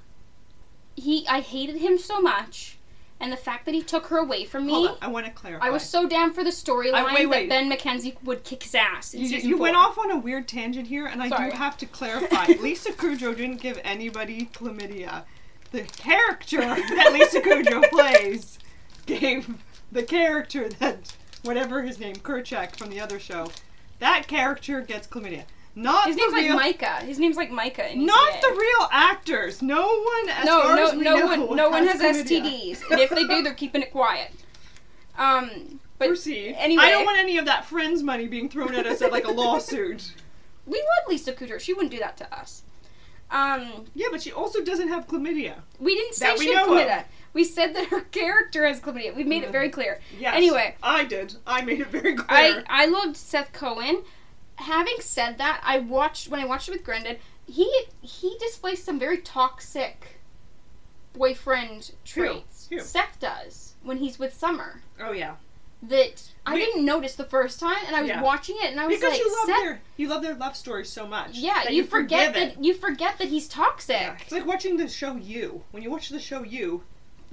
He, 0.96 1.26
I 1.28 1.40
hated 1.40 1.78
him 1.78 1.98
so 1.98 2.20
much, 2.22 2.78
and 3.22 3.32
the 3.32 3.38
fact 3.38 3.66
that 3.66 3.74
he 3.74 3.82
took 3.84 4.08
her 4.08 4.18
away 4.18 4.44
from 4.46 4.66
me, 4.66 4.74
Hold 4.74 4.88
on, 4.90 4.98
I 5.02 5.08
want 5.08 5.26
to 5.28 5.32
clarify. 5.32 5.66
I 5.66 5.70
was 5.70 5.84
so 5.84 6.08
down 6.08 6.34
for 6.34 6.44
the 6.44 6.50
storyline 6.50 6.94
I- 6.94 7.14
wait, 7.14 7.28
wait. 7.28 7.50
that 7.50 7.50
Ben 7.50 7.70
McKenzie 7.72 8.16
would 8.24 8.44
kick 8.44 8.64
his 8.64 8.76
ass. 8.76 9.14
You, 9.14 9.28
you 9.38 9.58
went 9.58 9.76
off 9.78 9.98
on 9.98 10.12
a 10.12 10.18
weird 10.18 10.48
tangent 10.48 10.88
here, 10.88 11.06
and 11.06 11.22
I 11.22 11.30
Sorry. 11.30 11.52
do 11.52 11.58
have 11.58 11.78
to 11.78 11.86
clarify. 11.86 12.46
Lisa 12.60 12.92
Kudrow 12.92 13.36
didn't 13.36 13.62
give 13.62 13.80
anybody 13.84 14.50
chlamydia. 14.54 15.24
The 15.72 15.82
character 15.84 16.60
that 16.62 17.12
Lisa 17.14 17.40
Kudrow 17.42 17.88
plays 17.90 18.60
gave 19.06 19.56
the 19.92 20.04
character 20.04 20.68
that 20.68 21.14
whatever 21.44 21.84
his 21.84 22.00
name, 22.00 22.16
Kerchak 22.18 22.76
from 22.76 22.90
the 22.90 23.00
other 23.00 23.20
show, 23.20 23.52
that 24.00 24.28
character 24.28 24.82
gets 24.82 25.08
chlamydia. 25.08 25.44
Not 25.74 26.08
His 26.08 26.16
the 26.16 26.22
name's 26.22 26.34
real, 26.34 26.56
like 26.56 26.82
Micah. 26.82 27.06
His 27.06 27.20
name's 27.20 27.38
like 27.38 27.52
Micah. 27.52 27.90
Not 27.96 28.42
the 28.42 28.50
real 28.50 28.90
actors. 28.92 29.62
No 29.62 29.82
one, 29.82 30.30
as 30.30 30.46
no, 30.46 30.76
no, 30.76 30.92
no 30.92 31.26
one, 31.26 31.56
no 31.56 31.70
one 31.70 31.88
has 31.88 32.02
chlamydia. 32.02 32.42
STDs, 32.42 32.92
and 32.92 33.00
if 33.00 33.10
they 33.10 33.26
do, 33.26 33.42
they're 33.42 33.54
keeping 33.54 33.82
it 33.82 33.92
quiet. 33.92 34.32
Um, 35.18 35.80
but 35.98 36.08
Proceed. 36.10 36.56
anyway. 36.58 36.84
I 36.84 36.90
don't 36.92 37.06
want 37.06 37.20
any 37.20 37.38
of 37.38 37.46
that 37.46 37.66
friends 37.66 38.04
money 38.04 38.28
being 38.28 38.50
thrown 38.50 38.74
at 38.76 38.86
us 38.86 39.02
at 39.02 39.12
like 39.12 39.26
a 39.26 39.32
lawsuit. 39.32 40.14
we 40.66 40.78
love 40.78 41.10
Lisa 41.10 41.32
Kudrow. 41.32 41.60
She 41.60 41.74
wouldn't 41.74 41.92
do 41.92 42.00
that 42.00 42.18
to 42.18 42.34
us. 42.38 42.64
Um, 43.30 43.86
Yeah, 43.94 44.08
but 44.12 44.22
she 44.22 44.32
also 44.32 44.62
doesn't 44.62 44.90
have 44.90 45.08
chlamydia. 45.08 45.56
we 45.80 45.96
didn't 45.96 46.16
say 46.16 46.36
she 46.38 46.54
had 46.54 46.68
know 46.68 46.76
of. 46.76 46.82
chlamydia. 46.82 47.06
We 47.34 47.46
said 47.46 47.74
that 47.76 47.88
her 47.88 48.02
character 48.02 48.66
has 48.66 48.82
chlamydia. 48.82 49.16
We 49.16 49.24
made 49.24 49.44
it 49.44 49.52
very 49.52 49.70
clear. 49.70 50.02
Yes. 50.20 50.36
Anyway. 50.36 50.76
I 50.84 51.06
did. 51.06 51.36
I 51.48 51.62
made 51.62 51.80
it 51.80 51.88
very 51.88 52.16
clear. 52.16 52.28
I 52.30 52.64
I 52.68 52.86
loved 52.88 53.16
Seth 53.16 53.54
Cohen. 53.54 54.04
Having 54.62 54.98
said 55.02 55.38
that, 55.40 55.62
I 55.64 55.80
watched 55.80 56.28
when 56.30 56.40
I 56.40 56.46
watched 56.46 56.68
it 56.70 56.72
with 56.72 56.84
Brendan. 56.84 57.18
He 57.48 57.70
he 58.02 58.38
displays 58.40 58.84
some 58.84 59.00
very 59.00 59.18
toxic 59.18 60.20
boyfriend 61.14 61.92
traits. 62.06 62.68
Who? 62.70 62.80
Seth 62.80 63.20
does 63.20 63.74
when 63.84 63.98
he's 63.98 64.20
with 64.20 64.34
Summer. 64.34 64.82
oh 65.00 65.12
yeah. 65.12 65.36
That 65.84 66.22
I 66.46 66.54
We- 66.54 66.60
didn't 66.60 66.86
notice 66.86 67.16
the 67.16 67.24
first 67.26 67.60
time, 67.60 67.84
and 67.88 67.96
I 67.96 68.02
was 68.02 68.10
Yeah. 68.10 68.22
watching 68.22 68.56
it, 68.58 68.66
and 68.66 68.80
I 68.80 68.86
was 68.86 68.98
Because 69.00 69.14
like, 69.14 69.20
you 69.20 69.36
love 69.40 69.46
Seth, 69.48 69.58
their 69.64 69.82
you 69.98 70.08
love 70.08 70.22
their 70.22 70.36
love 70.36 70.56
story 70.56 70.86
so 70.86 71.08
much. 71.08 71.32
yeah, 71.34 71.64
that 71.64 71.74
you 71.74 71.84
forget 71.84 72.34
that 72.36 72.64
you 72.64 72.76
forget 72.76 73.18
that 73.18 73.30
he's 73.30 73.48
toxic. 73.48 74.00
Yeah. 74.00 74.18
It's 74.22 74.32
like 74.32 74.46
watching 74.46 74.78
the 74.78 74.88
show 74.88 75.16
You. 75.16 75.64
When 75.72 75.82
you 75.82 75.90
watch 75.90 76.10
the 76.10 76.20
show 76.20 76.44
You, 76.44 76.84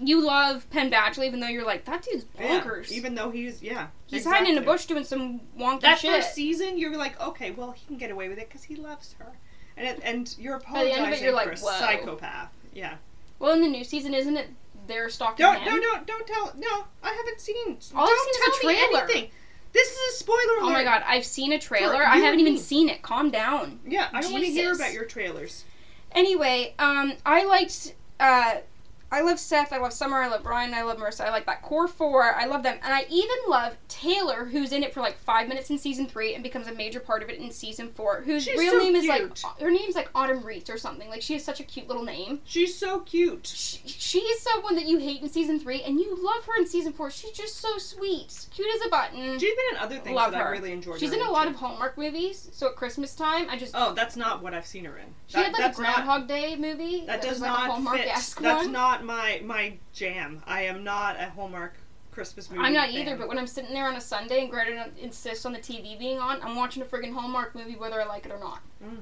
You 0.00 0.24
love 0.24 0.68
Penn 0.70 0.90
Badgley, 0.90 1.26
even 1.26 1.40
though 1.40 1.48
you're 1.48 1.64
like 1.66 1.84
that 1.86 2.02
dude's 2.02 2.24
yeah, 2.38 2.60
bonkers. 2.60 2.92
even 2.92 3.14
though 3.16 3.30
he's 3.30 3.62
yeah, 3.62 3.88
he's 4.06 4.24
hiding 4.24 4.52
in 4.52 4.58
a 4.58 4.64
bush 4.64 4.86
doing 4.86 5.04
some 5.04 5.40
wonky 5.58 5.80
That 5.80 5.98
shit. 5.98 6.14
first 6.14 6.34
season, 6.34 6.78
you're 6.78 6.96
like, 6.96 7.20
okay, 7.20 7.50
well, 7.50 7.72
he 7.72 7.84
can 7.86 7.96
get 7.98 8.10
away 8.12 8.28
with 8.28 8.38
it 8.38 8.48
because 8.48 8.62
he 8.62 8.76
loves 8.76 9.16
her, 9.18 9.32
and 9.76 9.86
it, 9.88 10.00
and 10.04 10.34
you're 10.38 10.54
apologizing 10.54 11.12
it, 11.14 11.20
you're 11.20 11.40
for 11.40 11.50
a 11.50 11.56
psychopath. 11.56 12.52
Yeah. 12.72 12.94
well, 13.40 13.54
in 13.54 13.60
the 13.60 13.68
new 13.68 13.82
season, 13.82 14.14
isn't 14.14 14.36
it? 14.36 14.50
They're 14.86 15.08
stalking 15.10 15.44
Don't 15.44 15.56
him. 15.58 15.74
no 15.74 15.76
no 15.76 16.00
don't 16.06 16.26
tell 16.26 16.52
no. 16.56 16.84
I 17.02 17.12
haven't 17.12 17.40
seen. 17.40 17.78
All 17.94 18.02
I've 18.04 18.08
don't 18.08 18.34
seen 18.34 18.60
tell 18.60 18.70
me 18.70 18.98
anything. 18.98 19.30
This 19.72 19.88
is 19.90 20.14
a 20.14 20.16
spoiler 20.18 20.38
alert. 20.60 20.62
Oh 20.62 20.70
my 20.70 20.84
god, 20.84 21.02
I've 21.06 21.24
seen 21.26 21.52
a 21.52 21.58
trailer. 21.58 22.02
I 22.06 22.16
haven't 22.18 22.40
even 22.40 22.56
seen 22.56 22.88
it. 22.88 23.02
Calm 23.02 23.30
down. 23.30 23.80
Yeah, 23.86 24.08
I 24.12 24.20
don't 24.22 24.32
want 24.32 24.44
to 24.44 24.50
hear 24.50 24.72
about 24.72 24.92
your 24.92 25.04
trailers. 25.04 25.64
Anyway, 26.12 26.74
um, 26.78 27.14
I 27.26 27.44
liked. 27.44 27.94
Uh, 28.18 28.56
I 29.10 29.22
love 29.22 29.38
Seth. 29.38 29.72
I 29.72 29.78
love 29.78 29.94
Summer. 29.94 30.18
I 30.18 30.28
love 30.28 30.42
Brian. 30.42 30.74
I 30.74 30.82
love 30.82 30.98
Marissa. 30.98 31.22
I 31.22 31.30
like 31.30 31.46
that 31.46 31.62
core 31.62 31.88
four. 31.88 32.22
I 32.34 32.44
love 32.44 32.62
them, 32.62 32.78
and 32.82 32.92
I 32.92 33.06
even 33.08 33.36
love 33.48 33.74
Taylor, 33.88 34.44
who's 34.44 34.70
in 34.70 34.82
it 34.82 34.92
for 34.92 35.00
like 35.00 35.16
five 35.18 35.48
minutes 35.48 35.70
in 35.70 35.78
season 35.78 36.06
three 36.06 36.34
and 36.34 36.42
becomes 36.42 36.66
a 36.66 36.74
major 36.74 37.00
part 37.00 37.22
of 37.22 37.30
it 37.30 37.38
in 37.38 37.50
season 37.50 37.88
four. 37.94 38.20
Whose 38.20 38.44
She's 38.44 38.58
real 38.58 38.72
so 38.72 38.78
name 38.80 38.94
is 38.96 39.06
like 39.06 39.38
her 39.60 39.70
name's 39.70 39.94
like 39.94 40.10
Autumn 40.14 40.42
Reese 40.44 40.68
or 40.68 40.76
something. 40.76 41.08
Like 41.08 41.22
she 41.22 41.32
has 41.32 41.42
such 41.44 41.58
a 41.58 41.62
cute 41.64 41.88
little 41.88 42.02
name. 42.04 42.40
She's 42.44 42.76
so 42.76 43.00
cute. 43.00 43.46
She, 43.46 43.80
she 43.88 44.18
is 44.18 44.42
someone 44.42 44.74
that 44.76 44.84
you 44.86 44.98
hate 44.98 45.22
in 45.22 45.30
season 45.30 45.58
three, 45.58 45.82
and 45.82 45.98
you 45.98 46.14
love 46.22 46.44
her 46.44 46.56
in 46.58 46.66
season 46.66 46.92
four. 46.92 47.10
She's 47.10 47.30
just 47.32 47.56
so 47.56 47.78
sweet, 47.78 48.46
cute 48.54 48.68
as 48.74 48.86
a 48.86 48.90
button. 48.90 49.38
She's 49.38 49.54
been 49.54 49.64
in 49.72 49.76
other 49.78 49.98
things 50.00 50.16
Love 50.16 50.32
that 50.32 50.42
her. 50.42 50.48
I 50.48 50.50
really 50.50 50.72
enjoyed. 50.72 51.00
She's 51.00 51.14
in 51.14 51.22
a 51.22 51.30
lot 51.30 51.44
too. 51.44 51.50
of 51.50 51.56
Hallmark 51.56 51.96
movies. 51.96 52.50
So 52.52 52.66
at 52.68 52.76
Christmas 52.76 53.14
time, 53.14 53.48
I 53.48 53.56
just 53.56 53.72
Oh, 53.74 53.94
that's 53.94 54.16
not 54.16 54.42
what 54.42 54.52
I've 54.52 54.66
seen 54.66 54.84
her 54.84 54.98
in. 54.98 55.06
she 55.28 55.36
That- 55.38 55.44
had 55.46 55.52
like 55.54 55.60
a 55.60 55.62
that's 55.62 55.78
not- 55.78 55.94
Groundhog 56.04 56.28
Day 56.28 56.56
movie. 56.56 57.06
That 57.06 57.22
does 57.22 57.30
was 57.32 57.40
like 57.40 57.50
a 57.50 57.52
not 57.54 57.70
Hallmark 57.70 57.96
fit. 57.98 58.08
That's 58.08 58.36
one. 58.64 58.72
not 58.72 58.97
my 59.04 59.40
my 59.44 59.74
jam. 59.92 60.42
I 60.46 60.62
am 60.62 60.84
not 60.84 61.16
a 61.18 61.30
Hallmark 61.30 61.74
Christmas 62.10 62.50
movie. 62.50 62.62
I'm 62.62 62.72
not 62.72 62.88
fan. 62.88 62.98
either, 62.98 63.16
but 63.16 63.28
when 63.28 63.38
I'm 63.38 63.46
sitting 63.46 63.72
there 63.72 63.86
on 63.86 63.96
a 63.96 64.00
Sunday 64.00 64.40
and 64.40 64.50
Greta 64.50 64.90
insists 64.98 65.46
on 65.46 65.52
the 65.52 65.58
TV 65.58 65.98
being 65.98 66.18
on, 66.18 66.42
I'm 66.42 66.56
watching 66.56 66.82
a 66.82 66.86
friggin' 66.86 67.12
Hallmark 67.12 67.54
movie 67.54 67.76
whether 67.76 68.00
I 68.00 68.06
like 68.06 68.26
it 68.26 68.32
or 68.32 68.40
not. 68.40 68.60
Mm. 68.84 68.98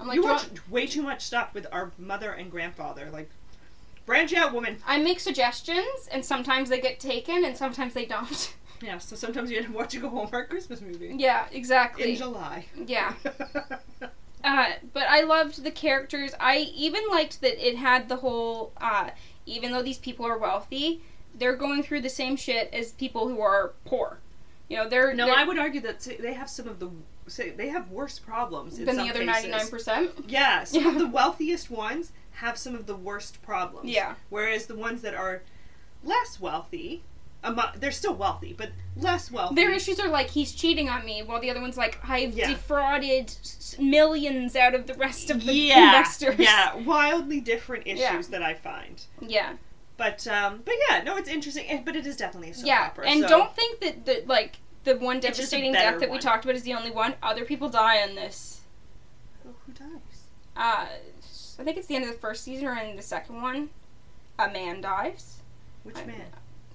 I'm 0.00 0.08
like, 0.08 0.16
you 0.16 0.22
"Do 0.22 0.28
you 0.28 0.32
watch 0.32 0.46
want-" 0.48 0.70
way 0.70 0.86
too 0.86 1.02
much 1.02 1.22
stuff 1.22 1.54
with 1.54 1.66
our 1.72 1.92
mother 1.98 2.32
and 2.32 2.50
grandfather. 2.50 3.10
Like, 3.12 3.30
branch 4.06 4.34
out, 4.34 4.52
woman. 4.52 4.78
I 4.86 4.98
make 4.98 5.20
suggestions, 5.20 6.08
and 6.10 6.24
sometimes 6.24 6.68
they 6.68 6.80
get 6.80 6.98
taken, 7.00 7.44
and 7.44 7.56
sometimes 7.56 7.94
they 7.94 8.06
don't. 8.06 8.54
Yeah. 8.82 8.98
So 8.98 9.16
sometimes 9.16 9.50
you 9.50 9.58
end 9.58 9.68
up 9.68 9.72
watching 9.72 10.02
a 10.02 10.10
Hallmark 10.10 10.50
Christmas 10.50 10.82
movie 10.82 11.14
yeah, 11.16 11.46
exactly. 11.52 12.10
in 12.10 12.16
July. 12.16 12.66
Yeah. 12.86 13.14
Uh, 14.44 14.72
but 14.92 15.04
I 15.08 15.22
loved 15.22 15.64
the 15.64 15.70
characters. 15.70 16.32
I 16.38 16.58
even 16.58 17.02
liked 17.10 17.40
that 17.40 17.66
it 17.66 17.76
had 17.76 18.10
the 18.10 18.16
whole, 18.16 18.72
uh, 18.76 19.08
even 19.46 19.72
though 19.72 19.82
these 19.82 19.98
people 19.98 20.26
are 20.26 20.38
wealthy, 20.38 21.02
they're 21.34 21.56
going 21.56 21.82
through 21.82 22.00
the 22.00 22.10
same 22.10 22.36
shit 22.36 22.72
as 22.72 22.92
people 22.92 23.28
who 23.28 23.40
are 23.40 23.72
poor. 23.84 24.18
You 24.68 24.78
know, 24.78 24.88
they're 24.88 25.14
no, 25.14 25.26
they're, 25.26 25.34
I 25.34 25.44
would 25.44 25.58
argue 25.58 25.80
that 25.82 26.00
they 26.20 26.32
have 26.32 26.48
some 26.48 26.68
of 26.68 26.78
the 26.80 26.90
say 27.26 27.50
they 27.50 27.68
have 27.68 27.90
worse 27.90 28.18
problems 28.18 28.78
than 28.78 28.96
the 28.96 29.10
other 29.10 29.24
ninety 29.24 29.48
nine 29.48 29.68
percent. 29.68 30.10
Yeah, 30.26 30.64
some 30.64 30.86
of 30.86 30.98
the 30.98 31.06
wealthiest 31.18 31.70
ones 31.70 32.12
have 32.32 32.58
some 32.58 32.74
of 32.74 32.86
the 32.86 32.96
worst 32.96 33.42
problems. 33.42 33.90
Yeah. 33.90 34.14
Whereas 34.28 34.66
the 34.66 34.74
ones 34.74 35.02
that 35.02 35.14
are 35.14 35.42
less 36.02 36.40
wealthy, 36.40 37.02
amo- 37.44 37.72
they're 37.76 37.90
still 37.92 38.14
wealthy, 38.14 38.52
but 38.56 38.70
less 38.96 39.30
wealthy. 39.30 39.54
Their 39.56 39.70
issues 39.70 40.00
are 40.00 40.08
like 40.08 40.30
he's 40.30 40.52
cheating 40.52 40.88
on 40.88 41.04
me, 41.04 41.22
while 41.22 41.40
the 41.40 41.50
other 41.50 41.60
one's 41.60 41.76
like 41.76 41.98
I've 42.08 42.34
Yeah. 42.34 42.48
defrauded 42.48 43.28
s- 43.30 43.76
millions 43.78 44.56
out 44.56 44.74
of 44.74 44.86
the 44.86 44.94
rest 44.94 45.30
of 45.30 45.44
the 45.44 45.52
yeah, 45.52 45.86
investors. 45.86 46.36
yeah, 46.38 46.74
wildly 46.84 47.40
different 47.40 47.86
issues 47.86 48.00
Yeah. 48.00 48.22
that 48.30 48.42
I 48.42 48.54
find. 48.54 49.04
yeah, 49.20 49.54
But 49.96 50.26
um, 50.26 50.62
but 50.64 50.74
yeah, 50.88 51.02
no, 51.02 51.16
it's 51.16 51.28
interesting. 51.28 51.82
But 51.84 51.94
it 51.96 52.06
is 52.06 52.16
definitely 52.16 52.50
a 52.50 52.54
soap 52.54 52.66
yeah. 52.66 52.82
opera. 52.86 53.08
And 53.08 53.20
so- 53.22 53.28
don't 53.28 53.54
think 53.54 53.80
that 53.80 54.04
the 54.06 54.22
like 54.26 54.56
the 54.84 54.96
one 54.96 55.18
devastating 55.20 55.72
death 55.72 55.98
that 56.00 56.10
we 56.10 56.18
talked 56.18 56.44
about 56.44 56.56
is 56.56 56.62
the 56.62 56.74
only 56.74 56.90
one. 56.90 57.14
Other 57.22 57.44
people 57.44 57.68
die 57.68 57.96
in 58.02 58.14
this. 58.16 58.60
Oh, 59.46 59.54
who 59.66 59.72
dies? 59.72 60.26
Uh, 60.56 60.86
I 61.58 61.62
think 61.64 61.76
it's 61.78 61.86
the 61.86 61.94
end 61.96 62.04
of 62.04 62.10
the 62.12 62.18
first 62.18 62.44
season 62.44 62.66
or 62.66 62.74
in 62.76 62.96
the 62.96 63.02
second 63.02 63.40
one. 63.40 63.70
A 64.38 64.48
man 64.50 64.80
dies. 64.80 65.38
Which 65.84 65.96
I- 65.96 66.04
man? 66.04 66.22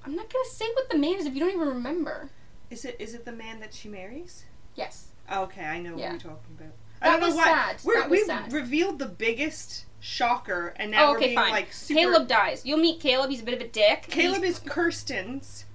I'm 0.05 0.15
not 0.15 0.31
gonna 0.31 0.45
say 0.49 0.65
what 0.73 0.89
the 0.89 0.97
man 0.97 1.15
is 1.15 1.25
if 1.25 1.33
you 1.33 1.39
don't 1.39 1.53
even 1.53 1.67
remember. 1.67 2.29
Is 2.69 2.85
it 2.85 2.95
is 2.99 3.13
it 3.13 3.25
the 3.25 3.31
man 3.31 3.59
that 3.59 3.73
she 3.73 3.89
marries? 3.89 4.45
Yes. 4.75 5.07
Okay, 5.31 5.63
I 5.65 5.79
know 5.79 5.97
Yeah. 5.97 6.13
what 6.13 6.23
you're 6.23 6.31
talking 6.33 6.55
about. 6.57 6.73
That 7.01 7.07
I 7.07 7.11
don't 7.11 7.21
was 7.21 7.29
know 7.35 7.37
why. 7.37 7.45
sad. 7.45 7.77
We're, 7.83 7.99
That 7.99 8.09
was 8.09 8.17
we've 8.19 8.25
sad. 8.25 8.53
revealed 8.53 8.99
the 8.99 9.05
biggest 9.07 9.85
shocker, 9.99 10.73
and 10.77 10.91
now 10.91 11.09
oh, 11.09 11.11
we're 11.13 11.19
being 11.19 11.35
fine. 11.35 11.51
like 11.51 11.71
super. 11.73 11.99
Caleb 11.99 12.27
dies. 12.27 12.65
You'll 12.65 12.77
meet 12.79 12.99
Caleb. 12.99 13.29
He's 13.29 13.41
a 13.41 13.45
bit 13.45 13.53
of 13.53 13.61
a 13.61 13.67
dick. 13.67 14.03
Caleb 14.09 14.43
He's- 14.43 14.55
is 14.55 14.59
Kirsten's, 14.69 15.65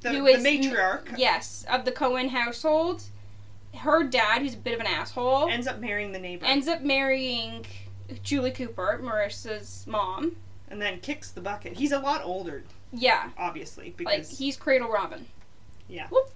the, 0.00 0.10
Who 0.10 0.24
the 0.24 0.30
is- 0.30 0.44
matriarch, 0.44 1.16
Yes, 1.18 1.64
of 1.70 1.84
the 1.84 1.92
Cohen 1.92 2.30
household. 2.30 3.02
Her 3.76 4.02
dad, 4.04 4.42
who's 4.42 4.54
a 4.54 4.58
bit 4.58 4.74
of 4.74 4.80
an 4.80 4.86
asshole, 4.86 5.48
ends 5.48 5.66
up 5.66 5.78
marrying 5.78 6.12
the 6.12 6.18
neighbor, 6.18 6.44
ends 6.44 6.68
up 6.68 6.82
marrying 6.82 7.64
Julie 8.22 8.50
Cooper, 8.50 9.00
Marissa's 9.02 9.86
mom. 9.86 10.36
and 10.68 10.80
then 10.82 11.00
kicks 11.00 11.30
the 11.30 11.40
bucket. 11.40 11.74
He's 11.74 11.92
a 11.92 11.98
lot 11.98 12.22
older, 12.24 12.64
Yeah, 12.92 13.30
obviously, 13.38 13.86
like 13.86 13.96
because 13.96 14.38
he's 14.38 14.56
Cradle 14.56 14.88
Robin. 14.90 15.26
Yeah. 15.88 16.08
Whoop. 16.08 16.30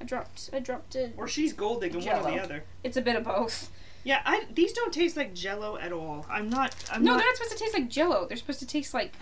I 0.00 0.04
dropped. 0.04 0.50
I 0.52 0.58
dropped 0.58 0.96
it. 0.96 1.14
or 1.16 1.28
she's 1.28 1.52
gold 1.52 1.80
digging 1.82 2.04
one 2.04 2.16
or 2.18 2.30
the 2.30 2.42
other. 2.42 2.64
It's 2.82 2.96
a 2.96 3.02
bit 3.02 3.16
of 3.16 3.24
both. 3.24 3.70
Yeah, 4.04 4.20
I, 4.24 4.46
these 4.52 4.72
don't 4.72 4.92
taste 4.92 5.16
like 5.16 5.32
Jello 5.32 5.76
at 5.78 5.92
all. 5.92 6.26
I'm 6.28 6.50
not. 6.50 6.74
I'm 6.92 7.04
no, 7.04 7.12
not. 7.12 7.18
they're 7.18 7.26
not 7.28 7.36
supposed 7.36 7.52
to 7.56 7.58
taste 7.58 7.74
like 7.74 7.88
Jello. 7.88 8.26
They're 8.26 8.36
supposed 8.36 8.58
to 8.58 8.66
taste 8.66 8.92
like 8.94 9.12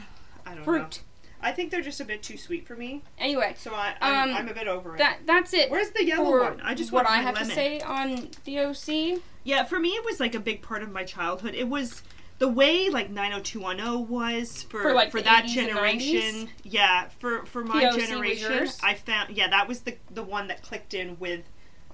I 0.46 0.50
don't 0.50 0.58
know. 0.60 0.64
fruit. 0.64 1.02
I 1.42 1.52
think 1.52 1.70
they're 1.70 1.80
just 1.82 2.00
a 2.00 2.04
bit 2.04 2.22
too 2.22 2.36
sweet 2.36 2.66
for 2.66 2.76
me, 2.76 3.02
Anyway, 3.18 3.54
so 3.56 3.72
I, 3.74 3.94
I'm, 4.02 4.28
Um, 4.28 4.36
I'm 4.36 4.48
a 4.48 4.52
bit 4.52 4.68
over 4.68 4.94
it. 4.94 4.98
that 4.98 5.20
that's 5.24 5.54
it. 5.54 5.70
Where's 5.70 5.88
the 5.90 6.04
yellow 6.04 6.38
one? 6.38 6.60
I 6.62 6.74
just 6.74 6.92
what 6.92 7.06
want 7.06 7.16
I 7.18 7.22
have 7.22 7.34
lemon. 7.34 7.48
to 7.48 7.54
say 7.54 7.80
on 7.80 8.28
the 8.44 8.58
OC. 8.58 9.22
Yeah, 9.42 9.64
for 9.64 9.78
me, 9.78 9.90
it 9.90 10.04
was 10.04 10.20
like 10.20 10.34
a 10.34 10.40
big 10.40 10.60
part 10.60 10.82
of 10.82 10.90
my 10.92 11.02
childhood. 11.04 11.54
It 11.54 11.68
was 11.68 12.02
the 12.40 12.48
way 12.48 12.88
like 12.88 13.10
90210 13.10 14.08
was 14.08 14.64
for 14.64 14.82
For, 14.82 14.92
like, 14.94 15.12
the 15.12 15.22
that 15.22 15.46
generation. 15.46 16.48
Yeah, 16.64 17.08
for 17.20 17.44
for 17.46 17.62
my 17.62 17.84
POC 17.84 18.08
generation. 18.08 18.68
I 18.82 18.94
found 18.94 19.36
yeah 19.36 19.48
that 19.48 19.68
was 19.68 19.82
the 19.82 19.96
the 20.10 20.22
one 20.24 20.48
that 20.48 20.62
clicked 20.62 20.92
in 20.94 21.16
with 21.20 21.42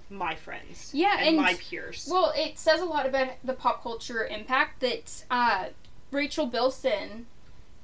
my 0.09 0.35
friends. 0.37 0.93
Yeah, 0.95 1.17
and, 1.19 1.29
and- 1.29 1.37
my 1.37 1.55
peers. 1.55 2.09
Well, 2.11 2.33
it 2.37 2.59
says 2.59 2.81
a 2.81 2.85
lot 2.87 3.07
about 3.07 3.33
the 3.45 3.53
pop 3.55 3.83
culture 3.83 4.25
impact 4.27 4.81
that 4.81 5.25
uh, 5.31 5.67
Rachel 6.13 6.47
Bilson 6.47 7.27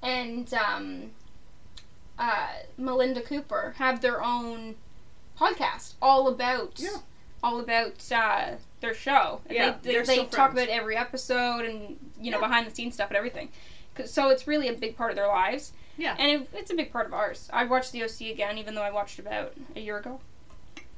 and 0.00 0.52
um, 0.54 1.10
uh, 2.18 2.48
Melinda 2.78 3.22
Cooper 3.22 3.74
have 3.78 4.00
their 4.02 4.22
own 4.22 4.76
podcast 5.38 5.94
all 6.00 6.28
about 6.28 6.74
Yeah. 6.78 6.98
all 7.42 7.58
about 7.58 8.10
uh, 8.12 8.52
their 8.82 8.92
show. 8.94 9.40
And 9.46 9.56
Yeah, 9.56 9.74
they, 9.80 9.92
they're 9.92 10.04
they, 10.04 10.16
talk 10.26 10.30
friends. 10.52 10.52
about 10.54 10.68
every 10.68 10.96
episode 10.96 11.64
and 11.64 11.96
you 12.20 12.30
know 12.30 12.38
Yeah. 12.40 12.46
behind 12.46 12.66
the 12.66 12.74
scenes 12.74 12.92
stuff 12.94 13.08
and 13.08 13.16
everything. 13.16 13.48
So 14.04 14.28
it's 14.28 14.46
really 14.46 14.68
a 14.68 14.74
big 14.74 14.96
part 14.96 15.10
of 15.10 15.16
their 15.16 15.28
lives. 15.28 15.72
Yeah. 15.96 16.16
and 16.18 16.42
it, 16.42 16.48
it's 16.54 16.70
a 16.70 16.74
big 16.74 16.90
part 16.92 17.06
of 17.06 17.12
ours. 17.14 17.48
I 17.52 17.64
watched 17.64 17.92
the 17.92 18.02
OC 18.04 18.30
again, 18.32 18.56
even 18.58 18.74
though 18.74 18.82
I 18.82 18.90
watched 18.90 19.18
about 19.18 19.52
a 19.76 19.80
year 19.80 19.98
ago. 19.98 20.20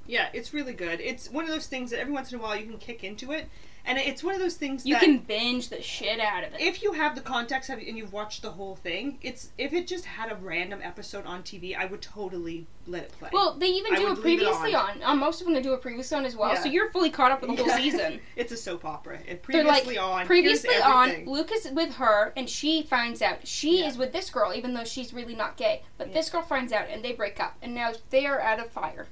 yeah, 0.07 0.29
it's 0.33 0.53
really 0.55 0.73
good. 0.73 1.01
It's 1.01 1.31
one 1.31 1.45
of 1.45 1.51
those 1.51 1.67
things 1.67 1.91
that 1.91 1.99
every 2.01 2.13
once 2.13 2.33
in 2.33 2.39
a 2.39 2.43
while 2.43 2.57
you 2.57 2.67
can 2.67 2.79
kick 2.79 3.03
into 3.05 3.33
it, 3.33 3.49
and 3.87 3.99
it's 3.99 4.23
one 4.25 4.35
of 4.35 4.41
those 4.41 4.55
things 4.57 4.87
You 4.87 4.97
can 4.97 5.19
binge 5.19 5.69
the 5.69 5.83
shit 5.83 6.21
out 6.21 6.45
of 6.45 6.55
it. 6.55 6.61
if 6.61 6.83
you 6.83 6.93
have 6.93 7.15
the 7.15 7.21
context 7.21 7.69
of 7.71 7.79
it 7.79 7.87
and 7.89 7.97
you've 7.99 8.13
watched 8.13 8.43
the 8.43 8.51
whole 8.51 8.77
thing, 8.77 9.19
it's 9.23 9.51
if 9.59 9.73
it 9.73 9.87
just 9.87 10.05
had 10.05 10.31
a 10.33 10.37
random 10.37 10.81
episode 10.83 11.27
on 11.27 11.43
TV, 11.43 11.77
I 11.77 11.85
would 11.87 12.01
totally 12.03 12.67
let 12.87 13.05
it 13.05 13.13
play. 13.13 13.31
Well, 13.33 13.55
they 13.59 13.67
even 13.69 13.95
I 13.95 13.97
do 13.97 14.03
would 14.09 14.19
it 14.19 14.25
leave 14.25 14.41
it 14.41 14.45
previously 14.45 14.75
on. 14.75 15.03
on. 15.03 15.19
most 15.19 15.41
of 15.41 15.47
them, 15.47 15.55
they 15.55 15.63
do 15.63 15.73
it 15.75 15.81
previously 15.83 16.17
on 16.19 16.25
as 16.27 16.37
well. 16.37 16.51
Yeah. 16.55 16.63
So 16.63 16.69
you're 16.69 16.91
fully 16.91 17.11
caught 17.11 17.33
up 17.33 17.41
with 17.43 17.51
the 17.51 17.57
whole 17.57 17.67
Yeah. 17.67 17.77
season. 17.79 18.21
it's 18.37 18.53
a 18.53 18.57
soap 18.57 18.85
opera. 18.85 19.19
It 19.27 19.43
They're 19.49 19.65
like 19.65 19.85
previously 19.85 19.99
on. 19.99 20.27
previously 20.27 20.75
on. 20.77 21.25
Luke 21.27 21.51
is 21.53 21.71
with 21.73 21.95
her, 21.95 22.33
and 22.37 22.49
she 22.49 22.83
finds 22.83 23.23
out 23.23 23.47
she 23.47 23.81
Yeah. 23.81 23.89
is 23.89 23.97
with 23.97 24.13
this 24.13 24.31
girl, 24.31 24.53
even 24.55 24.75
though 24.75 24.85
she's 24.85 25.13
really 25.15 25.35
not 25.35 25.57
gay. 25.57 25.83
But 25.99 26.13
this 26.13 26.29
girl 26.31 26.43
finds 26.43 26.73
out, 26.73 26.89
and 26.91 27.03
they 27.05 27.13
break 27.13 27.41
up, 27.41 27.57
and 27.63 27.75
now 27.75 27.93
they 28.11 28.27
are 28.27 28.41
out 28.41 28.59
of 28.61 28.71
fire. 28.71 29.07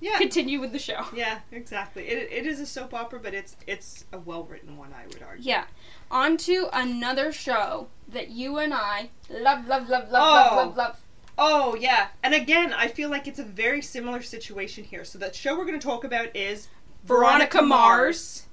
Yeah. 0.00 0.18
Continue 0.18 0.60
with 0.60 0.72
the 0.72 0.78
show. 0.78 1.04
Yeah, 1.14 1.38
exactly. 1.52 2.06
It, 2.08 2.28
it 2.30 2.46
is 2.46 2.60
a 2.60 2.66
soap 2.66 2.92
opera, 2.94 3.18
but 3.18 3.32
it's 3.34 3.56
it's 3.66 4.04
a 4.12 4.18
well 4.18 4.44
written 4.44 4.76
one, 4.76 4.92
I 4.92 5.06
would 5.06 5.22
argue. 5.22 5.44
Yeah. 5.44 5.64
On 6.10 6.36
to 6.38 6.68
another 6.72 7.32
show 7.32 7.88
that 8.08 8.28
you 8.30 8.58
and 8.58 8.74
I 8.74 9.10
love, 9.30 9.66
love, 9.66 9.88
love, 9.88 10.10
love, 10.10 10.12
Oh. 10.12 10.56
love, 10.56 10.56
love, 10.56 10.76
love. 10.76 10.96
Oh 11.38 11.74
yeah, 11.74 12.08
and 12.22 12.32
again, 12.32 12.72
I 12.72 12.88
feel 12.88 13.10
like 13.10 13.26
it's 13.28 13.38
a 13.38 13.44
very 13.44 13.82
similar 13.82 14.22
situation 14.22 14.84
here. 14.84 15.04
So 15.04 15.18
the 15.18 15.30
show 15.34 15.56
we're 15.58 15.66
going 15.66 15.78
to 15.78 15.86
talk 15.86 16.04
about 16.04 16.34
is 16.34 16.68
Veronica 17.04 17.60
Mars. 17.60 18.46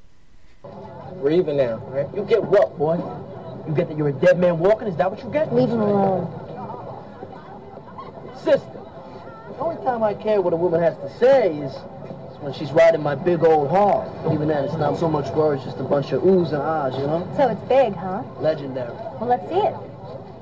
We're 0.63 1.31
even 1.31 1.55
now, 1.57 1.77
right? 1.87 2.07
You 2.13 2.23
get 2.25 2.43
what, 2.43 2.77
boy? 2.77 2.95
You 3.67 3.73
get 3.73 3.87
that 3.87 3.97
you're 3.97 4.09
a 4.09 4.13
dead 4.13 4.37
man 4.37 4.59
walking? 4.59 4.89
Is 4.89 4.97
that 4.97 5.09
what 5.09 5.23
you 5.23 5.29
get? 5.31 5.53
Leave 5.55 5.69
him 5.69 5.79
alone. 5.79 6.27
Sister, 8.43 8.59
the 8.73 8.82
only 9.63 9.83
time 9.83 10.03
I 10.03 10.13
care 10.13 10.41
what 10.41 10.53
a 10.53 10.57
woman 10.57 10.81
has 10.81 10.95
to 10.97 11.09
say 11.19 11.55
is, 11.57 11.71
is 11.71 12.37
when 12.41 12.53
she's 12.53 12.71
riding 12.71 13.01
my 13.01 13.15
big 13.15 13.43
old 13.43 13.69
hog. 13.69 14.11
Even 14.33 14.47
then, 14.47 14.65
it's 14.65 14.75
not 14.75 14.97
so 14.99 15.09
much 15.09 15.31
words, 15.33 15.63
just 15.63 15.77
a 15.77 15.83
bunch 15.83 16.11
of 16.11 16.21
oohs 16.23 16.51
and 16.51 16.61
ahs, 16.61 16.93
you 16.95 17.07
know? 17.07 17.27
So 17.37 17.49
it's 17.49 17.61
big, 17.69 17.95
huh? 17.95 18.23
Legendary. 18.39 18.93
Well, 19.19 19.27
let's 19.27 19.47
see 19.47 19.55
it. 19.55 19.75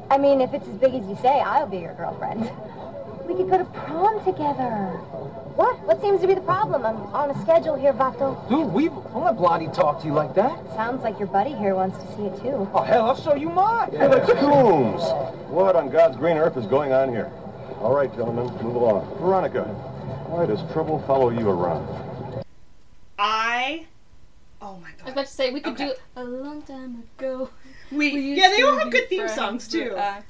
I 0.10 0.18
mean, 0.18 0.42
if 0.42 0.54
it's 0.54 0.68
as 0.68 0.76
big 0.76 0.94
as 0.94 1.08
you 1.08 1.16
say, 1.22 1.40
I'll 1.40 1.68
be 1.68 1.78
your 1.78 1.94
girlfriend. 1.94 2.52
We 3.28 3.38
could 3.38 3.50
go 3.50 3.60
to 3.60 3.66
prom 3.66 4.26
together. 4.26 4.88
What? 5.56 5.80
What 5.86 6.02
seems 6.02 6.20
to 6.20 6.28
be 6.28 6.34
the 6.34 6.42
problem? 6.42 6.86
I'm 6.86 6.98
on 7.14 7.30
a 7.30 7.42
schedule 7.44 7.76
here, 7.76 7.94
Vato. 7.94 8.36
Dude, 8.50 8.74
we 8.74 8.90
don't 8.90 9.24
let 9.24 9.38
Blondie 9.38 9.68
talk 9.68 10.02
to 10.02 10.08
you 10.08 10.12
like 10.12 10.34
that. 10.36 10.60
Sounds 10.74 11.04
like 11.04 11.18
your 11.18 11.30
buddy 11.30 11.54
here 11.54 11.76
wants 11.76 11.98
to 12.00 12.08
see 12.18 12.24
it 12.24 12.42
too. 12.42 12.68
Oh, 12.74 12.82
hell, 12.82 13.06
I'll 13.06 13.16
show 13.16 13.36
you 13.36 13.50
mine. 13.50 13.92
Hey, 13.92 14.08
that's 14.10 14.30
Coombs. 14.34 15.04
What 15.50 15.78
on 15.78 15.90
God's 15.90 16.18
green 16.18 16.36
earth 16.36 16.58
is 16.58 16.66
going 16.66 16.92
on 16.92 17.10
here? 17.10 17.32
All 17.82 17.96
right, 17.96 18.12
gentlemen, 18.12 18.46
move 18.64 18.76
along. 18.76 19.08
Veronica, 19.18 19.64
why 20.28 20.46
does 20.46 20.60
trouble 20.72 21.00
follow 21.08 21.30
you 21.32 21.50
around? 21.50 21.88
I. 23.18 23.88
Oh 24.62 24.78
my 24.78 24.90
god. 24.92 25.02
I 25.02 25.04
was 25.06 25.14
about 25.14 25.26
to 25.26 25.32
say 25.32 25.52
we 25.52 25.62
could 25.62 25.74
Okay. 25.74 25.88
do 25.88 25.94
a 26.16 26.24
long 26.24 26.62
time 26.62 27.04
ago. 27.18 27.50
We, 27.92 28.14
we 28.14 28.36
yeah, 28.36 28.48
they 28.50 28.62
all 28.62 28.78
have 28.78 28.90
good 28.90 29.10
theme 29.10 29.28
songs 29.28 29.68
too. 29.68 29.92
Uh, 29.98 30.22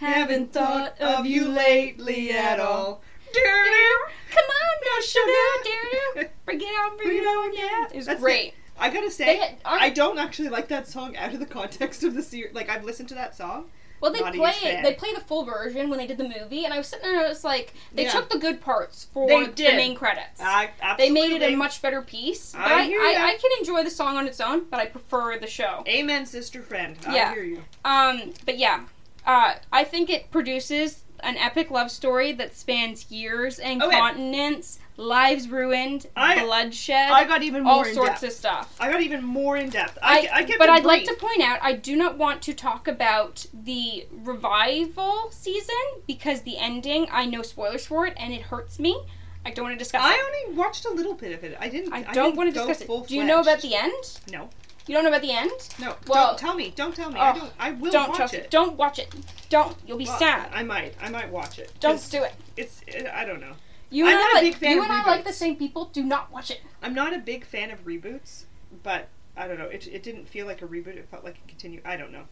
I 0.00 0.04
haven't 0.04 0.54
thought 0.54 0.98
of 1.02 1.26
you 1.26 1.46
lately 1.48 2.30
at 2.30 2.58
all. 2.58 3.02
Doo-doo. 3.34 3.96
Come 4.30 4.44
on, 4.48 4.74
no 4.86 5.00
sugar, 5.02 6.22
doo 6.22 6.28
Bring 6.46 6.60
it 6.62 6.64
on, 6.64 6.96
bring 6.96 7.18
it 7.18 7.26
on, 7.26 7.52
yeah. 7.52 7.88
It 7.92 7.96
was 7.98 8.06
That's 8.06 8.20
great. 8.22 8.54
I 8.78 8.88
gotta 8.88 9.10
say, 9.10 9.36
had- 9.36 9.56
I 9.66 9.90
don't 9.90 10.16
actually 10.18 10.48
like 10.48 10.68
that 10.68 10.88
song 10.88 11.14
out 11.18 11.34
of 11.34 11.40
the 11.40 11.44
context 11.46 12.04
of 12.04 12.14
the 12.14 12.22
series. 12.22 12.54
Like 12.54 12.70
I've 12.70 12.84
listened 12.84 13.10
to 13.10 13.14
that 13.16 13.36
song. 13.36 13.66
Well, 14.00 14.12
they 14.12 14.20
play 14.20 14.80
they 14.82 14.94
play 14.94 15.12
the 15.14 15.20
full 15.20 15.44
version 15.44 15.90
when 15.90 15.98
they 15.98 16.06
did 16.06 16.18
the 16.18 16.28
movie, 16.28 16.64
and 16.64 16.72
I 16.72 16.78
was 16.78 16.88
sitting 16.88 17.04
there, 17.04 17.16
and 17.18 17.26
I 17.26 17.28
was 17.28 17.44
like, 17.44 17.74
they 17.92 18.04
Yeah. 18.04 18.12
took 18.12 18.30
the 18.30 18.38
good 18.38 18.60
parts 18.60 19.06
for 19.12 19.28
the 19.28 19.52
main 19.76 19.94
credits. 19.94 20.40
I 20.40 20.70
they 20.98 21.10
made 21.10 21.32
it 21.32 21.42
a 21.42 21.54
much 21.56 21.82
better 21.82 22.02
piece. 22.02 22.52
But 22.52 22.60
I 22.62 22.80
I, 22.80 22.84
hear 22.84 23.00
I. 23.00 23.14
I 23.32 23.38
can 23.38 23.50
enjoy 23.58 23.84
the 23.84 23.90
song 23.90 24.16
on 24.16 24.26
its 24.26 24.40
own, 24.40 24.64
but 24.70 24.80
I 24.80 24.86
prefer 24.86 25.38
the 25.38 25.46
show. 25.46 25.84
Amen, 25.86 26.26
sister 26.26 26.62
friend. 26.62 26.96
Yeah. 27.02 27.30
I 27.30 27.34
hear 27.34 27.44
you. 27.44 27.62
Um, 27.84 28.32
but 28.46 28.58
yeah, 28.58 28.84
uh, 29.26 29.54
I 29.72 29.84
think 29.84 30.08
it 30.10 30.30
produces 30.30 31.04
an 31.22 31.36
epic 31.36 31.70
love 31.70 31.90
story 31.90 32.32
that 32.32 32.54
spans 32.56 33.10
years 33.10 33.58
and 33.58 33.82
Okay. 33.82 33.96
continents, 33.98 34.78
lives 34.96 35.48
ruined, 35.48 36.06
I- 36.16 36.44
bloodshed, 36.44 37.10
I 37.10 37.24
got 37.24 37.42
even 37.42 37.62
more 37.64 37.72
all 37.72 37.84
sorts 37.84 38.20
depth. 38.20 38.22
of 38.24 38.32
stuff. 38.32 38.76
I 38.78 38.90
got 38.90 39.00
even 39.02 39.24
more 39.24 39.56
in 39.56 39.70
depth. 39.70 39.98
I, 40.02 40.28
I, 40.32 40.44
kept 40.44 40.58
but 40.58 40.68
I'd 40.68 40.84
like 40.84 41.04
to 41.04 41.14
point 41.14 41.40
out 41.42 41.58
I 41.62 41.72
do 41.72 41.96
not 41.96 42.18
want 42.18 42.42
to 42.42 42.52
talk 42.54 42.86
about 42.88 43.46
the 43.54 44.06
revival 44.12 45.30
season 45.30 45.74
because 46.06 46.42
the 46.42 46.58
ending 46.58 47.06
I 47.10 47.24
know 47.26 47.42
spoilers 47.42 47.86
for 47.86 48.06
it 48.06 48.14
and 48.16 48.32
it 48.32 48.42
hurts 48.42 48.78
me. 48.78 49.00
I 49.44 49.50
don't 49.50 49.64
want 49.64 49.78
to 49.78 49.82
discuss 49.82 50.02
I 50.04 50.14
it. 50.14 50.20
only 50.46 50.58
watched 50.58 50.84
a 50.84 50.90
little 50.90 51.14
bit 51.14 51.32
of 51.32 51.42
it. 51.44 51.56
I 51.58 51.68
didn't. 51.70 51.92
I 51.94 52.02
don't 52.12 52.36
want 52.36 52.52
to 52.52 52.54
discuss 52.54 52.82
it. 52.82 53.08
Do 53.08 53.14
you 53.16 53.24
know 53.24 53.40
about 53.40 53.62
the 53.62 53.74
end? 53.74 54.18
No, 54.30 54.50
You 54.86 54.94
don't 54.94 55.04
know 55.04 55.10
about 55.10 55.22
the 55.22 55.32
end? 55.32 55.50
no. 55.78 55.96
Well- 56.06 56.28
don't 56.28 56.38
tell 56.38 56.54
me. 56.54 56.72
Don't 56.74 56.94
tell 56.96 57.10
me. 57.10 57.18
I 57.20 57.30
Oh, 57.32 57.38
don't. 57.38 57.52
I 57.58 57.70
will 57.72 57.90
don't 57.90 58.08
watch 58.08 58.16
trust 58.16 58.34
it. 58.34 58.50
Don't 58.50 58.76
watch 58.76 58.98
it. 58.98 59.14
Don't. 59.48 59.76
You'll 59.86 59.98
be 59.98 60.04
Well, 60.06 60.18
sad. 60.18 60.50
I 60.52 60.62
might. 60.62 60.94
I 61.00 61.08
might 61.10 61.30
watch 61.30 61.58
it. 61.58 61.72
Don't 61.80 62.04
do 62.10 62.22
it. 62.24 62.32
It's. 62.56 62.80
It, 62.86 63.06
I 63.12 63.24
don't 63.24 63.40
know. 63.40 63.52
You 63.90 64.06
I'm 64.06 64.12
and 64.12 64.20
not 64.20 64.36
I 64.36 64.40
like 64.42 64.60
you 64.62 64.82
and 64.82 64.92
I 64.92 65.04
like 65.06 65.24
the 65.24 65.32
same 65.32 65.56
people. 65.56 65.86
Do 65.86 66.02
not 66.04 66.30
watch 66.32 66.50
it. 66.50 66.60
I'm 66.82 66.94
not 66.94 67.12
a 67.12 67.18
big 67.18 67.44
fan 67.44 67.70
of 67.72 67.84
reboots, 67.84 68.44
but 68.84 69.08
I 69.36 69.48
don't 69.48 69.58
know. 69.58 69.66
It, 69.66 69.86
it 69.88 70.02
didn't 70.04 70.28
feel 70.28 70.46
like 70.46 70.62
a 70.62 70.66
reboot. 70.66 70.96
It 70.96 71.08
felt 71.10 71.24
like 71.24 71.38
a 71.44 71.48
continue. 71.48 71.80
I 71.84 71.96
don't 71.96 72.12
know. 72.12 72.24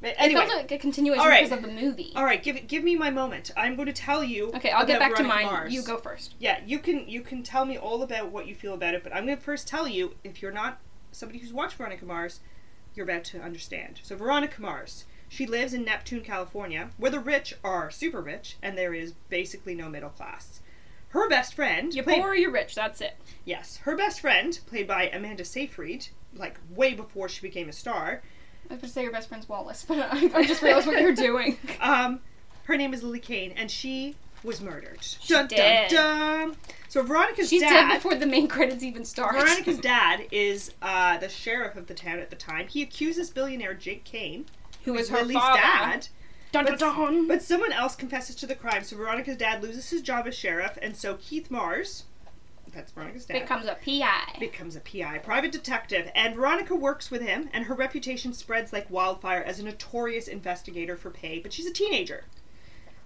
But 0.00 0.14
anyway, 0.18 0.42
It 0.42 0.46
felt 0.48 0.60
like 0.62 0.72
a 0.72 0.78
continuation 0.78 1.24
right. 1.26 1.44
because 1.44 1.56
of 1.58 1.64
the 1.64 1.72
movie. 1.72 2.12
all 2.16 2.24
right. 2.24 2.42
Give 2.42 2.66
give 2.66 2.82
me 2.84 2.96
my 2.96 3.10
moment. 3.10 3.50
I'm 3.56 3.76
going 3.76 3.86
to 3.86 3.92
tell 3.92 4.22
you. 4.24 4.48
Okay, 4.54 4.70
I'll 4.70 4.86
get 4.86 4.98
back 4.98 5.14
to 5.16 5.22
mine. 5.22 5.46
Mars. 5.46 5.72
You 5.72 5.82
go 5.82 5.98
first. 5.98 6.34
Yeah, 6.38 6.60
you 6.66 6.78
can 6.78 7.08
you 7.08 7.20
can 7.22 7.42
tell 7.42 7.64
me 7.66 7.76
all 7.78 8.02
about 8.02 8.30
what 8.30 8.46
you 8.46 8.54
feel 8.54 8.74
about 8.74 8.94
it, 8.94 9.02
but 9.02 9.14
I'm 9.14 9.24
going 9.26 9.36
to 9.38 9.42
first 9.42 9.68
tell 9.68 9.86
you 9.88 10.14
if 10.24 10.40
you're 10.42 10.52
not 10.52 10.78
somebody 11.16 11.38
who's 11.38 11.52
watched 11.52 11.76
Veronica 11.76 12.04
Mars, 12.04 12.40
you're 12.94 13.04
about 13.04 13.24
to 13.24 13.40
understand. 13.40 14.00
So 14.02 14.16
Veronica 14.16 14.60
Mars, 14.60 15.04
she 15.28 15.46
lives 15.46 15.74
in 15.74 15.84
Neptune, 15.84 16.22
California, 16.22 16.90
where 16.98 17.10
the 17.10 17.20
rich 17.20 17.54
are 17.64 17.90
super 17.90 18.20
rich 18.20 18.56
and 18.62 18.76
there 18.76 18.94
is 18.94 19.12
basically 19.28 19.74
no 19.74 19.88
middle 19.88 20.10
class. 20.10 20.60
Her 21.10 21.28
best 21.28 21.54
friend, 21.54 21.94
You're 21.94 22.04
played- 22.04 22.20
poor 22.22 22.30
or 22.32 22.34
you're 22.34 22.50
rich. 22.50 22.74
That's 22.74 23.00
it. 23.00 23.16
yes, 23.44 23.78
her 23.78 23.96
best 23.96 24.20
friend, 24.20 24.58
played 24.66 24.86
by 24.86 25.08
Amanda 25.08 25.44
Seyfried, 25.44 26.08
like 26.34 26.58
way 26.70 26.94
before 26.94 27.28
she 27.28 27.40
became 27.40 27.68
a 27.68 27.72
star. 27.72 28.22
I 28.68 28.74
was 28.74 28.80
going 28.80 28.88
to 28.88 28.88
say 28.88 29.02
your 29.04 29.12
best 29.12 29.28
friend's 29.28 29.48
Wallace, 29.48 29.84
but 29.86 29.98
I, 29.98 30.30
I 30.34 30.44
just 30.44 30.60
realized 30.62 30.86
what 30.86 31.00
you're 31.00 31.12
doing. 31.28 31.56
Um, 31.80 32.20
her 32.64 32.76
name 32.76 32.92
is 32.92 33.02
Lily 33.02 33.20
Kane, 33.20 33.52
and 33.56 33.70
she 33.70 34.16
was 34.46 34.60
murdered. 34.62 34.98
She 35.02 35.34
dun, 35.34 35.46
did. 35.48 35.90
dun 35.90 36.48
dun. 36.50 36.56
So 36.88 37.02
Veronica's 37.02 37.50
She's 37.50 37.60
dad. 37.60 37.88
dead 37.88 37.94
before 37.96 38.14
the 38.14 38.26
main 38.26 38.48
credits 38.48 38.82
even 38.82 39.04
start. 39.04 39.34
Veronica's 39.34 39.78
dad 39.80 40.26
is 40.30 40.72
uh, 40.80 41.18
the 41.18 41.28
sheriff 41.28 41.76
of 41.76 41.86
the 41.88 41.94
town 41.94 42.20
at 42.20 42.30
the 42.30 42.36
time. 42.36 42.68
He 42.68 42.82
accuses 42.82 43.28
billionaire 43.30 43.74
Jake 43.74 44.04
Kane, 44.04 44.46
who 44.84 44.94
who's 44.94 45.08
her 45.10 45.18
Lily's 45.18 45.36
father. 45.36 45.60
dad, 45.60 46.08
Dun, 46.52 46.64
dun, 46.64 46.72
but, 46.74 46.78
dun. 46.78 47.28
but 47.28 47.42
someone 47.42 47.72
else 47.72 47.96
confesses 47.96 48.36
to 48.36 48.46
the 48.46 48.54
crime. 48.54 48.84
So 48.84 48.96
Veronica's 48.96 49.36
dad 49.36 49.62
loses 49.62 49.90
his 49.90 50.00
job 50.00 50.26
as 50.26 50.34
sheriff, 50.34 50.78
and 50.80 50.96
so 50.96 51.16
Keith 51.20 51.50
Mars, 51.50 52.04
that's 52.72 52.92
Veronica's 52.92 53.26
dad, 53.26 53.40
becomes 53.40 53.66
a 53.66 53.76
PI. 53.84 54.36
becomes 54.38 54.76
a 54.76 54.80
PI, 54.80 55.18
private 55.18 55.50
detective, 55.52 56.10
and 56.14 56.36
Veronica 56.36 56.74
works 56.74 57.10
with 57.10 57.20
him, 57.20 57.50
and 57.52 57.64
her 57.64 57.74
reputation 57.74 58.32
spreads 58.32 58.72
like 58.72 58.88
wildfire 58.90 59.42
as 59.42 59.58
a 59.58 59.64
notorious 59.64 60.28
investigator 60.28 60.96
for 60.96 61.10
pay. 61.10 61.40
But 61.40 61.52
she's 61.52 61.66
a 61.66 61.72
teenager. 61.72 62.24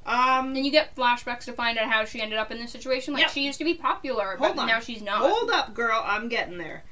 Um, 0.07 0.55
Then 0.55 0.65
you 0.65 0.71
get 0.71 0.97
flashbacks 0.97 1.45
to 1.45 1.53
find 1.53 1.79
out 1.79 1.91
how 1.91 2.05
she 2.05 2.21
ended 2.23 2.39
up 2.39 2.51
in 2.51 2.59
this 2.59 2.73
situation. 2.73 3.15
Like 3.15 3.23
Yep. 3.25 3.31
she 3.31 3.45
used 3.45 3.59
to 3.59 3.65
be 3.65 3.75
popular, 3.75 4.37
Hold 4.39 4.57
but 4.57 4.63
on. 4.63 4.67
now 4.67 4.81
she's 4.81 5.03
not. 5.03 5.21
Hold 5.21 5.51
up, 5.51 5.75
girl. 5.75 6.03
I'm 6.05 6.29
getting 6.29 6.59
there. 6.59 6.85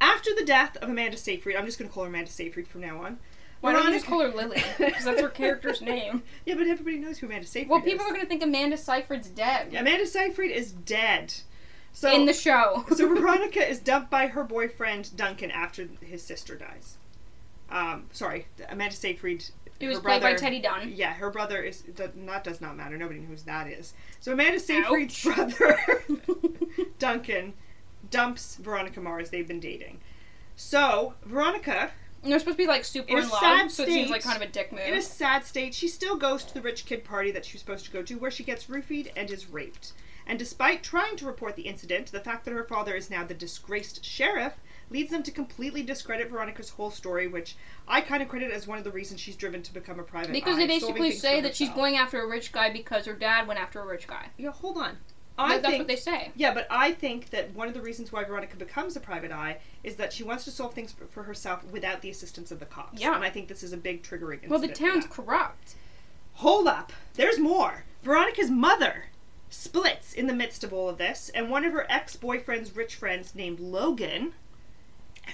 After 0.00 0.30
the 0.34 0.44
death 0.44 0.76
of 0.78 0.88
Amanda 0.88 1.16
Seyfried, 1.16 1.56
I'm 1.56 1.66
just 1.66 1.78
going 1.78 1.88
to 1.88 1.94
call 1.94 2.04
her 2.04 2.08
Amanda 2.10 2.30
Seyfried 2.30 2.66
from 2.66 2.80
now 2.80 3.02
on. 3.02 3.18
Why 3.60 3.72
don't 3.72 3.86
you 3.86 3.92
just 3.92 4.06
call 4.06 4.20
her 4.20 4.28
Lily? 4.28 4.62
Because 4.78 5.04
that's 5.04 5.20
her 5.20 5.28
character's 5.30 5.80
name. 5.80 6.22
Yeah, 6.44 6.54
but 6.56 6.66
everybody 6.66 6.98
knows 6.98 7.18
who 7.18 7.26
Amanda 7.26 7.46
Seyfried 7.46 7.70
Well, 7.70 7.78
is. 7.78 7.84
Well, 7.84 7.92
people 7.92 8.06
are 8.06 8.12
gonna 8.12 8.26
think 8.28 8.42
Amanda 8.42 8.76
Seyfried's 8.76 9.28
dead 9.28 9.68
Yeah, 9.72 9.80
Amanda 9.80 10.06
Seyfried 10.06 10.50
is 10.50 10.72
dead. 10.72 11.32
So 11.92 12.12
in 12.12 12.26
the 12.26 12.34
show. 12.34 12.84
so 12.94 13.08
Veronica 13.14 13.66
is 13.66 13.78
dumped 13.78 14.10
by 14.10 14.26
her 14.26 14.42
boyfriend 14.44 15.16
Duncan 15.16 15.50
after 15.50 15.88
his 16.02 16.22
sister 16.22 16.56
dies. 16.56 16.98
Um, 17.70 18.06
sorry, 18.12 18.48
Amanda 18.68 18.94
Seyfried. 18.96 19.44
It 19.80 19.88
was 19.88 19.98
played 19.98 20.20
by 20.22 20.30
brother- 20.30 20.38
Teddy 20.38 20.60
Dunn. 20.60 20.92
Yeah, 20.94 21.12
her 21.14 21.30
brother 21.30 21.62
is 21.62 21.82
that 21.96 22.44
does 22.44 22.60
not 22.60 22.76
matter. 22.76 22.96
Nobody 22.96 23.20
knows 23.20 23.40
who 23.40 23.46
that 23.46 23.66
is. 23.68 23.94
So 24.20 24.32
Amanda 24.32 24.58
Seyfried's 24.60 25.22
brother, 25.22 25.78
Duncan, 26.98 27.54
dumps 28.10 28.56
Veronica 28.56 29.00
Mars. 29.00 29.30
They've 29.30 29.46
been 29.48 29.60
dating. 29.60 30.00
So 30.56 31.14
Veronica, 31.24 31.90
And 32.22 32.30
they're 32.32 32.38
supposed 32.38 32.56
to 32.58 32.62
be 32.62 32.68
like 32.68 32.84
super 32.84 33.08
In 33.10 33.18
a 33.18 33.22
in 33.22 33.28
love, 33.28 33.40
sad 33.40 33.70
so 33.70 33.82
it 33.82 33.86
seems 33.88 34.10
like 34.10 34.22
kind 34.22 34.36
of 34.36 34.48
a 34.48 34.50
dick 34.52 34.70
move. 34.72 34.80
in 34.82 34.94
a 34.94 35.02
sad 35.02 35.44
state, 35.44 35.74
she 35.74 35.88
still 35.88 36.16
goes 36.16 36.44
to 36.44 36.54
the 36.54 36.62
rich 36.62 36.86
kid 36.86 37.04
party 37.04 37.30
that 37.32 37.44
she 37.44 37.54
was 37.54 37.60
supposed 37.60 37.84
to 37.86 37.90
go 37.90 38.02
to, 38.02 38.14
where 38.16 38.30
she 38.30 38.44
gets 38.44 38.66
roofied 38.66 39.10
and 39.16 39.30
is 39.30 39.50
raped. 39.50 39.92
And 40.26 40.38
despite 40.38 40.82
trying 40.82 41.16
to 41.16 41.26
report 41.26 41.54
the 41.56 41.62
incident, 41.62 42.10
the 42.12 42.20
fact 42.20 42.44
that 42.44 42.54
her 42.54 42.64
father 42.64 42.94
is 42.94 43.10
now 43.10 43.24
the 43.24 43.34
disgraced 43.34 44.04
sheriff 44.04 44.54
leads 44.94 45.10
them 45.10 45.24
to 45.24 45.32
completely 45.32 45.82
discredit 45.82 46.30
Veronica's 46.30 46.70
whole 46.70 46.90
story, 46.90 47.26
which 47.26 47.56
I 47.88 48.00
kind 48.00 48.22
of 48.22 48.28
credit 48.28 48.52
as 48.52 48.68
one 48.68 48.78
of 48.78 48.84
the 48.84 48.92
reasons 48.92 49.20
she's 49.20 49.34
driven 49.34 49.60
to 49.62 49.74
become 49.74 49.98
a 49.98 50.04
private 50.04 50.30
eye. 50.30 50.32
because 50.32 50.56
eye, 50.56 50.60
they 50.60 50.66
basically 50.68 51.10
say 51.10 51.40
that 51.40 51.56
she's 51.56 51.70
going 51.70 51.96
after 51.96 52.22
a 52.22 52.26
rich 52.28 52.52
guy 52.52 52.72
because 52.72 53.04
her 53.06 53.14
dad 53.14 53.48
went 53.48 53.58
after 53.58 53.80
a 53.80 53.86
rich 53.86 54.06
guy. 54.06 54.28
Yeah, 54.38 54.52
hold 54.52 54.78
on. 54.78 54.98
I 55.36 55.54
That- 55.54 55.62
that's 55.62 55.72
think 55.72 55.80
what 55.80 55.88
they 55.88 55.96
say. 55.96 56.30
Yeah, 56.36 56.54
but 56.54 56.68
I 56.70 56.92
think 56.92 57.30
that 57.30 57.52
one 57.54 57.66
of 57.66 57.74
the 57.74 57.80
reasons 57.80 58.12
why 58.12 58.22
Veronica 58.22 58.54
becomes 58.56 58.94
a 58.94 59.00
private 59.00 59.32
eye 59.32 59.58
is 59.82 59.96
that 59.96 60.12
she 60.12 60.22
wants 60.22 60.44
to 60.44 60.52
solve 60.52 60.74
things 60.74 60.94
for, 61.10 61.24
herself 61.24 61.64
without 61.64 62.00
the 62.00 62.10
assistance 62.10 62.52
of 62.52 62.60
the 62.60 62.66
cops. 62.66 63.00
Yeah. 63.00 63.16
And 63.16 63.24
I 63.24 63.30
think 63.30 63.48
this 63.48 63.64
is 63.64 63.72
a 63.72 63.76
big 63.76 64.04
triggering. 64.04 64.46
Well, 64.46 64.60
the 64.60 64.68
town's 64.68 65.06
corrupt. 65.06 65.74
Hold 66.34 66.68
up. 66.68 66.92
There's 67.14 67.40
more. 67.40 67.84
Veronica's 68.04 68.50
mother 68.50 69.06
splits 69.50 70.12
in 70.12 70.28
the 70.28 70.34
midst 70.34 70.62
of 70.62 70.72
all 70.72 70.88
of 70.88 70.98
this, 70.98 71.30
and 71.34 71.50
one 71.50 71.64
of 71.64 71.72
her 71.72 71.86
ex-boyfriend's 71.90 72.76
rich 72.76 72.94
friends 72.94 73.34
named 73.34 73.58
Logan, 73.58 74.34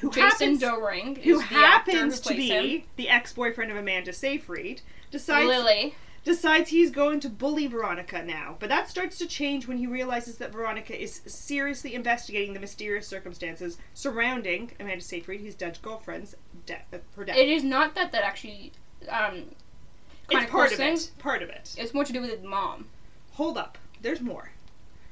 who 0.01 0.11
Jason 0.11 0.57
happens, 0.57 0.63
Dohring, 0.63 1.19
who 1.19 1.41
is 1.41 1.49
the 1.49 1.57
actor 1.57 1.91
happens 1.93 2.21
to 2.21 2.35
be 2.35 2.49
him. 2.49 2.83
the 2.97 3.09
ex-boyfriend 3.09 3.71
of 3.71 3.77
Amanda 3.77 4.13
Seyfried, 4.13 4.83
decides 5.11 5.47
Lily. 5.47 5.95
decides 6.25 6.71
he's 6.71 6.91
going 6.91 7.21
to 7.21 7.29
bully 7.29 7.67
Veronica 7.67 8.23
now. 8.23 8.57
But 8.61 8.69
that 8.69 8.89
starts 8.89 9.19
to 9.19 9.27
change 9.27 9.67
when 9.67 9.79
he 9.79 9.87
realizes 9.87 10.39
that 10.39 10.53
Veronica 10.53 11.01
is 11.01 11.21
seriously 11.27 11.95
investigating 11.95 12.55
the 12.55 12.61
mysterious 12.61 13.07
circumstances 13.07 13.79
surrounding 13.95 14.73
Amanda 14.79 15.03
Seyfried, 15.03 15.41
his 15.41 15.55
dead 15.55 15.79
girlfriend's 15.83 16.37
death, 16.67 16.87
uh, 16.93 16.99
her 17.17 17.25
death. 17.25 17.37
It 17.37 17.49
is 17.49 17.65
not 17.65 17.95
that 17.95 18.13
that 18.13 18.23
actually 18.23 18.73
um, 19.09 19.33
kind 19.33 19.55
it's 20.29 20.45
of 20.45 20.51
part 20.51 20.73
of 20.73 20.81
it. 20.81 21.11
Part 21.19 21.43
of 21.43 21.49
it. 21.49 21.75
It's 21.77 21.93
more 21.93 22.05
to 22.05 22.13
do 22.13 22.21
with 22.21 22.31
his 22.31 22.43
mom. 22.43 22.87
Hold 23.33 23.59
up. 23.59 23.79
There's 24.01 24.21
more. 24.21 24.53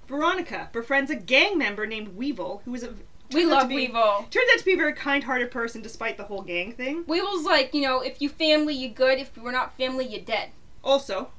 Veronica 0.07 0.71
befriends 0.73 1.11
a 1.11 1.17
gang 1.17 1.59
member 1.59 1.87
named 1.87 2.17
Weevil, 2.17 2.63
who 2.65 2.75
is 2.75 2.83
a 2.83 2.95
We 3.33 3.45
love 3.45 3.69
be- 3.69 3.75
Weevil. 3.77 4.27
Turns 4.31 4.51
out 4.53 4.59
to 4.59 4.65
be 4.65 4.73
a 4.73 4.77
very 4.77 4.93
kind-hearted 4.95 5.51
person, 5.51 5.83
despite 5.83 6.17
the 6.17 6.25
whole 6.25 6.43
gang 6.43 6.73
thing. 6.73 7.05
Weevil's 7.07 7.45
like, 7.45 7.75
you 7.75 7.83
know, 7.83 8.01
if 8.01 8.23
you 8.23 8.29
family, 8.29 8.75
you 8.75 8.89
good. 8.89 9.19
If 9.19 9.37
we're 9.37 9.53
not 9.53 9.77
family, 9.77 10.07
you 10.07 10.21
dead. 10.21 10.51
Also, 10.83 11.31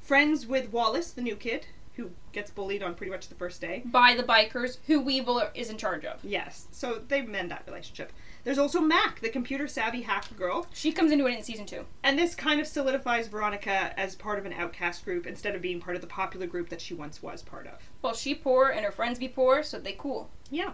friends 0.00 0.46
with 0.46 0.72
Wallace, 0.72 1.10
the 1.12 1.22
new 1.22 1.36
kid, 1.36 1.66
who 1.94 2.10
gets 2.32 2.50
bullied 2.50 2.82
on 2.82 2.94
pretty 2.94 3.10
much 3.10 3.28
the 3.28 3.34
first 3.34 3.60
day. 3.60 3.82
By 3.86 4.14
the 4.14 4.22
bikers, 4.22 4.76
who 4.86 5.00
Weevil 5.00 5.50
is 5.54 5.70
in 5.70 5.78
charge 5.78 6.04
of. 6.04 6.22
Yes, 6.22 6.66
so 6.70 7.00
they 7.08 7.22
mend 7.22 7.50
that 7.50 7.64
relationship. 7.66 8.12
There's 8.44 8.58
also 8.58 8.80
Mac, 8.80 9.20
the 9.20 9.30
computer 9.30 9.66
savvy 9.66 10.02
hacker 10.02 10.34
girl, 10.34 10.66
She 10.72 10.92
comes 10.92 11.10
into 11.10 11.26
it 11.26 11.36
in 11.36 11.42
season 11.42 11.64
two. 11.66 11.86
and 12.04 12.16
this 12.18 12.34
kind 12.34 12.60
of 12.60 12.66
solidifies 12.66 13.26
Veronica 13.26 13.98
as 13.98 14.14
part 14.14 14.38
of 14.38 14.44
an 14.46 14.52
outcast 14.52 15.04
group 15.04 15.26
instead 15.26 15.54
of 15.56 15.62
being 15.62 15.80
part 15.80 15.96
of 15.96 16.02
the 16.02 16.06
popular 16.06 16.46
group 16.46 16.68
that 16.68 16.80
she 16.80 16.92
once 16.94 17.22
was 17.22 17.42
part 17.42 17.66
of. 17.66 17.78
Well, 18.02 18.14
she 18.14 18.34
poor 18.34 18.68
and 18.68 18.84
her 18.84 18.92
friends 18.92 19.18
be 19.18 19.26
poor, 19.28 19.62
so 19.64 19.80
they 19.80 19.94
cool. 19.98 20.30
Yeah. 20.50 20.72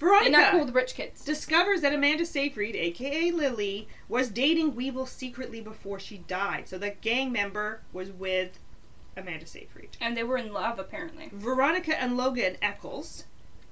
They 0.00 0.06
Veronica 0.06 0.30
not 0.30 0.52
cool 0.52 0.64
the 0.64 0.72
rich 0.72 0.94
kids. 0.94 1.24
discovers 1.24 1.82
that 1.82 1.92
Amanda 1.92 2.24
Seyfried, 2.24 2.74
aka 2.74 3.30
Lily, 3.30 3.86
was 4.08 4.28
dating 4.28 4.74
Weevil 4.74 5.06
secretly 5.06 5.60
before 5.60 6.00
she 6.00 6.18
died. 6.18 6.68
So 6.68 6.78
that 6.78 7.00
gang 7.02 7.30
member 7.30 7.82
was 7.92 8.10
with 8.10 8.58
Amanda 9.16 9.46
Seyfried. 9.46 9.96
And 10.00 10.16
they 10.16 10.22
were 10.22 10.38
in 10.38 10.52
love, 10.52 10.78
apparently. 10.78 11.28
Veronica 11.32 12.00
and 12.00 12.16
Logan 12.16 12.56
Echolls 12.62 13.24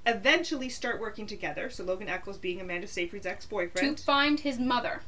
eventually 0.05 0.69
start 0.69 0.99
working 0.99 1.25
together. 1.25 1.69
So 1.69 1.83
Logan 1.83 2.07
Echolls 2.07 2.37
being 2.37 2.61
Amanda 2.61 2.87
Seyfried's 2.87 3.25
ex-boyfriend. 3.25 3.97
To 3.97 4.03
find 4.03 4.39
his 4.39 4.59
mother, 4.59 5.01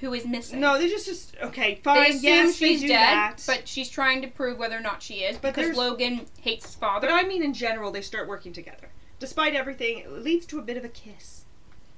who 0.00 0.14
is 0.14 0.26
missing. 0.26 0.60
No, 0.60 0.78
they 0.78 0.88
just 0.88 1.06
just 1.06 1.36
okay, 1.42 1.74
They 1.74 1.80
fine. 1.82 2.10
assume 2.12 2.22
yes, 2.22 2.56
she's 2.56 2.80
they 2.80 2.88
dead, 2.88 2.98
that. 2.98 3.44
but 3.46 3.68
she's 3.68 3.88
trying 3.88 4.22
to 4.22 4.28
prove 4.28 4.58
whether 4.58 4.76
or 4.76 4.80
not 4.80 5.02
she 5.02 5.16
is 5.16 5.38
But 5.38 5.54
because 5.54 5.76
Logan 5.76 6.26
hates 6.40 6.66
his 6.66 6.74
father. 6.74 7.08
But 7.08 7.14
I 7.14 7.26
mean, 7.26 7.42
in 7.42 7.52
general, 7.54 7.90
they 7.90 8.02
start 8.02 8.28
working 8.28 8.52
together. 8.52 8.88
Despite 9.18 9.54
everything, 9.54 9.98
it 9.98 10.10
leads 10.12 10.46
to 10.46 10.58
a 10.58 10.62
bit 10.62 10.76
of 10.76 10.84
a 10.84 10.88
kiss. 10.88 11.44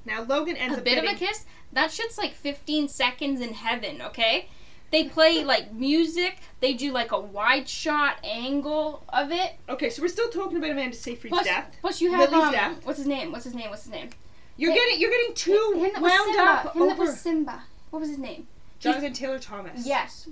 Now 0.05 0.23
Logan 0.23 0.57
ends 0.57 0.75
a 0.77 0.79
up 0.79 0.85
bit 0.85 0.95
getting, 0.95 1.11
of 1.11 1.17
a 1.17 1.19
kiss. 1.19 1.45
That 1.73 1.91
shit's 1.91 2.17
like 2.19 2.33
15 2.33 2.89
seconds 2.89 3.41
in 3.41 3.55
heaven, 3.55 4.01
okay? 4.03 4.49
They 4.91 5.05
play 5.05 5.45
like 5.45 5.73
music. 5.73 6.39
They 6.61 6.73
do 6.73 6.93
like 6.93 7.13
a 7.13 7.21
wide 7.21 7.69
shot 7.69 8.17
angle 8.25 9.03
of 9.11 9.31
it. 9.33 9.57
Okay, 9.69 9.91
so 9.91 10.01
we're 10.01 10.09
still 10.09 10.31
talking 10.31 10.57
about 10.57 10.71
Amanda 10.71 10.97
Seyfried's 10.97 11.35
Plus, 11.35 11.47
death. 11.47 11.77
plus 11.83 12.01
you 12.01 12.11
have 12.13 12.31
Lily's 12.31 12.47
um, 12.47 12.53
death. 12.53 12.87
what's 12.87 12.99
his 12.99 13.07
name? 13.07 13.31
What's 13.33 13.45
his 13.45 13.55
name? 13.55 13.69
What's 13.69 13.83
his 13.85 13.93
name? 13.93 14.09
You're 14.57 14.71
Him- 14.73 14.77
getting 14.79 15.01
you're 15.01 15.11
getting 15.11 15.35
too 15.35 15.73
him 15.95 16.03
wound 16.03 16.35
Simba. 16.35 16.43
up 16.43 16.75
Him 16.75 16.89
that 16.89 16.99
was 16.99 17.21
Simba. 17.21 17.63
What 17.91 18.01
was 18.01 18.09
his 18.09 18.19
name? 18.19 18.47
Jonathan 18.81 19.13
Taylor 19.13 19.39
Thomas. 19.39 19.87
Yes, 19.87 20.29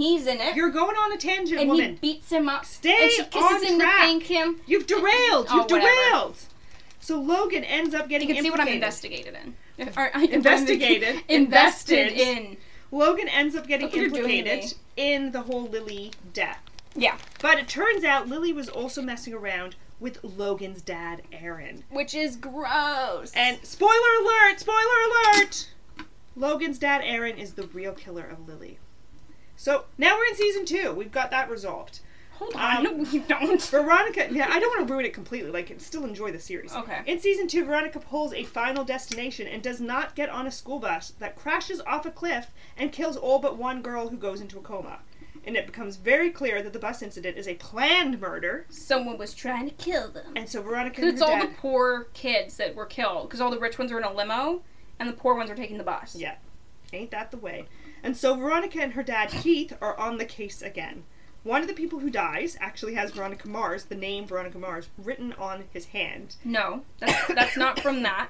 he's 0.00 0.26
in 0.26 0.40
it, 0.40 0.56
You're 0.56 0.70
going 0.70 0.96
on 0.96 1.12
a 1.12 1.16
tangent, 1.16 1.60
and 1.60 1.68
woman. 1.70 1.90
he 1.92 1.96
beats 2.14 2.30
him 2.30 2.48
up. 2.48 2.64
Stay 2.64 3.02
and 3.04 3.10
she 3.12 3.24
kisses 3.24 3.42
on 3.42 3.62
him 3.64 3.78
track. 3.80 3.92
to 3.94 3.98
thank 4.00 4.22
him. 4.24 4.60
You've 4.66 4.86
derailed. 4.86 5.46
Oh, 5.50 5.56
You've 5.56 5.70
whatever. 5.70 5.80
derailed. 6.10 6.36
So 7.00 7.18
Logan 7.20 7.64
ends 7.64 7.94
up 7.94 8.02
You 8.04 8.08
getting 8.18 8.28
can 8.34 8.42
see 8.44 8.50
what 8.50 8.60
I'm 8.60 8.68
investigated 8.68 9.34
in. 9.78 9.88
Or, 9.96 10.10
I- 10.14 10.24
Investigated. 10.26 11.22
invested 11.28 11.98
Invested. 12.08 12.12
in. 12.12 12.56
Logan 12.92 13.28
ends 13.28 13.54
up 13.56 13.66
getting 13.66 13.86
Look 13.86 13.92
what 13.94 14.00
you're 14.00 14.10
doing 14.10 14.44
to 14.44 14.50
implicated 14.50 14.78
in 14.96 15.30
the 15.32 15.42
whole 15.42 15.62
Lily 15.68 16.12
death. 16.32 16.60
Yeah. 16.94 17.16
But 17.40 17.58
it 17.58 17.68
turns 17.68 18.04
out 18.04 18.28
Lily 18.28 18.52
was 18.52 18.68
also 18.68 19.00
messing 19.00 19.32
around 19.32 19.76
with 20.00 20.18
Logan's 20.24 20.82
dad, 20.82 21.22
Aaron. 21.32 21.84
Which 21.90 22.14
is 22.14 22.36
gross. 22.36 23.32
And 23.34 23.58
spoiler 23.62 23.92
alert! 24.22 24.58
Spoiler 24.60 24.78
alert! 25.36 25.68
Logan's 26.36 26.78
dad, 26.78 27.02
Aaron, 27.04 27.36
is 27.38 27.52
the 27.54 27.64
real 27.68 27.92
killer 27.92 28.24
of 28.24 28.48
Lily. 28.48 28.78
So 29.60 29.84
now 29.98 30.16
we're 30.16 30.24
in 30.24 30.36
season 30.36 30.64
two. 30.64 30.94
We've 30.94 31.12
got 31.12 31.30
that 31.32 31.50
resolved. 31.50 32.00
hold 32.30 32.54
on, 32.54 32.86
um, 32.86 33.02
no, 33.02 33.10
you 33.10 33.20
don't. 33.28 33.60
Veronica, 33.60 34.26
yeah, 34.32 34.46
I 34.50 34.58
don't 34.58 34.70
want 34.74 34.88
to 34.88 34.90
ruin 34.94 35.04
it 35.04 35.12
completely. 35.12 35.50
Like, 35.50 35.70
still 35.82 36.04
enjoy 36.06 36.32
the 36.32 36.40
series. 36.40 36.72
Okay. 36.74 37.02
In 37.04 37.20
season 37.20 37.46
two, 37.46 37.66
Veronica 37.66 37.98
pulls 38.00 38.32
a 38.32 38.42
final 38.44 38.84
destination 38.84 39.46
and 39.46 39.62
does 39.62 39.78
not 39.78 40.14
get 40.14 40.30
on 40.30 40.46
a 40.46 40.50
school 40.50 40.78
bus 40.78 41.12
that 41.18 41.36
crashes 41.36 41.82
off 41.82 42.06
a 42.06 42.10
cliff 42.10 42.46
and 42.78 42.90
kills 42.90 43.18
all 43.18 43.38
but 43.38 43.58
one 43.58 43.82
girl 43.82 44.08
who 44.08 44.16
goes 44.16 44.40
into 44.40 44.58
a 44.58 44.62
coma. 44.62 45.00
And 45.44 45.58
it 45.58 45.66
becomes 45.66 45.96
very 45.96 46.30
clear 46.30 46.62
that 46.62 46.72
the 46.72 46.78
bus 46.78 47.02
incident 47.02 47.36
is 47.36 47.46
a 47.46 47.54
planned 47.56 48.18
murder, 48.18 48.64
Someone 48.70 49.18
was 49.18 49.34
trying 49.34 49.68
to 49.68 49.74
kill 49.74 50.08
them. 50.10 50.32
and 50.36 50.48
so 50.48 50.62
Veronica 50.62 51.02
Because 51.02 51.04
and 51.04 51.12
it's 51.18 51.22
her 51.22 51.30
all 51.34 51.38
dad. 51.38 51.50
the 51.50 51.54
poor 51.58 52.08
kids 52.14 52.56
that 52.56 52.74
were 52.74 52.86
killed. 52.86 53.28
Because 53.28 53.42
all 53.42 53.50
the 53.50 53.58
rich 53.58 53.78
ones 53.78 53.92
are 53.92 53.98
in 53.98 54.04
a 54.04 54.12
limo, 54.12 54.62
and 54.98 55.06
the 55.06 55.12
poor 55.12 55.34
ones 55.34 55.50
are 55.50 55.54
taking 55.54 55.76
the 55.76 55.84
bus. 55.84 56.16
Yeah. 56.16 56.36
Ain't 56.94 57.10
that 57.10 57.30
the 57.30 57.36
way? 57.36 57.66
And 58.02 58.16
so 58.16 58.34
Veronica 58.34 58.80
and 58.80 58.92
her 58.94 59.02
dad 59.02 59.30
Keith 59.30 59.76
are 59.80 59.96
on 59.98 60.18
the 60.18 60.24
case 60.24 60.62
again. 60.62 61.04
One 61.42 61.62
of 61.62 61.68
the 61.68 61.74
people 61.74 62.00
who 62.00 62.10
dies 62.10 62.56
actually 62.60 62.94
has 62.94 63.12
Veronica 63.12 63.48
Mars, 63.48 63.84
the 63.84 63.94
name 63.94 64.26
Veronica 64.26 64.58
Mars, 64.58 64.88
written 64.98 65.32
on 65.34 65.64
his 65.72 65.86
hand. 65.86 66.36
No, 66.44 66.82
that's, 66.98 67.28
that's 67.28 67.56
not 67.56 67.80
from 67.80 68.02
that. 68.02 68.28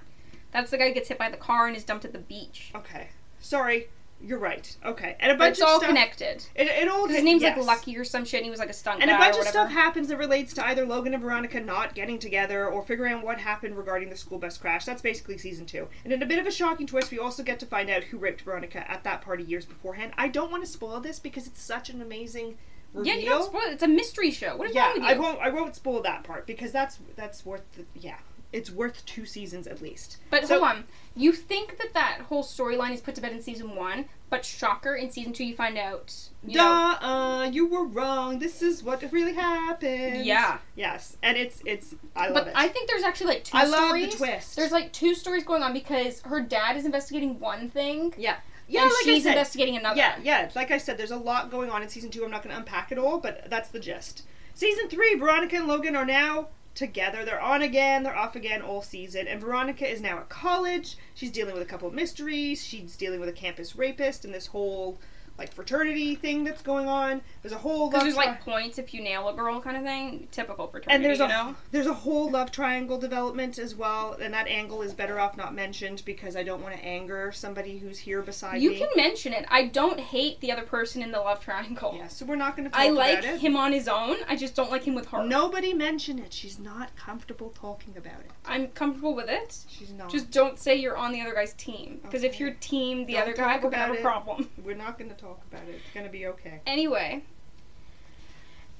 That's 0.52 0.70
the 0.70 0.78
guy 0.78 0.88
who 0.88 0.94
gets 0.94 1.08
hit 1.08 1.18
by 1.18 1.30
the 1.30 1.36
car 1.36 1.66
and 1.66 1.76
is 1.76 1.84
dumped 1.84 2.04
at 2.04 2.12
the 2.12 2.18
beach. 2.18 2.70
Okay. 2.74 3.08
Sorry, 3.40 3.88
you're 4.22 4.38
right. 4.38 4.76
Okay. 4.84 5.16
And 5.18 5.32
a 5.32 5.34
bunch 5.34 5.52
it's 5.52 5.62
of 5.62 5.68
all 5.68 5.78
stuff. 5.78 5.88
connected. 5.88 6.44
It, 6.54 6.66
it 6.66 6.88
all 6.88 7.08
His 7.08 7.22
name's 7.24 7.42
yes. 7.42 7.56
like 7.56 7.66
Lucky 7.66 7.96
or 7.96 8.04
some 8.04 8.24
shit, 8.24 8.38
and 8.38 8.44
he 8.44 8.50
was 8.50 8.60
like 8.60 8.68
a 8.68 8.74
stunt 8.74 9.00
And 9.00 9.10
a 9.10 9.16
bunch 9.16 9.36
of 9.36 9.46
stuff 9.46 9.70
happens 9.70 10.08
that 10.08 10.18
relates 10.18 10.52
to 10.54 10.66
either 10.66 10.84
Logan 10.84 11.14
and 11.14 11.22
Veronica 11.22 11.60
not 11.60 11.94
getting 11.94 12.18
together 12.18 12.66
or 12.68 12.82
figuring 12.82 13.14
out 13.14 13.24
what 13.24 13.38
happened 13.38 13.76
regarding 13.76 14.10
the 14.10 14.16
school 14.16 14.38
bus 14.38 14.58
crash. 14.58 14.84
That's 14.84 15.02
basically 15.02 15.38
season 15.38 15.66
two. 15.66 15.88
And 16.04 16.12
in 16.12 16.22
a 16.22 16.26
bit 16.26 16.38
of 16.38 16.46
a 16.46 16.50
shocking 16.50 16.86
twist, 16.86 17.10
we 17.10 17.18
also 17.18 17.42
get 17.42 17.58
to 17.60 17.66
find 17.66 17.88
out 17.88 18.04
who 18.04 18.18
raped 18.18 18.42
Veronica 18.42 18.88
at 18.90 19.04
that 19.04 19.22
party 19.22 19.42
years 19.42 19.64
beforehand. 19.64 20.12
I 20.18 20.28
don't 20.28 20.50
want 20.50 20.64
to 20.64 20.70
spoil 20.70 21.00
this 21.00 21.18
because 21.18 21.46
it's 21.46 21.62
such 21.62 21.88
an 21.88 22.02
amazing 22.02 22.58
reveal. 22.92 23.14
Yeah, 23.14 23.20
you 23.20 23.28
don't 23.28 23.44
spoil 23.44 23.62
it. 23.62 23.72
It's 23.72 23.82
a 23.82 23.88
mystery 23.88 24.30
show. 24.30 24.56
What 24.56 24.68
is 24.68 24.74
yeah, 24.74 24.88
wrong 24.88 24.94
with 24.94 25.02
you? 25.02 25.08
I 25.08 25.18
won't. 25.18 25.40
I 25.40 25.50
won't 25.50 25.76
spoil 25.76 26.02
that 26.02 26.24
part 26.24 26.46
because 26.46 26.72
that's 26.72 26.98
that's 27.16 27.46
worth. 27.46 27.62
The, 27.72 27.84
yeah, 27.94 28.18
it's 28.52 28.70
worth 28.70 29.04
two 29.06 29.24
seasons 29.24 29.66
at 29.66 29.80
least. 29.80 30.18
But 30.30 30.46
So- 30.46 30.58
hold 30.58 30.68
on. 30.70 30.84
You 31.16 31.32
think 31.32 31.78
that 31.78 31.92
that 31.94 32.20
whole 32.28 32.44
storyline 32.44 32.92
is 32.92 33.00
put 33.00 33.14
to 33.16 33.20
bed 33.20 33.32
in 33.32 33.42
season 33.42 33.74
one, 33.74 34.06
but 34.30 34.44
shocker, 34.44 34.94
in 34.94 35.10
season 35.10 35.32
two 35.32 35.44
you 35.44 35.56
find 35.56 35.76
out. 35.76 36.14
You 36.46 36.56
know, 36.56 36.96
Duh, 37.00 37.06
uh, 37.06 37.44
you 37.52 37.66
were 37.66 37.84
wrong. 37.84 38.38
This 38.38 38.62
is 38.62 38.82
what 38.82 39.04
really 39.12 39.34
happened. 39.34 40.24
Yeah. 40.24 40.58
Yes, 40.76 41.16
and 41.22 41.36
it's 41.36 41.62
it's. 41.66 41.94
I 42.14 42.26
love 42.28 42.34
but 42.34 42.46
it. 42.48 42.52
I 42.56 42.68
think 42.68 42.88
there's 42.88 43.02
actually 43.02 43.26
like 43.26 43.44
two 43.44 43.58
I 43.58 43.64
love 43.64 43.88
stories. 43.88 44.12
the 44.12 44.16
twist. 44.18 44.56
There's 44.56 44.72
like 44.72 44.92
two 44.92 45.14
stories 45.14 45.44
going 45.44 45.62
on 45.62 45.72
because 45.72 46.20
her 46.22 46.40
dad 46.40 46.76
is 46.76 46.84
investigating 46.84 47.40
one 47.40 47.68
thing, 47.70 48.14
yeah, 48.16 48.36
and 48.68 48.84
like 48.84 48.92
she's 49.02 49.26
I 49.26 49.30
said, 49.30 49.30
investigating 49.32 49.76
another. 49.76 49.98
Yeah, 49.98 50.14
yeah. 50.22 50.50
Like 50.54 50.70
I 50.70 50.78
said, 50.78 50.96
there's 50.96 51.10
a 51.10 51.16
lot 51.16 51.50
going 51.50 51.70
on 51.70 51.82
in 51.82 51.88
season 51.88 52.10
two. 52.10 52.24
I'm 52.24 52.30
not 52.30 52.42
going 52.42 52.54
to 52.54 52.60
unpack 52.60 52.92
it 52.92 52.98
all, 52.98 53.18
but 53.18 53.50
that's 53.50 53.68
the 53.70 53.80
gist. 53.80 54.22
Season 54.54 54.88
three, 54.88 55.14
Veronica 55.14 55.56
and 55.56 55.66
Logan 55.66 55.96
are 55.96 56.04
now 56.04 56.48
together. 56.74 57.24
They're 57.24 57.40
on 57.40 57.62
again, 57.62 58.02
they're 58.02 58.16
off 58.16 58.36
again 58.36 58.62
all 58.62 58.82
season. 58.82 59.26
And 59.26 59.40
Veronica 59.40 59.88
is 59.90 60.00
now 60.00 60.18
at 60.18 60.28
college. 60.28 60.96
She's 61.14 61.30
dealing 61.30 61.54
with 61.54 61.62
a 61.62 61.66
couple 61.66 61.88
of 61.88 61.94
mysteries. 61.94 62.64
She's 62.64 62.96
dealing 62.96 63.20
with 63.20 63.28
a 63.28 63.32
campus 63.32 63.76
rapist 63.76 64.24
and 64.24 64.32
this 64.34 64.46
whole 64.46 64.98
like 65.40 65.52
fraternity 65.54 66.14
thing 66.14 66.44
that's 66.44 66.60
going 66.62 66.86
on. 66.86 67.22
There's 67.42 67.52
a 67.54 67.58
whole 67.58 67.88
Because 67.88 68.04
there's 68.04 68.14
tri- 68.14 68.26
like 68.26 68.44
points 68.44 68.78
if 68.78 68.92
you 68.92 69.00
nail 69.02 69.28
a 69.28 69.34
girl 69.34 69.58
kind 69.60 69.76
of 69.76 69.82
thing. 69.82 70.28
Typical 70.30 70.66
fraternity, 70.68 70.94
and 70.94 71.04
there's 71.04 71.18
you 71.18 71.24
a 71.24 71.28
know. 71.28 71.56
there's 71.72 71.86
a 71.86 71.94
whole 71.94 72.30
love 72.30 72.52
triangle 72.52 72.98
development 72.98 73.58
as 73.58 73.74
well, 73.74 74.16
and 74.20 74.34
that 74.34 74.46
angle 74.46 74.82
is 74.82 74.92
better 74.92 75.18
off 75.18 75.36
not 75.38 75.54
mentioned 75.54 76.02
because 76.04 76.36
I 76.36 76.42
don't 76.42 76.62
want 76.62 76.76
to 76.76 76.84
anger 76.84 77.32
somebody 77.32 77.78
who's 77.78 77.98
here 77.98 78.20
beside 78.22 78.60
You 78.60 78.70
me. 78.70 78.78
You 78.80 78.86
can 78.86 78.90
mention 79.02 79.32
it. 79.32 79.46
I 79.48 79.66
don't 79.66 79.98
hate 79.98 80.40
the 80.40 80.52
other 80.52 80.62
person 80.62 81.02
in 81.02 81.10
the 81.10 81.18
love 81.20 81.40
triangle. 81.40 81.94
yeah, 81.96 82.08
so 82.08 82.26
we're 82.26 82.36
not 82.36 82.54
going 82.56 82.64
to 82.68 82.70
talk 82.70 82.80
I 82.80 82.90
like 82.90 83.24
him 83.24 83.56
on 83.56 83.72
his 83.72 83.88
own. 83.88 84.16
I 84.28 84.36
just 84.36 84.54
don't 84.54 84.70
like 84.70 84.84
him 84.84 84.94
with 84.94 85.06
her. 85.06 85.24
Nobody 85.24 85.72
mention 85.72 86.18
it. 86.18 86.32
She's 86.34 86.58
not 86.58 86.94
comfortable 86.96 87.48
talking 87.50 87.96
about 87.96 88.20
it. 88.20 88.30
I'm 88.44 88.68
comfortable 88.68 89.14
with 89.14 89.28
it. 89.30 89.56
She's 89.68 89.92
not. 89.92 90.10
Just 90.10 90.30
don't 90.30 90.58
say 90.58 90.74
you're 90.76 90.96
on 90.96 91.12
the 91.12 91.20
other 91.22 91.34
guy's 91.34 91.54
team. 91.54 92.00
Because 92.02 92.24
if 92.24 92.38
you're 92.38 92.52
team, 92.60 93.06
the 93.06 93.14
Don't 93.14 93.22
other 93.22 93.32
guy 93.34 93.52
talk 93.54 93.62
could 93.62 93.74
have 93.74 93.90
a 93.90 93.94
it. 93.94 94.02
problem. 94.02 94.48
We're 94.64 94.74
not 94.76 94.98
going 94.98 95.10
to 95.10 95.16
talk 95.16 95.29
about 95.50 95.68
it. 95.68 95.76
It's 95.84 95.94
going 95.94 96.06
to 96.06 96.12
be 96.12 96.26
okay. 96.28 96.60
Anyway, 96.66 97.22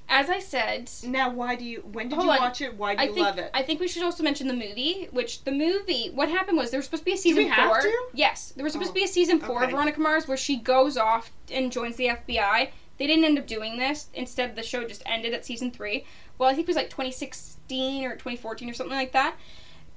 as 0.09 0.29
I 0.29 0.39
said, 0.39 0.91
Now, 1.05 1.29
why 1.29 1.55
do 1.55 1.63
you? 1.63 1.81
When 1.91 2.09
did 2.09 2.15
you 2.21 2.29
on. 2.29 2.37
watch 2.39 2.61
it? 2.61 2.75
Why 2.77 2.95
do 2.95 3.01
I 3.01 3.05
you 3.05 3.13
think 3.13 3.25
love 3.25 3.37
it? 3.37 3.49
I 3.53 3.63
think 3.63 3.79
we 3.79 3.87
should 3.87 4.03
also 4.03 4.23
mention 4.23 4.47
the 4.47 4.53
movie. 4.53 5.07
Which 5.11 5.43
the 5.45 5.51
movie, 5.51 6.09
what 6.13 6.27
happened 6.29 6.57
was 6.57 6.69
there 6.71 6.79
was 6.79 6.85
supposed 6.85 7.03
to 7.03 7.05
be 7.05 7.13
a 7.13 7.17
season 7.17 7.51
four. 7.53 7.81
Yes, 8.13 8.51
there 8.55 8.63
was 8.63 8.73
supposed 8.73 8.89
Oh, 8.89 8.93
to 8.93 8.99
be 8.99 9.03
a 9.03 9.07
oh, 9.07 9.11
season 9.11 9.39
four 9.39 9.63
of. 9.63 9.71
Veronica 9.71 9.99
Mars 10.01 10.27
where 10.27 10.37
she 10.37 10.57
goes 10.57 10.97
off 10.97 11.31
and 11.51 11.71
joins 11.71 11.95
the 11.95 12.07
FBI. 12.07 12.69
They 12.97 13.07
didn't 13.07 13.23
end 13.23 13.39
up 13.39 13.47
doing 13.47 13.77
this. 13.77 14.09
Instead, 14.13 14.55
the 14.55 14.63
show 14.63 14.85
just 14.85 15.01
ended 15.05 15.33
at 15.33 15.45
season 15.45 15.71
three. 15.71 16.05
Well, 16.37 16.49
I 16.49 16.53
think 16.53 16.65
it 16.65 16.69
was 16.69 16.75
like 16.75 16.89
2016 16.89 18.03
or 18.05 18.11
2014 18.11 18.69
or 18.69 18.73
something 18.73 18.95
like 18.95 19.13
that. 19.13 19.35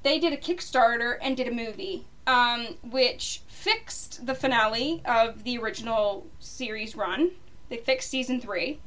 They 0.04 0.18
did 0.18 0.32
a 0.32 0.36
Kickstarter 0.36 1.16
and 1.20 1.36
did 1.36 1.48
a 1.48 1.50
movie, 1.50 2.06
um, 2.26 2.76
which 2.82 3.42
fixed 3.48 4.26
the 4.26 4.34
finale 4.34 5.02
of 5.04 5.44
the 5.44 5.58
original 5.58 6.26
series 6.38 6.94
run. 6.96 7.32
They 7.68 7.76
fixed 7.76 8.10
season 8.10 8.40
three, 8.40 8.80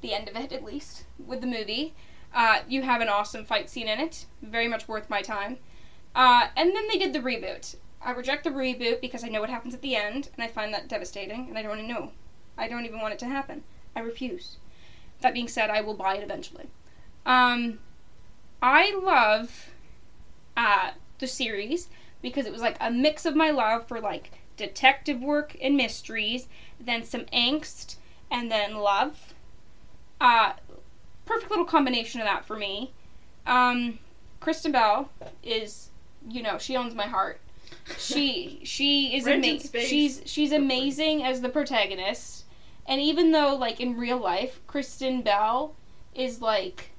the 0.00 0.14
end 0.14 0.28
of 0.28 0.36
it 0.36 0.52
at 0.52 0.64
least, 0.64 1.04
with 1.18 1.40
the 1.40 1.46
movie. 1.46 1.94
Uh, 2.34 2.60
you 2.68 2.82
have 2.82 3.00
an 3.00 3.08
awesome 3.08 3.44
fight 3.44 3.68
scene 3.68 3.88
in 3.88 3.98
it, 3.98 4.26
very 4.42 4.68
much 4.68 4.86
worth 4.86 5.10
my 5.10 5.22
time. 5.22 5.58
Uh, 6.14 6.48
and 6.56 6.74
then 6.74 6.86
they 6.88 6.98
did 6.98 7.12
the 7.12 7.20
reboot. 7.20 7.76
I 8.02 8.12
reject 8.12 8.44
the 8.44 8.50
reboot 8.50 9.00
because 9.00 9.24
I 9.24 9.28
know 9.28 9.40
what 9.40 9.50
happens 9.50 9.74
at 9.74 9.82
the 9.82 9.96
end, 9.96 10.30
and 10.34 10.42
I 10.42 10.48
find 10.48 10.72
that 10.72 10.88
devastating, 10.88 11.48
and 11.48 11.58
I 11.58 11.62
don't 11.62 11.76
want 11.76 11.82
to 11.82 11.86
know. 11.86 12.12
I 12.56 12.68
don't 12.68 12.84
even 12.84 13.00
want 13.00 13.12
it 13.12 13.18
to 13.20 13.26
happen. 13.26 13.62
I 13.94 14.00
refuse. 14.00 14.56
That 15.20 15.34
being 15.34 15.48
said, 15.48 15.70
I 15.70 15.80
will 15.80 15.94
buy 15.94 16.16
it 16.16 16.22
eventually. 16.22 16.68
Um, 17.26 17.80
I 18.62 18.94
love 18.94 19.70
uh, 20.56 20.92
the 21.18 21.26
series 21.26 21.88
because 22.22 22.46
it 22.46 22.52
was 22.52 22.62
like 22.62 22.76
a 22.80 22.90
mix 22.90 23.24
of 23.24 23.34
my 23.34 23.50
love 23.50 23.86
for 23.86 24.00
like 24.00 24.32
detective 24.56 25.20
work 25.20 25.56
and 25.60 25.76
mysteries, 25.76 26.46
then 26.78 27.04
some 27.04 27.24
angst, 27.26 27.96
and 28.30 28.50
then 28.50 28.76
love. 28.76 29.34
Uh, 30.20 30.52
perfect 31.24 31.50
little 31.50 31.64
combination 31.64 32.20
of 32.20 32.26
that 32.26 32.44
for 32.44 32.56
me. 32.56 32.92
Um, 33.46 33.98
Kristen 34.40 34.72
Bell 34.72 35.10
is, 35.42 35.90
you 36.28 36.42
know, 36.42 36.58
she 36.58 36.76
owns 36.76 36.94
my 36.94 37.06
heart. 37.06 37.40
She 37.98 38.60
she 38.64 39.16
is 39.16 39.26
amazing. 39.26 39.80
She's 39.82 40.22
she's 40.26 40.52
amazing 40.52 41.22
as 41.22 41.40
the 41.40 41.48
protagonist, 41.48 42.44
and 42.86 43.00
even 43.00 43.32
though 43.32 43.54
like 43.54 43.80
in 43.80 43.96
real 43.96 44.18
life, 44.18 44.60
Kristen 44.66 45.22
Bell 45.22 45.74
is 46.14 46.40
like 46.40 46.90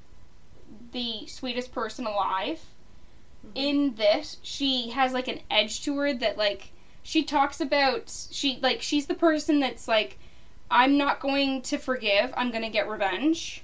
the 0.91 1.27
sweetest 1.27 1.71
person 1.71 2.05
alive. 2.05 2.61
In 3.55 3.95
this, 3.95 4.37
she 4.41 4.89
has 4.91 5.13
like 5.13 5.27
an 5.27 5.39
edge 5.49 5.83
to 5.83 5.97
her 5.97 6.13
that 6.13 6.37
like 6.37 6.71
she 7.03 7.23
talks 7.23 7.59
about 7.59 8.11
she 8.31 8.59
like 8.61 8.81
she's 8.81 9.07
the 9.07 9.15
person 9.15 9.59
that's 9.59 9.87
like 9.87 10.17
I'm 10.69 10.97
not 10.97 11.19
going 11.19 11.61
to 11.63 11.77
forgive. 11.77 12.33
I'm 12.37 12.51
going 12.51 12.63
to 12.63 12.69
get 12.69 12.87
revenge. 12.87 13.63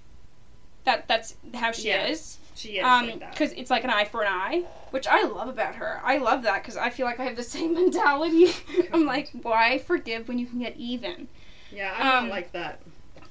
That 0.84 1.08
that's 1.08 1.36
how 1.54 1.72
she 1.72 1.90
Yeah. 1.90 2.08
is. 2.08 2.38
she 2.56 2.80
is 2.80 2.86
Um, 2.86 3.08
like 3.08 3.32
because 3.32 3.52
it's 3.54 3.70
like 3.70 3.84
an 3.84 3.90
eye 3.90 4.06
for 4.06 4.24
an 4.24 4.32
eye, 4.32 4.64
which 4.92 5.08
I 5.08 5.24
love 5.24 5.48
about 5.48 5.76
her. 5.76 6.02
I 6.04 6.18
love 6.18 6.44
that 6.44 6.64
because 6.64 6.76
I 6.76 6.90
feel 6.90 7.06
like 7.06 7.20
I 7.20 7.24
have 7.26 7.36
the 7.36 7.44
same 7.44 7.74
mentality. 7.82 8.48
I'm 8.92 9.06
like, 9.16 9.30
why 9.42 9.78
forgive 9.78 10.28
when 10.28 10.40
you 10.40 10.48
can 10.48 10.60
get 10.60 10.76
even? 10.76 11.28
Yeah, 11.72 11.94
I'm 11.98 12.08
um, 12.24 12.28
not 12.30 12.34
like 12.36 12.52
that. 12.54 12.82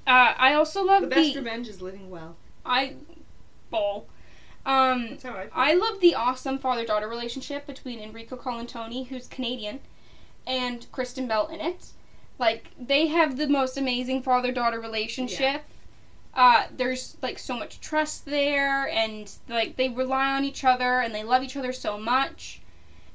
Uh, 0.06 0.35
I 0.38 0.54
also 0.54 0.85
love 0.85 1.02
The 1.02 1.09
the, 1.09 1.14
best 1.16 1.35
revenge 1.37 1.68
is 1.68 1.82
living 1.82 2.09
well. 2.11 2.37
I 2.64 2.94
bowl. 3.70 4.06
Um, 4.66 5.16
I. 5.24 5.46
I 5.55 5.74
love 5.74 6.00
the 6.00 6.16
awesome 6.16 6.59
father 6.59 6.85
daughter 6.85 7.09
relationship 7.09 7.66
between 7.68 8.00
Enrico 8.00 8.37
Colantoni, 8.37 9.07
who's 9.07 9.29
Canadian, 9.29 9.79
and 10.44 10.90
Kristen 10.90 11.29
Bell 11.29 11.46
in 11.46 11.61
it. 11.61 11.92
Like 12.38 12.72
they 12.79 13.07
have 13.07 13.38
the 13.38 13.46
most 13.46 13.79
amazing 13.79 14.22
father 14.22 14.50
daughter 14.50 14.81
relationship. 14.81 15.62
Uh, 16.35 16.64
there's 16.76 17.16
like 17.22 17.38
so 17.38 17.57
much 17.57 17.81
trust 17.81 18.26
there, 18.26 18.88
and 18.88 19.31
like 19.48 19.76
they 19.76 19.88
rely 19.88 20.33
on 20.33 20.44
each 20.44 20.64
other, 20.64 20.98
and 20.98 21.14
they 21.14 21.22
love 21.22 21.44
each 21.44 21.57
other 21.57 21.72
so 21.72 21.96
much. 21.96 22.61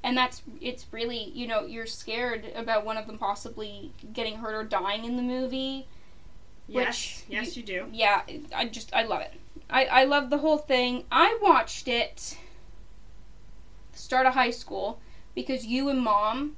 And 0.03 0.17
that's 0.17 0.41
it's 0.61 0.85
really 0.91 1.31
you 1.35 1.47
know 1.47 1.65
you're 1.65 1.85
scared 1.85 2.45
about 2.55 2.85
one 2.85 2.95
of 2.95 3.07
them 3.07 3.17
possibly 3.17 3.91
getting 4.13 4.37
hurt 4.37 4.55
or 4.55 4.63
dying 4.63 5.03
in 5.03 5.17
the 5.17 5.21
movie. 5.21 5.85
yes, 6.69 7.23
which 7.27 7.35
yes, 7.35 7.57
you 7.57 7.63
do. 7.63 7.87
Yeah, 7.91 8.21
I 8.55 8.65
just 8.65 8.95
I 8.95 9.03
love 9.03 9.21
it. 9.21 9.33
I 9.71 9.85
I 9.85 10.03
love 10.03 10.29
the 10.29 10.39
whole 10.39 10.57
thing. 10.57 11.05
I 11.11 11.37
watched 11.41 11.87
it 11.87 12.37
start 13.93 14.25
of 14.25 14.33
high 14.33 14.51
school 14.51 14.99
because 15.35 15.65
you 15.65 15.89
and 15.89 16.01
mom 16.01 16.55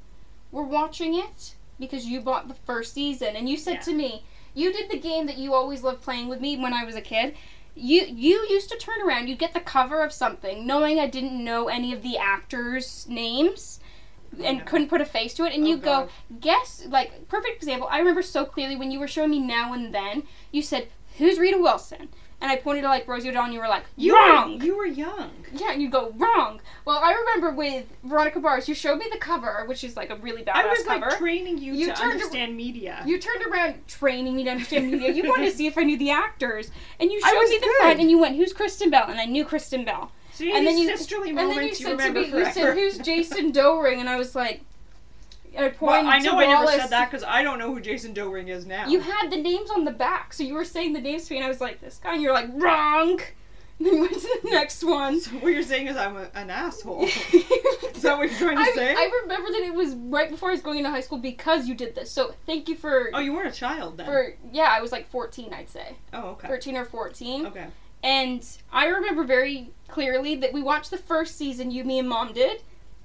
were 0.52 0.64
watching 0.64 1.14
it 1.16 1.56
because 1.80 2.06
you 2.06 2.22
bought 2.22 2.48
the 2.48 2.54
first 2.54 2.94
season 2.94 3.36
and 3.36 3.50
you 3.50 3.58
said 3.58 3.76
Yeah. 3.76 3.82
to 3.82 3.94
me, 3.94 4.24
you 4.54 4.72
did 4.72 4.90
the 4.90 5.00
game 5.00 5.26
that 5.28 5.38
you 5.38 5.54
always 5.54 5.84
loved 5.84 6.02
playing 6.02 6.28
with 6.30 6.40
me 6.40 6.58
when 6.58 6.74
I 6.74 6.84
was 6.84 6.96
a 6.96 7.02
kid. 7.02 7.36
You 7.76 8.02
you 8.04 8.46
used 8.50 8.70
to 8.70 8.78
turn 8.78 9.02
around, 9.02 9.28
you'd 9.28 9.40
get 9.40 9.54
the 9.54 9.60
cover 9.60 10.04
of 10.04 10.12
something, 10.14 10.66
knowing 10.66 11.00
I 11.00 11.08
didn't 11.08 11.44
know 11.44 11.68
any 11.70 11.92
of 11.94 12.04
the 12.04 12.18
actors' 12.18 13.08
names 13.10 13.80
and 14.44 14.66
couldn't 14.66 14.90
put 14.90 15.02
a 15.02 15.06
face 15.06 15.34
to 15.36 15.44
it, 15.46 15.54
and 15.54 15.64
Oh, 15.64 15.68
you 15.68 15.78
go, 15.78 16.10
guess 16.40 16.86
like 16.88 17.28
perfect 17.28 17.56
example. 17.58 17.88
I 17.92 18.00
remember 18.00 18.22
so 18.24 18.46
clearly 18.46 18.76
when 18.76 18.92
you 18.92 19.00
were 19.00 19.08
showing 19.08 19.32
me 19.32 19.40
now 19.40 19.74
and 19.74 19.94
then. 19.94 20.24
You 20.52 20.62
said, 20.62 20.88
"Who's 21.18 21.38
Rita 21.40 21.58
Wilson?" 21.60 22.10
And 22.44 22.52
I 22.52 22.58
pointed 22.58 22.82
to 22.82 22.90
like 22.90 23.08
Rosie 23.08 23.30
O'Donnell. 23.30 23.46
and 23.46 23.54
You 23.54 23.62
were 23.62 23.68
like, 23.70 23.86
You 23.96 24.14
"Wrong." 24.16 24.60
were 24.60 24.66
you 24.66 24.76
were 24.78 24.86
young. 24.86 25.32
yeah, 25.54 25.72
and 25.72 25.82
you 25.82 25.90
go 25.90 26.12
wrong. 26.18 26.60
Well, 26.84 27.00
I 27.02 27.14
remember 27.14 27.52
with 27.52 27.86
Veronica 28.04 28.40
Mars, 28.42 28.68
you 28.68 28.76
showed 28.76 28.98
me 28.98 29.06
the 29.10 29.18
cover, 29.18 29.64
which 29.66 29.82
is 29.86 29.96
like 29.96 30.10
a 30.10 30.16
really 30.18 30.44
badass 30.44 30.54
cover. 30.54 30.68
I 30.68 30.72
was 30.74 30.86
like 30.86 31.18
training 31.18 31.58
you, 31.60 31.74
You 31.74 31.88
to 31.88 32.02
understand 32.02 32.58
media. 32.58 33.02
you 33.06 33.18
turned 33.18 33.44
around 33.46 33.88
training 33.88 34.36
me 34.36 34.44
to 34.44 34.50
understand 34.52 34.92
media. 34.92 35.12
You 35.14 35.28
wanted 35.30 35.52
to 35.52 35.56
see 35.58 35.68
if 35.68 35.78
I 35.78 35.84
knew 35.84 35.98
the 35.98 36.12
actors, 36.12 36.70
and 37.00 37.10
you 37.12 37.22
showed 37.22 37.48
me 37.50 37.58
the 37.60 37.66
good. 37.66 37.78
front, 37.78 38.00
and 38.02 38.12
you 38.12 38.20
went, 38.20 38.36
"Who's 38.36 38.52
Kristen 38.52 38.90
Bell?" 38.90 39.06
And 39.08 39.20
I 39.22 39.26
knew 39.26 39.46
Kristen 39.46 39.86
Bell. 39.86 40.12
so 40.34 40.44
and 40.44 40.68
then 40.68 40.78
you 40.78 40.88
sisterly 40.98 41.30
and 41.30 41.38
then 41.38 41.48
you 41.50 41.56
moments 41.56 41.80
you, 41.80 41.86
said 41.86 41.92
to 41.92 41.96
remember 41.98 42.20
me, 42.20 42.30
forever. 42.30 42.48
you 42.48 42.54
said, 42.54 42.74
"Who's 42.74 42.98
Jason 42.98 43.52
Dohring?" 43.60 44.00
And 44.00 44.10
I 44.10 44.18
was 44.18 44.36
like, 44.36 44.62
Well, 45.56 46.08
I 46.08 46.20
know 46.20 46.38
I 46.38 46.48
never 46.48 46.68
said 46.68 46.90
that 46.90 47.12
because 47.12 47.24
I 47.24 47.44
don't 47.44 47.60
know 47.60 47.74
who 47.74 47.80
Jason 47.80 48.14
Dohring 48.14 48.48
is 48.48 48.66
now. 48.66 48.88
You 48.88 49.00
had 49.00 49.30
the 49.30 49.42
names 49.42 49.70
on 49.70 49.86
the 49.86 49.92
back, 49.92 50.34
so 50.34 50.44
you 50.44 50.54
were 50.54 50.66
saying 50.66 50.94
the 50.94 51.02
names 51.02 51.28
to 51.28 51.34
me, 51.34 51.38
and 51.38 51.46
I 51.46 51.50
was 51.50 51.62
like, 51.62 51.82
"This 51.82 51.98
guy," 51.98 52.14
and 52.14 52.22
you're 52.22 52.34
like, 52.34 52.50
"Wrong." 52.54 53.20
And 53.80 53.88
then 53.88 53.94
you 53.96 54.02
went 54.02 54.14
to 54.14 54.40
the 54.44 54.50
next 54.50 54.84
one. 54.84 55.20
So 55.20 55.32
what 55.32 55.54
you're 55.54 55.64
saying 55.64 55.88
is 55.88 55.98
I'm 55.98 56.16
a, 56.16 56.30
an 56.36 56.50
asshole. 56.50 57.04
is 57.06 58.02
that 58.02 58.18
what 58.18 58.30
you're 58.30 58.40
trying 58.40 58.58
to 58.58 58.64
I, 58.64 58.72
say? 58.76 58.94
I 58.94 59.10
remember 59.24 59.52
that 59.52 59.62
it 59.62 59.74
was 59.74 59.96
right 59.96 60.30
before 60.30 60.50
I 60.50 60.52
was 60.54 60.62
going 60.62 60.78
into 60.78 60.90
high 60.90 61.02
school 61.02 61.18
because 61.18 61.68
you 61.68 61.76
did 61.76 61.96
this. 61.96 62.12
So 62.12 62.36
thank 62.46 62.70
you 62.70 62.76
for 62.76 63.10
oh, 63.14 63.20
you 63.20 63.34
weren't 63.34 63.50
a 63.50 63.52
child 63.52 63.98
then. 63.98 64.06
for 64.06 64.36
yeah, 64.52 64.74
I 64.76 64.82
was 64.82 64.92
like 64.92 65.10
14, 65.10 65.54
I'd 65.54 65.70
say. 65.70 65.96
oh, 66.14 66.30
okay. 66.32 66.48
13 66.48 66.78
or 66.78 66.86
14. 66.86 67.48
Okay. 67.48 67.68
And 68.04 68.46
I 68.72 68.88
remember 68.88 69.24
very 69.24 69.72
clearly 69.88 70.36
that 70.36 70.52
we 70.52 70.62
watched 70.62 70.92
the 70.92 70.98
first 70.98 71.38
season, 71.38 71.72
you, 71.72 71.84
me, 71.86 72.00
and 72.00 72.10
mom 72.10 72.34
did. 72.34 72.62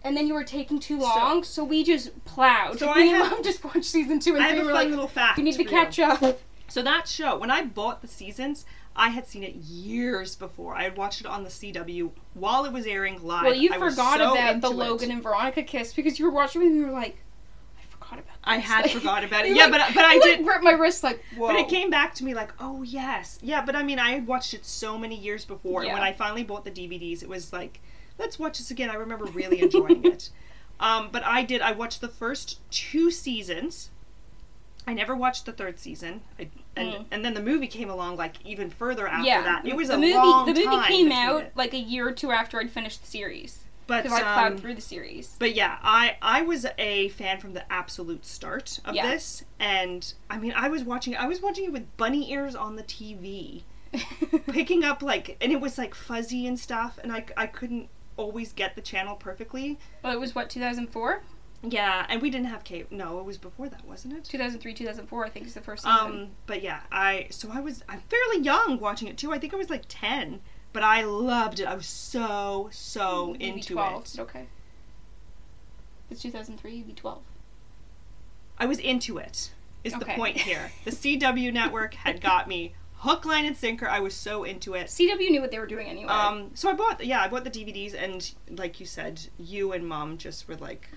And 0.08 0.16
then 0.16 0.26
you 0.26 0.34
were 0.34 0.44
taking 0.44 0.78
too 0.80 0.98
long, 0.98 1.44
so, 1.44 1.62
we 1.64 1.84
just 1.84 2.24
plowed. 2.24 2.78
So 2.78 2.86
me 2.92 2.92
I 2.92 3.00
and 3.02 3.10
have- 3.10 3.30
mom 3.32 3.42
just 3.44 3.62
watched 3.62 3.84
season 3.84 4.18
two 4.20 4.34
and 4.34 4.42
I 4.42 4.48
have 4.48 4.56
a 4.56 4.60
fun 4.60 4.66
were 4.66 4.72
like, 4.72 4.88
little 4.88 5.06
fact. 5.08 5.38
you 5.38 5.44
need 5.44 5.54
to 5.56 5.64
catch 5.64 5.98
up. 5.98 6.40
So 6.68 6.82
that 6.82 7.06
show, 7.08 7.36
when 7.38 7.50
I 7.50 7.64
bought 7.64 8.02
the 8.02 8.08
seasons, 8.08 8.64
I 8.96 9.10
had 9.10 9.26
seen 9.26 9.44
it 9.44 9.54
years 9.54 10.34
before. 10.34 10.74
I 10.74 10.82
had 10.82 10.96
watched 10.96 11.20
it 11.20 11.26
on 11.26 11.44
the 11.44 11.50
CW 11.50 12.10
while 12.34 12.64
it 12.64 12.72
was 12.72 12.84
airing 12.86 13.22
live. 13.22 13.44
Well, 13.44 13.54
you 13.54 13.70
I 13.72 13.78
forgot 13.78 14.18
so 14.18 14.32
about 14.32 14.60
the 14.60 14.68
it. 14.70 14.74
Logan 14.76 15.10
and 15.10 15.22
Veronica 15.22 15.62
kiss 15.62 15.92
because 15.92 16.18
you 16.18 16.24
were 16.24 16.30
watching 16.32 16.62
and 16.62 16.74
you 16.76 16.86
were 16.86 16.92
like, 16.92 17.16
I 17.78 17.82
forgot 17.90 18.18
about 18.18 18.36
I 18.44 18.58
had 18.58 18.82
Like, 18.86 18.90
forgot 18.96 19.24
about 19.24 19.46
it. 19.46 19.54
Yeah, 19.56 19.66
like- 19.66 19.72
but 19.72 19.94
but 19.94 20.04
I 20.04 20.18
did. 20.18 20.38
Like, 20.40 20.44
gripped 20.46 20.64
my 20.64 20.72
wrist 20.72 21.04
like, 21.04 21.22
whoa. 21.36 21.48
But 21.48 21.56
it 21.56 21.68
came 21.68 21.90
back 21.90 22.14
to 22.16 22.24
me 22.24 22.34
like, 22.34 22.52
oh 22.60 22.82
yes, 22.82 23.38
yeah. 23.42 23.64
But 23.64 23.76
I 23.76 23.82
mean, 23.82 23.98
I 23.98 24.10
had 24.10 24.26
watched 24.26 24.52
it 24.52 24.64
so 24.66 24.98
many 24.98 25.16
years 25.16 25.44
before, 25.44 25.82
and 25.84 25.92
when 25.92 26.02
I 26.02 26.12
finally 26.12 26.42
bought 26.42 26.64
the 26.64 26.70
DVDs, 26.70 27.22
it 27.22 27.28
was 27.28 27.52
like, 27.52 27.80
let's 28.18 28.38
watch 28.38 28.58
this 28.58 28.70
again. 28.70 28.90
I 28.90 28.94
remember 28.94 29.24
really 29.26 29.60
enjoying 29.62 30.04
it. 30.04 30.30
Um, 30.80 31.08
but 31.10 31.24
I 31.24 31.42
did. 31.42 31.60
I 31.60 31.72
watched 31.72 32.00
the 32.00 32.06
first 32.08 32.60
two 32.70 33.10
seasons. 33.10 33.90
I 34.86 34.94
never 34.94 35.16
watched 35.16 35.44
the 35.44 35.50
third 35.52 35.80
season, 35.80 36.20
I, 36.38 36.50
and 36.76 36.92
Mm. 36.92 37.04
and 37.10 37.24
then 37.24 37.34
the 37.34 37.42
movie 37.42 37.66
came 37.66 37.90
along 37.90 38.16
like 38.16 38.36
even 38.46 38.70
further 38.70 39.08
after 39.08 39.26
yeah, 39.26 39.42
that. 39.42 39.66
It 39.66 39.74
was 39.74 39.88
the 39.88 39.94
a 39.94 39.98
movie. 39.98 40.14
long 40.14 40.46
the 40.46 40.54
movie 40.54 40.82
came 40.86 41.10
out 41.10 41.42
it. 41.42 41.52
like 41.56 41.74
a 41.74 41.78
year 41.80 42.06
or 42.06 42.12
two 42.12 42.30
after 42.30 42.60
I'd 42.60 42.70
finished 42.70 43.00
the 43.00 43.08
series. 43.08 43.64
but 43.88 44.04
because 44.04 44.20
I 44.20 44.22
plowed 44.22 44.52
um, 44.52 44.58
through 44.58 44.76
the 44.76 44.80
series. 44.80 45.34
but 45.40 45.56
yeah, 45.56 45.78
I 45.82 46.16
I 46.22 46.42
was 46.42 46.64
a 46.78 47.08
fan 47.08 47.40
from 47.40 47.54
the 47.54 47.64
absolute 47.72 48.24
start 48.24 48.78
of 48.84 48.94
Yeah. 48.94 49.10
this, 49.10 49.42
and 49.58 50.14
I 50.30 50.38
mean, 50.38 50.52
I 50.54 50.68
was 50.68 50.84
watching 50.84 51.16
I 51.16 51.26
was 51.26 51.42
watching 51.42 51.64
it 51.64 51.72
with 51.72 51.96
bunny 51.96 52.30
ears 52.30 52.54
on 52.54 52.76
the 52.76 52.84
TV, 52.84 53.62
picking 54.52 54.84
up 54.84 55.02
like, 55.02 55.36
and 55.40 55.50
it 55.50 55.60
was 55.60 55.76
like 55.76 55.94
fuzzy 55.96 56.46
and 56.46 56.56
stuff, 56.56 57.00
and 57.02 57.10
I 57.12 57.24
I 57.36 57.48
couldn't 57.48 57.88
always 58.18 58.52
get 58.52 58.74
the 58.74 58.82
channel 58.82 59.16
perfectly. 59.16 59.78
well, 60.04 60.12
it 60.12 60.20
was 60.20 60.34
what 60.34 60.50
2004, 60.50 61.22
Yeah, 61.62 62.04
and 62.10 62.20
we 62.20 62.28
didn't 62.28 62.48
have 62.48 62.64
cable. 62.64 62.88
No, 62.90 63.18
it 63.20 63.24
was 63.24 63.38
before 63.38 63.68
that, 63.70 63.84
wasn't 63.86 64.12
it? 64.14 64.24
2003, 64.24 64.74
2004. 64.74 65.24
I 65.24 65.28
think 65.30 65.46
is 65.46 65.54
the 65.54 65.60
first 65.62 65.84
season. 65.84 65.98
Um, 65.98 66.28
but 66.46 66.62
yeah, 66.62 66.80
I 66.92 67.28
so 67.30 67.48
I 67.50 67.60
was 67.60 67.82
I'm 67.88 68.00
fairly 68.10 68.42
young 68.44 68.78
watching 68.78 69.08
it 69.08 69.16
too. 69.16 69.32
I 69.32 69.38
think 69.38 69.54
I 69.54 69.56
was 69.56 69.70
like 69.70 69.84
ten, 69.88 70.40
but 70.74 70.82
I 70.82 71.02
loved 71.04 71.60
it. 71.60 71.64
I 71.66 71.74
was 71.74 71.86
so 71.86 72.68
so 72.70 73.28
You'd 73.32 73.42
into 73.42 73.72
12. 73.74 74.04
it. 74.04 74.18
Okay. 74.20 74.46
It's 76.10 76.22
2003. 76.22 76.74
You'd 76.74 76.86
be 76.86 76.92
12. 76.94 77.22
I 78.58 78.66
was 78.66 78.78
into 78.78 79.18
it. 79.18 79.52
Is 79.84 79.92
the 79.92 80.04
point 80.04 80.36
here? 80.38 80.72
The 80.84 80.90
CW 81.18 81.52
network 81.52 81.94
had 81.94 82.20
got 82.20 82.48
me 82.48 82.74
hook, 82.98 83.24
line, 83.24 83.44
and 83.46 83.56
sinker. 83.56 83.88
I 83.88 84.00
was 84.00 84.14
so 84.14 84.44
into 84.44 84.74
it. 84.74 84.86
CW 84.88 85.30
knew 85.30 85.40
what 85.40 85.50
they 85.50 85.58
were 85.58 85.66
doing 85.66 85.86
anyway. 85.88 86.08
Um, 86.10 86.50
so 86.54 86.68
I 86.70 86.74
bought 86.74 87.04
yeah, 87.04 87.20
I 87.22 87.28
bought 87.28 87.44
the 87.44 87.50
DVDs, 87.50 87.94
and 87.94 88.30
like 88.58 88.80
you 88.80 88.86
said, 88.86 89.20
you 89.38 89.72
and 89.72 89.86
mom 89.86 90.18
just 90.18 90.48
were 90.48 90.56
like, 90.56 90.88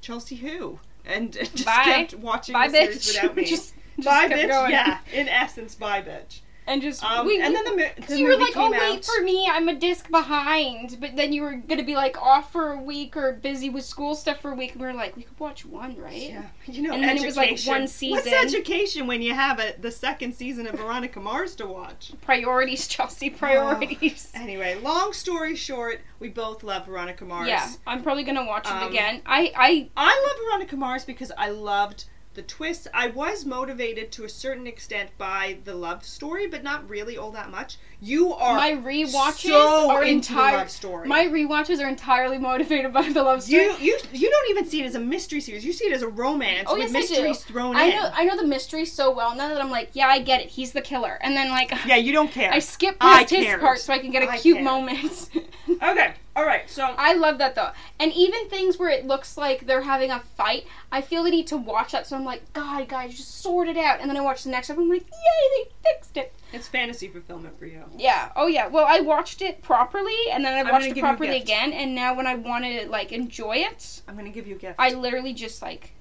Chelsea 0.00 0.36
who, 0.36 0.80
and 1.04 1.32
just 1.54 1.64
Bye. 1.64 1.82
kept 1.84 2.14
watching 2.14 2.52
Bye, 2.52 2.68
the 2.68 2.74
series 2.92 3.06
without 3.14 3.36
me. 3.36 3.44
just, 3.44 3.74
just 3.96 4.06
bye, 4.06 4.28
bitch. 4.28 4.48
going. 4.48 4.70
Yeah, 4.72 4.98
in 5.12 5.28
essence, 5.28 5.74
bye, 5.74 6.02
bitch. 6.02 6.40
And 6.68 6.82
just 6.82 7.04
Um, 7.04 7.26
we, 7.26 7.40
and 7.40 7.54
then 7.54 7.64
the, 7.64 7.90
the 8.08 8.18
you 8.18 8.26
were 8.26 8.36
like, 8.36 8.56
"Oh, 8.56 8.70
came 8.70 8.72
wait 8.72 9.04
for 9.04 9.22
me. 9.22 9.48
I'm 9.48 9.68
a 9.68 9.74
disc 9.74 10.10
behind." 10.10 10.96
But 11.00 11.14
then 11.14 11.32
you 11.32 11.42
were 11.42 11.54
gonna 11.54 11.84
be 11.84 11.94
like 11.94 12.20
off 12.20 12.50
for 12.50 12.72
a 12.72 12.82
week 12.82 13.16
or 13.16 13.32
busy 13.34 13.70
with 13.70 13.84
school 13.84 14.16
stuff 14.16 14.40
for 14.40 14.50
a 14.50 14.54
week, 14.56 14.72
and 14.72 14.80
we 14.80 14.86
were 14.88 14.92
like, 14.92 15.16
"We 15.16 15.22
could 15.22 15.38
watch 15.38 15.64
one, 15.64 15.96
right?" 15.96 16.30
Yeah, 16.30 16.42
you 16.66 16.82
know, 16.82 16.92
And 16.94 17.04
then 17.04 17.18
it 17.18 17.24
was, 17.24 17.36
like, 17.36 17.52
education. 17.52 17.70
one 17.72 17.80
What's 17.82 17.92
season. 17.92 18.34
education 18.34 19.06
when 19.06 19.22
you 19.22 19.32
have 19.32 19.60
a, 19.60 19.74
the 19.80 19.92
second 19.92 20.34
season 20.34 20.66
of 20.66 20.74
Veronica 20.74 21.20
Mars 21.20 21.54
to 21.56 21.66
watch? 21.66 22.10
Priorities, 22.22 22.88
Chelsea. 22.88 23.30
Priorities. 23.30 24.32
Anyway, 24.34 24.74
long 24.82 25.12
story 25.12 25.54
short, 25.56 26.00
we 26.18 26.28
both 26.28 26.62
love 26.64 26.86
Veronica 26.86 27.24
Mars. 27.24 27.48
Yeah, 27.48 27.68
I'm 27.86 28.02
probably 28.02 28.24
gonna 28.24 28.44
watch 28.44 28.66
it 28.66 28.72
Um, 28.72 28.88
again. 28.88 29.22
I, 29.24 29.52
I, 29.56 29.90
I 29.96 30.26
love 30.26 30.36
Veronica 30.46 30.76
Mars 30.76 31.04
because 31.04 31.30
I 31.38 31.50
loved 31.50 32.06
the 32.36 32.42
twist. 32.42 32.86
I 32.94 33.08
was 33.08 33.44
motivated 33.44 34.12
to 34.12 34.24
a 34.24 34.28
certain 34.28 34.66
extent 34.68 35.10
by 35.18 35.58
the 35.64 35.74
love 35.74 36.04
story, 36.04 36.46
but 36.46 36.62
not 36.62 36.88
really 36.88 37.16
all 37.18 37.32
that 37.32 37.50
much. 37.50 37.78
You 38.00 38.32
are 38.34 38.54
my 38.54 38.72
rewatches 38.72 39.48
so 39.48 39.90
are 39.90 40.04
entire. 40.04 40.58
love 40.58 40.70
story. 40.70 41.08
My 41.08 41.24
rewatches 41.26 41.82
are 41.82 41.88
entirely 41.88 42.38
motivated 42.38 42.92
by 42.92 43.08
the 43.08 43.22
love 43.22 43.42
story. 43.42 43.64
you 43.64 43.74
you 43.80 43.98
you 44.12 44.30
don't 44.30 44.50
even 44.50 44.66
see 44.66 44.82
it 44.82 44.86
as 44.86 44.94
a 44.94 45.00
mystery 45.00 45.40
series. 45.40 45.64
You 45.64 45.72
see 45.72 45.86
it 45.86 45.92
as 45.92 46.02
a 46.02 46.08
romance 46.08 46.68
Oh, 46.70 46.76
with 46.76 46.92
yes, 46.92 47.10
I 47.10 47.14
do. 47.26 47.34
thrown 47.34 47.74
I 47.74 47.84
in. 47.86 47.96
know, 47.96 48.10
I 48.14 48.24
know 48.24 48.36
the 48.36 48.46
mystery 48.46 48.84
so 48.84 49.10
well 49.12 49.34
now 49.34 49.48
that 49.48 49.60
I'm 49.60 49.70
like, 49.70 49.90
yeah, 49.94 50.06
I 50.08 50.20
get 50.20 50.40
it. 50.42 50.48
He's 50.48 50.72
the 50.72 50.82
killer, 50.82 51.18
and 51.22 51.36
then 51.36 51.48
like, 51.50 51.72
yeah, 51.86 51.96
you 51.96 52.12
don't 52.12 52.30
care. 52.38 52.52
I 52.52 52.60
skip 52.60 52.96
I 53.00 53.20
past 53.22 53.30
his 53.34 53.44
cared. 53.44 53.60
part 53.60 53.78
so 53.80 53.92
I 53.92 53.98
can 53.98 54.10
get 54.12 54.22
a 54.22 54.28
I 54.30 54.38
cute 54.38 54.56
cared. 54.58 54.64
moment. 54.64 55.30
okay, 55.82 56.14
all 56.36 56.44
right. 56.44 56.68
So 56.68 56.84
I 56.98 57.14
love 57.14 57.38
that 57.38 57.54
though. 57.54 57.70
And 57.98 58.12
even 58.12 58.48
things 58.48 58.78
where 58.78 58.90
it 58.90 59.06
looks 59.06 59.36
like 59.38 59.66
they're 59.66 59.80
having 59.82 60.10
a 60.10 60.20
fight, 60.20 60.66
I 60.92 61.00
feel 61.00 61.24
the 61.24 61.30
need 61.30 61.46
to 61.48 61.56
watch 61.56 61.92
that. 61.92 62.06
So 62.06 62.14
I'm 62.14 62.24
like, 62.26 62.52
God, 62.52 62.88
guys, 62.88 63.16
just 63.16 63.40
sort 63.40 63.68
it 63.68 63.76
out. 63.78 64.00
And 64.00 64.10
then 64.10 64.16
I 64.18 64.20
watch 64.20 64.44
the 64.44 64.50
next 64.50 64.68
episode. 64.68 64.82
I'm 64.82 64.90
like, 64.90 65.06
Yay, 65.06 65.64
they 65.64 65.90
fixed 65.90 66.16
it. 66.18 66.34
it's 66.52 66.68
fantasy 66.68 67.08
fulfillment 67.08 67.58
for 67.58 67.64
you. 67.64 67.82
Yeah. 67.96 68.30
Oh 68.36 68.46
yeah. 68.46 68.66
Well, 68.66 68.84
I 68.86 69.00
watched 69.00 69.40
it 69.40 69.62
properly, 69.62 70.30
and 70.30 70.44
then 70.44 70.66
I 70.66 70.70
watched 70.70 70.84
it 70.86 70.88
give 70.90 70.98
you 70.98 71.02
a 71.04 71.06
properly 71.06 71.40
again. 71.40 71.72
And 71.72 71.94
now 71.94 72.14
when 72.14 72.26
I 72.26 72.34
want 72.34 72.64
to 72.66 72.86
like 72.88 73.12
enjoy 73.12 73.56
it, 73.56 74.02
I'm 74.06 74.14
gonna 74.14 74.28
give 74.30 74.46
you 74.46 74.56
a 74.56 74.58
gift. 74.58 74.76
I 74.78 74.90
literally 74.90 75.32
just 75.32 75.62
like 75.62 75.92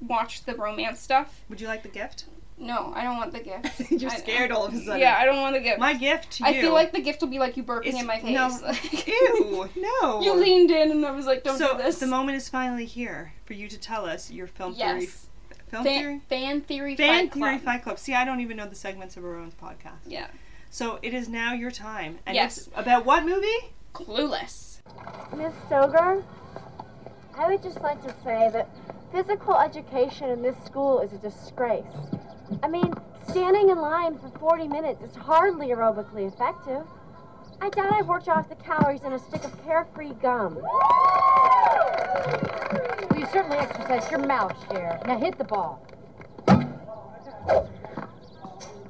watch 0.00 0.44
the 0.44 0.54
romance 0.54 1.00
stuff. 1.00 1.42
Would 1.48 1.60
you 1.60 1.66
like 1.66 1.82
the 1.82 1.88
gift? 1.88 2.26
No, 2.58 2.92
I 2.94 3.02
don't 3.02 3.16
want 3.16 3.32
the 3.32 3.40
gift. 3.40 3.90
You're 3.90 4.10
I- 4.10 4.16
scared 4.18 4.52
all 4.52 4.66
of 4.66 4.74
a 4.74 4.78
sudden. 4.78 5.00
Yeah, 5.00 5.16
I 5.18 5.24
don't 5.24 5.40
want 5.40 5.54
the 5.56 5.60
gift. 5.60 5.80
My 5.80 5.94
gift 5.94 6.32
to 6.32 6.44
you. 6.44 6.48
I 6.50 6.60
feel 6.60 6.72
like 6.72 6.92
the 6.92 7.00
gift 7.00 7.20
will 7.20 7.28
be 7.28 7.38
like 7.40 7.56
you 7.56 7.64
burping 7.64 7.86
is- 7.86 8.00
in 8.00 8.06
my 8.06 8.20
face. 8.20 8.32
No. 8.32 8.72
Ew, 9.06 9.68
no. 9.76 10.20
you 10.22 10.34
leaned 10.34 10.70
in, 10.70 10.90
and 10.92 11.04
I 11.04 11.10
was 11.10 11.26
like, 11.26 11.42
"Don't 11.44 11.58
so 11.58 11.76
do 11.76 11.82
this." 11.82 11.98
the 11.98 12.06
moment 12.06 12.36
is 12.36 12.48
finally 12.48 12.84
here 12.84 13.32
for 13.46 13.54
you 13.54 13.68
to 13.68 13.78
tell 13.78 14.04
us 14.06 14.30
your 14.30 14.46
film 14.46 14.74
theory. 14.74 15.00
yes. 15.02 15.26
Film 15.70 15.84
Fan, 15.84 15.98
theory. 16.02 16.20
fan 16.28 16.60
theory. 16.60 16.96
Fan 16.96 17.08
Fight 17.28 17.32
theory 17.32 17.50
Club. 17.58 17.60
Fight 17.62 17.82
Club. 17.82 17.98
See, 17.98 18.14
I 18.14 18.24
don't 18.24 18.40
even 18.40 18.56
know 18.58 18.66
the 18.68 18.74
segments 18.76 19.16
of 19.16 19.24
our 19.24 19.36
own 19.36 19.52
podcast. 19.52 20.04
Yeah. 20.06 20.26
So 20.70 20.98
it 21.02 21.14
is 21.14 21.28
now 21.30 21.54
your 21.54 21.70
time. 21.70 22.18
And 22.26 22.34
Yes. 22.34 22.58
it's 22.58 22.68
about 22.76 23.04
what 23.06 23.24
movie? 23.24 23.72
Clueless. 23.94 24.78
Miss 25.36 25.52
Stoeger, 25.68 26.22
I 27.38 27.48
would 27.48 27.62
just 27.62 27.80
like 27.80 28.02
to 28.02 28.10
say 28.22 28.50
that 28.52 28.68
physical 29.12 29.56
education 29.58 30.28
in 30.30 30.42
this 30.42 30.56
school 30.64 31.00
is 31.00 31.12
a 31.14 31.18
disgrace. 31.18 31.84
I 32.62 32.68
mean, 32.68 32.92
standing 33.28 33.68
in 33.70 33.78
line 33.78 34.18
for 34.18 34.28
40 34.38 34.68
minutes 34.68 35.02
is 35.02 35.14
hardly 35.16 35.68
aerobically 35.68 36.26
effective. 36.26 36.86
I 37.60 37.68
doubt 37.70 37.92
I've 37.92 38.08
worked 38.08 38.28
off 38.28 38.48
the 38.48 38.56
calories 38.56 39.02
in 39.02 39.12
a 39.12 39.18
stick 39.18 39.44
of 39.44 39.64
carefree 39.64 40.14
gum. 40.14 40.56
Well, 40.56 40.70
you 43.16 43.26
certainly 43.26 43.58
exercised 43.58 44.10
your 44.10 44.26
mouth, 44.26 44.56
Cher. 44.68 45.00
Now 45.06 45.18
hit 45.18 45.38
the 45.38 45.44
ball. 45.44 45.86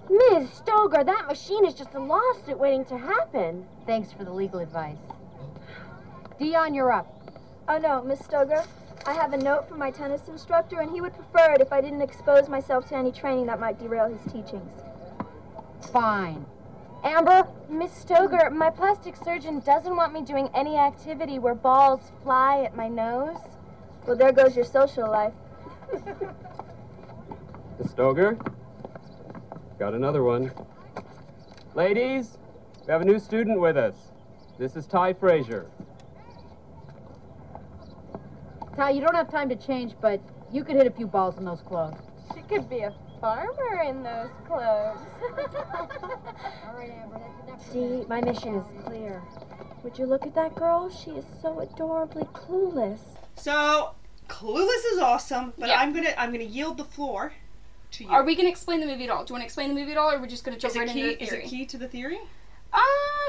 Ms. 0.09 0.49
Stoeger, 0.61 1.05
that 1.07 1.27
machine 1.27 1.65
is 1.65 1.75
just 1.75 1.95
a 1.95 2.01
lawsuit 2.01 2.59
waiting 2.59 2.85
to 2.87 2.99
happen. 2.99 3.67
Thanks 3.87 4.13
for 4.13 4.25
the 4.25 4.33
legal 4.33 4.61
advice. 4.61 4.97
Dionne, 6.41 6.75
you're 6.75 6.93
up. 6.93 7.07
Oh 7.69 7.79
no, 7.79 8.03
Miss 8.03 8.21
Stoeger. 8.23 8.67
I 9.05 9.15
have 9.15 9.33
a 9.33 9.37
note 9.37 9.69
from 9.69 9.79
my 9.79 9.91
tennis 9.91 10.29
instructor, 10.29 10.81
and 10.81 10.91
he 10.93 11.01
would 11.01 11.15
prefer 11.15 11.55
it 11.55 11.61
if 11.61 11.73
I 11.73 11.81
didn't 11.81 12.03
expose 12.03 12.49
myself 12.49 12.89
to 12.91 12.97
any 12.97 13.11
training 13.11 13.47
that 13.47 13.59
might 13.59 13.79
derail 13.81 14.09
his 14.09 14.23
teachings. 14.33 14.71
Fine. 15.93 16.47
Amber, 17.03 17.49
Miss 17.69 17.91
Stoeger, 18.05 18.53
my 18.53 18.71
plastic 18.71 19.17
surgeon 19.17 19.59
doesn't 19.59 19.97
want 19.97 20.13
me 20.13 20.23
doing 20.23 20.49
any 20.55 20.77
activity 20.77 21.41
where 21.41 21.55
balls 21.55 22.13
fly 22.23 22.63
at 22.63 22.77
my 22.77 22.87
nose. 22.87 23.39
Well, 24.07 24.17
there 24.17 24.31
goes 24.31 24.55
your 24.55 24.65
social 24.65 25.11
life. 25.11 25.33
Miss 27.79 27.89
Stoeger? 27.93 28.39
Got 29.81 29.95
another 29.95 30.23
one. 30.23 30.53
Ladies, 31.75 32.39
we 32.87 32.93
have 32.93 33.03
a 33.03 33.05
new 33.05 33.19
student 33.19 33.59
with 33.59 33.77
us. 33.77 33.95
This 34.59 34.77
is 34.77 34.87
Tai 34.87 35.15
Frasier. 35.15 35.67
Tai, 38.77 38.91
you 38.91 39.01
don't 39.01 39.15
have 39.15 39.31
time 39.31 39.49
to 39.49 39.57
change, 39.57 39.95
but 40.01 40.21
you 40.51 40.65
could 40.65 40.77
hit 40.77 40.87
a 40.87 40.91
few 40.91 41.07
balls 41.07 41.39
in 41.39 41.45
those 41.45 41.61
clothes. 41.61 41.97
She 42.35 42.43
could 42.43 42.69
be 42.71 42.81
a 42.81 42.95
farmer 43.21 43.83
in 43.83 44.03
those 44.03 44.31
clothes. 44.47 44.99
All 46.67 46.75
right, 46.75 46.91
Amber, 46.91 47.21
that's 47.47 47.69
enough. 47.71 47.73
See, 47.73 48.05
my 48.09 48.21
mission 48.21 48.57
is 48.57 48.67
clear. 48.85 49.23
Would 49.83 49.99
you 49.99 50.07
look 50.07 50.25
at 50.25 50.35
that 50.35 50.55
girl? 50.55 50.91
She 50.91 51.11
is 51.11 51.25
so 51.41 51.61
adorably 51.61 52.25
clueless. 52.25 53.01
So 53.37 53.95
Clueless 54.29 54.93
is 54.93 54.99
awesome, 54.99 55.53
but 55.59 55.69
Yeah. 55.69 55.79
I'm 55.81 55.93
gonna 55.93 56.15
I'm 56.17 56.33
gonna 56.33 56.45
yield 56.45 56.79
the 56.79 56.85
floor 56.85 57.33
to 57.93 58.05
you. 58.05 58.11
Are 58.11 58.25
we 58.25 58.35
gonna 58.35 58.49
explain 58.49 58.81
the 58.81 58.87
movie 58.87 59.05
at 59.05 59.11
all? 59.11 59.25
Do 59.25 59.33
you 59.33 59.35
want 59.35 59.43
to 59.43 59.45
explain 59.45 59.69
the 59.69 59.75
movie 59.75 59.93
at 59.93 59.99
all, 59.99 60.11
or 60.11 60.17
are 60.17 60.21
we 60.21 60.29
just 60.29 60.45
gonna 60.45 60.57
jump 60.57 60.71
is 60.71 60.77
it 60.77 60.81
right 60.81 60.89
key? 60.89 61.01
into 61.13 61.19
the 61.19 61.23
Is 61.25 61.33
it 61.33 61.45
key 61.45 61.67
to 61.67 61.77
the 61.79 61.89
theory? 61.89 62.19
Uh, 62.73 62.79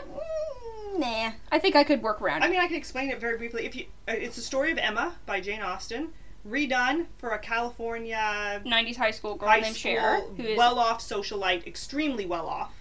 mm, 0.07 0.99
nah. 0.99 1.31
I 1.51 1.59
think 1.59 1.75
I 1.75 1.83
could 1.83 2.01
work 2.01 2.21
around 2.21 2.43
I 2.43 2.49
mean, 2.49 2.59
I 2.59 2.67
can 2.67 2.75
explain 2.75 3.09
it 3.09 3.19
very 3.19 3.37
briefly. 3.37 3.65
If 3.65 3.75
you, 3.75 3.85
uh, 4.07 4.13
it's 4.13 4.35
the 4.35 4.41
story 4.41 4.71
of 4.71 4.77
Emma 4.77 5.15
by 5.25 5.41
Jane 5.41 5.61
Austen, 5.61 6.09
redone 6.47 7.05
for 7.17 7.31
a 7.31 7.39
California 7.39 8.61
90s 8.65 8.95
high 8.97 9.11
school 9.11 9.35
girl 9.35 9.49
high 9.49 9.59
named 9.59 9.75
school, 9.75 9.93
Cher, 9.93 10.21
who 10.21 10.43
is 10.43 10.57
well-off 10.57 11.01
socialite, 11.01 11.65
extremely 11.65 12.25
well-off. 12.25 12.73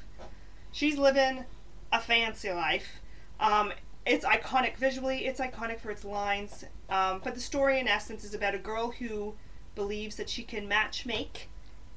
She's 0.73 0.99
living 0.99 1.45
a 1.93 2.01
fancy 2.01 2.51
life. 2.51 3.01
Um, 3.39 3.73
it's 4.07 4.25
iconic 4.25 4.77
visually. 4.77 5.27
It's 5.27 5.41
iconic 5.41 5.81
for 5.81 5.91
its 5.91 6.05
lines. 6.05 6.65
Um, 6.89 7.21
but 7.23 7.35
the 7.35 7.41
story, 7.41 7.79
in 7.79 7.87
essence, 7.87 8.25
is 8.25 8.35
about 8.35 8.55
a 8.55 8.59
girl 8.59 8.91
who 8.91 9.35
believes 9.75 10.17
that 10.17 10.29
she 10.29 10.43
can 10.43 10.67
match 10.67 11.07
make 11.07 11.49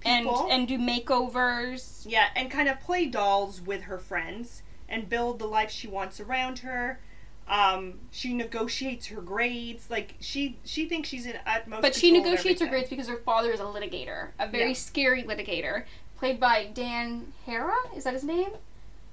people. 0.06 0.48
and 0.52 0.68
do 0.68 0.78
makeovers. 0.78 2.06
Yeah, 2.08 2.28
and 2.36 2.50
kind 2.52 2.68
of 2.70 2.80
play 2.80 3.06
dolls 3.06 3.62
with 3.62 3.84
her 3.84 3.98
friends 3.98 4.62
and 4.88 5.10
build 5.10 5.40
the 5.40 5.48
life 5.48 5.72
she 5.72 5.88
wants 5.88 6.20
around 6.20 6.60
her. 6.60 7.00
Um, 7.48 8.00
she 8.12 8.34
negotiates 8.34 9.08
her 9.08 9.22
grades. 9.22 9.90
Like 9.90 10.16
she, 10.20 10.58
she 10.64 10.88
thinks 10.88 11.10
she's 11.10 11.26
in 11.26 11.38
utmost. 11.46 11.82
But 11.82 11.96
she 11.96 12.12
negotiates 12.12 12.62
her 12.62 12.68
grades 12.68 12.90
because 12.90 13.08
her 13.08 13.18
father 13.18 13.52
is 13.52 13.60
a 13.60 13.64
litigator, 13.64 14.30
a 14.40 14.48
very 14.48 14.70
Yeah. 14.70 14.74
scary 14.74 15.24
litigator, 15.24 15.84
played 16.18 16.40
by 16.40 16.70
Dan 16.74 17.34
Hara. 17.46 17.76
Is 17.96 18.04
that 18.06 18.14
his 18.14 18.24
name? 18.24 18.50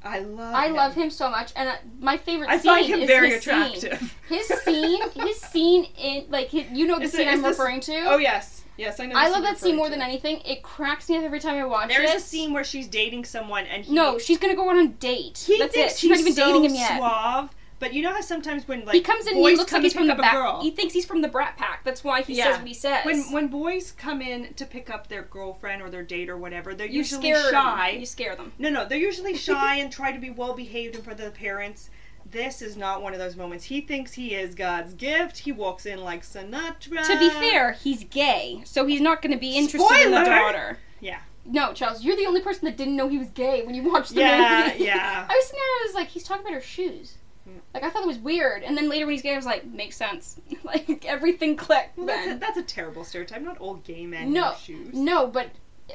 I 0.04 0.18
love. 0.18 0.52
I 0.54 0.66
him. 0.66 0.74
love 0.74 0.94
him 0.94 1.10
so 1.10 1.30
much, 1.30 1.52
and 1.54 1.68
uh, 1.68 1.74
my 2.00 2.16
favorite 2.16 2.48
I 2.50 2.56
scene 2.58 2.72
find 2.72 2.86
him 2.86 3.06
very 3.06 3.30
his 3.30 3.42
attractive. 3.46 3.98
Scene. 4.00 4.10
His 4.28 4.46
scene, 4.48 5.10
his 5.14 5.40
scene 5.40 5.84
in 5.96 6.24
like 6.28 6.48
his, 6.48 6.64
you 6.72 6.88
know 6.88 6.98
the 6.98 7.04
Is 7.04 7.12
scene 7.12 7.28
is 7.28 7.34
I'm 7.34 7.42
this- 7.42 7.56
referring 7.56 7.80
to. 7.82 7.94
Oh 8.06 8.16
yes, 8.16 8.64
yes, 8.82 9.00
I 9.00 9.06
know. 9.06 9.14
I 9.16 9.28
love 9.28 9.42
that 9.42 9.58
scene 9.58 9.76
more 9.76 9.86
referring 9.86 10.00
than 10.00 10.08
anything. 10.08 10.40
It 10.44 10.62
cracks 10.62 11.08
me 11.08 11.16
up 11.16 11.24
every 11.24 11.40
time 11.40 11.56
I 11.56 11.64
watch 11.64 11.90
it. 11.90 11.96
There's 11.96 12.14
a 12.14 12.20
scene 12.20 12.52
where 12.52 12.64
she's 12.64 12.88
dating 12.88 13.24
someone 13.24 13.64
and 13.66 13.84
he, 13.84 13.94
No, 13.94 14.18
she's 14.18 14.38
gonna 14.38 14.56
go 14.56 14.68
on 14.68 14.78
a 14.78 14.88
date. 14.88 15.44
he 15.46 15.58
That's 15.58 15.74
thinks 15.74 15.94
it. 15.94 15.98
She's 15.98 16.10
not 16.10 16.18
even 16.20 16.34
so 16.34 16.46
dating 16.46 16.64
him 16.70 16.74
yet. 16.74 16.98
suave 16.98 17.50
But 17.78 17.94
you 17.94 18.02
know 18.02 18.12
how 18.12 18.20
sometimes 18.20 18.68
when 18.68 18.84
like 18.84 18.94
he 18.94 19.00
comes 19.00 19.26
in, 19.26 19.32
and 19.34 19.42
boys 19.42 19.52
he 19.52 19.56
looks 19.56 19.70
come 19.70 19.78
like 19.78 19.84
he's 19.84 19.92
from 19.94 20.06
the 20.06 20.14
back. 20.14 20.32
girl, 20.34 20.60
He 20.62 20.70
thinks 20.70 20.92
he's 20.94 21.04
from 21.04 21.20
the 21.22 21.28
Brat 21.28 21.56
Pack. 21.56 21.82
That's 21.84 22.04
why 22.04 22.22
he 22.22 22.34
says 22.36 22.58
what 22.58 22.66
he 22.68 22.74
says. 22.74 23.04
When 23.04 23.20
when 23.32 23.48
boys 23.48 23.92
come 23.92 24.20
in 24.22 24.54
to 24.54 24.64
pick 24.66 24.90
up 24.90 25.08
their 25.08 25.22
girlfriend 25.22 25.82
or 25.82 25.90
their 25.90 26.02
date 26.04 26.28
or 26.28 26.36
whatever, 26.36 26.74
they're 26.74 26.86
you 26.86 26.98
usually 26.98 27.32
scare 27.32 27.50
shy. 27.50 27.90
You 27.98 28.06
scare 28.06 28.36
them. 28.36 28.52
No, 28.58 28.68
no, 28.70 28.84
they're 28.86 28.98
usually 28.98 29.36
shy 29.48 29.76
and 29.76 29.90
try 29.92 30.12
to 30.12 30.18
be 30.18 30.30
well 30.30 30.54
behaved 30.54 30.94
in 30.96 31.02
front 31.02 31.18
of 31.20 31.24
the 31.24 31.32
parents. 31.32 31.90
This 32.30 32.62
is 32.62 32.76
not 32.76 33.02
one 33.02 33.12
of 33.12 33.18
those 33.18 33.36
moments. 33.36 33.64
He 33.64 33.80
thinks 33.80 34.12
he 34.12 34.34
is 34.34 34.54
God's 34.54 34.94
gift. 34.94 35.38
He 35.38 35.52
walks 35.52 35.86
in 35.86 36.02
like 36.02 36.22
Sinatra. 36.22 37.06
To 37.06 37.18
be 37.18 37.28
fair, 37.30 37.72
he's 37.72 38.04
gay, 38.04 38.62
so 38.64 38.86
he's 38.86 39.00
not 39.00 39.20
going 39.22 39.32
to 39.32 39.38
be 39.38 39.56
interested 39.56 40.06
in 40.06 40.12
the 40.12 40.24
daughter. 40.24 40.78
Yeah. 41.00 41.18
No, 41.44 41.72
Charles, 41.72 42.04
you're 42.04 42.16
the 42.16 42.26
only 42.26 42.40
person 42.40 42.64
that 42.66 42.76
didn't 42.76 42.94
know 42.94 43.08
he 43.08 43.18
was 43.18 43.28
gay 43.30 43.64
when 43.66 43.74
you 43.74 43.82
watched 43.90 44.14
the 44.14 44.20
Yeah, 44.20 44.68
movie. 44.72 44.84
yeah. 44.84 45.26
I 45.30 45.34
was 45.34 45.44
sitting 45.46 45.58
there, 45.58 45.66
I 45.66 45.84
was 45.86 45.94
like, 45.94 46.08
he's 46.08 46.22
talking 46.22 46.42
about 46.42 46.54
her 46.54 46.60
shoes. 46.60 47.18
Like 47.74 47.82
I 47.82 47.90
thought 47.90 48.04
it 48.04 48.06
was 48.06 48.18
weird, 48.18 48.62
and 48.62 48.76
then 48.76 48.88
later 48.88 49.04
when 49.06 49.14
he's 49.14 49.22
gay, 49.22 49.32
I 49.32 49.36
was 49.36 49.44
like, 49.46 49.64
makes 49.66 49.96
sense. 49.96 50.40
like 50.64 51.04
everything 51.04 51.56
clicked. 51.56 51.98
Well, 51.98 52.06
that's, 52.06 52.28
a, 52.30 52.38
that's 52.38 52.58
a 52.58 52.62
terrible 52.62 53.02
stereotype. 53.02 53.42
Not 53.42 53.58
all 53.58 53.74
gay 53.74 54.06
men 54.06 54.32
no, 54.32 54.44
have 54.50 54.58
shoes. 54.58 54.94
no, 54.94 55.26
but 55.26 55.50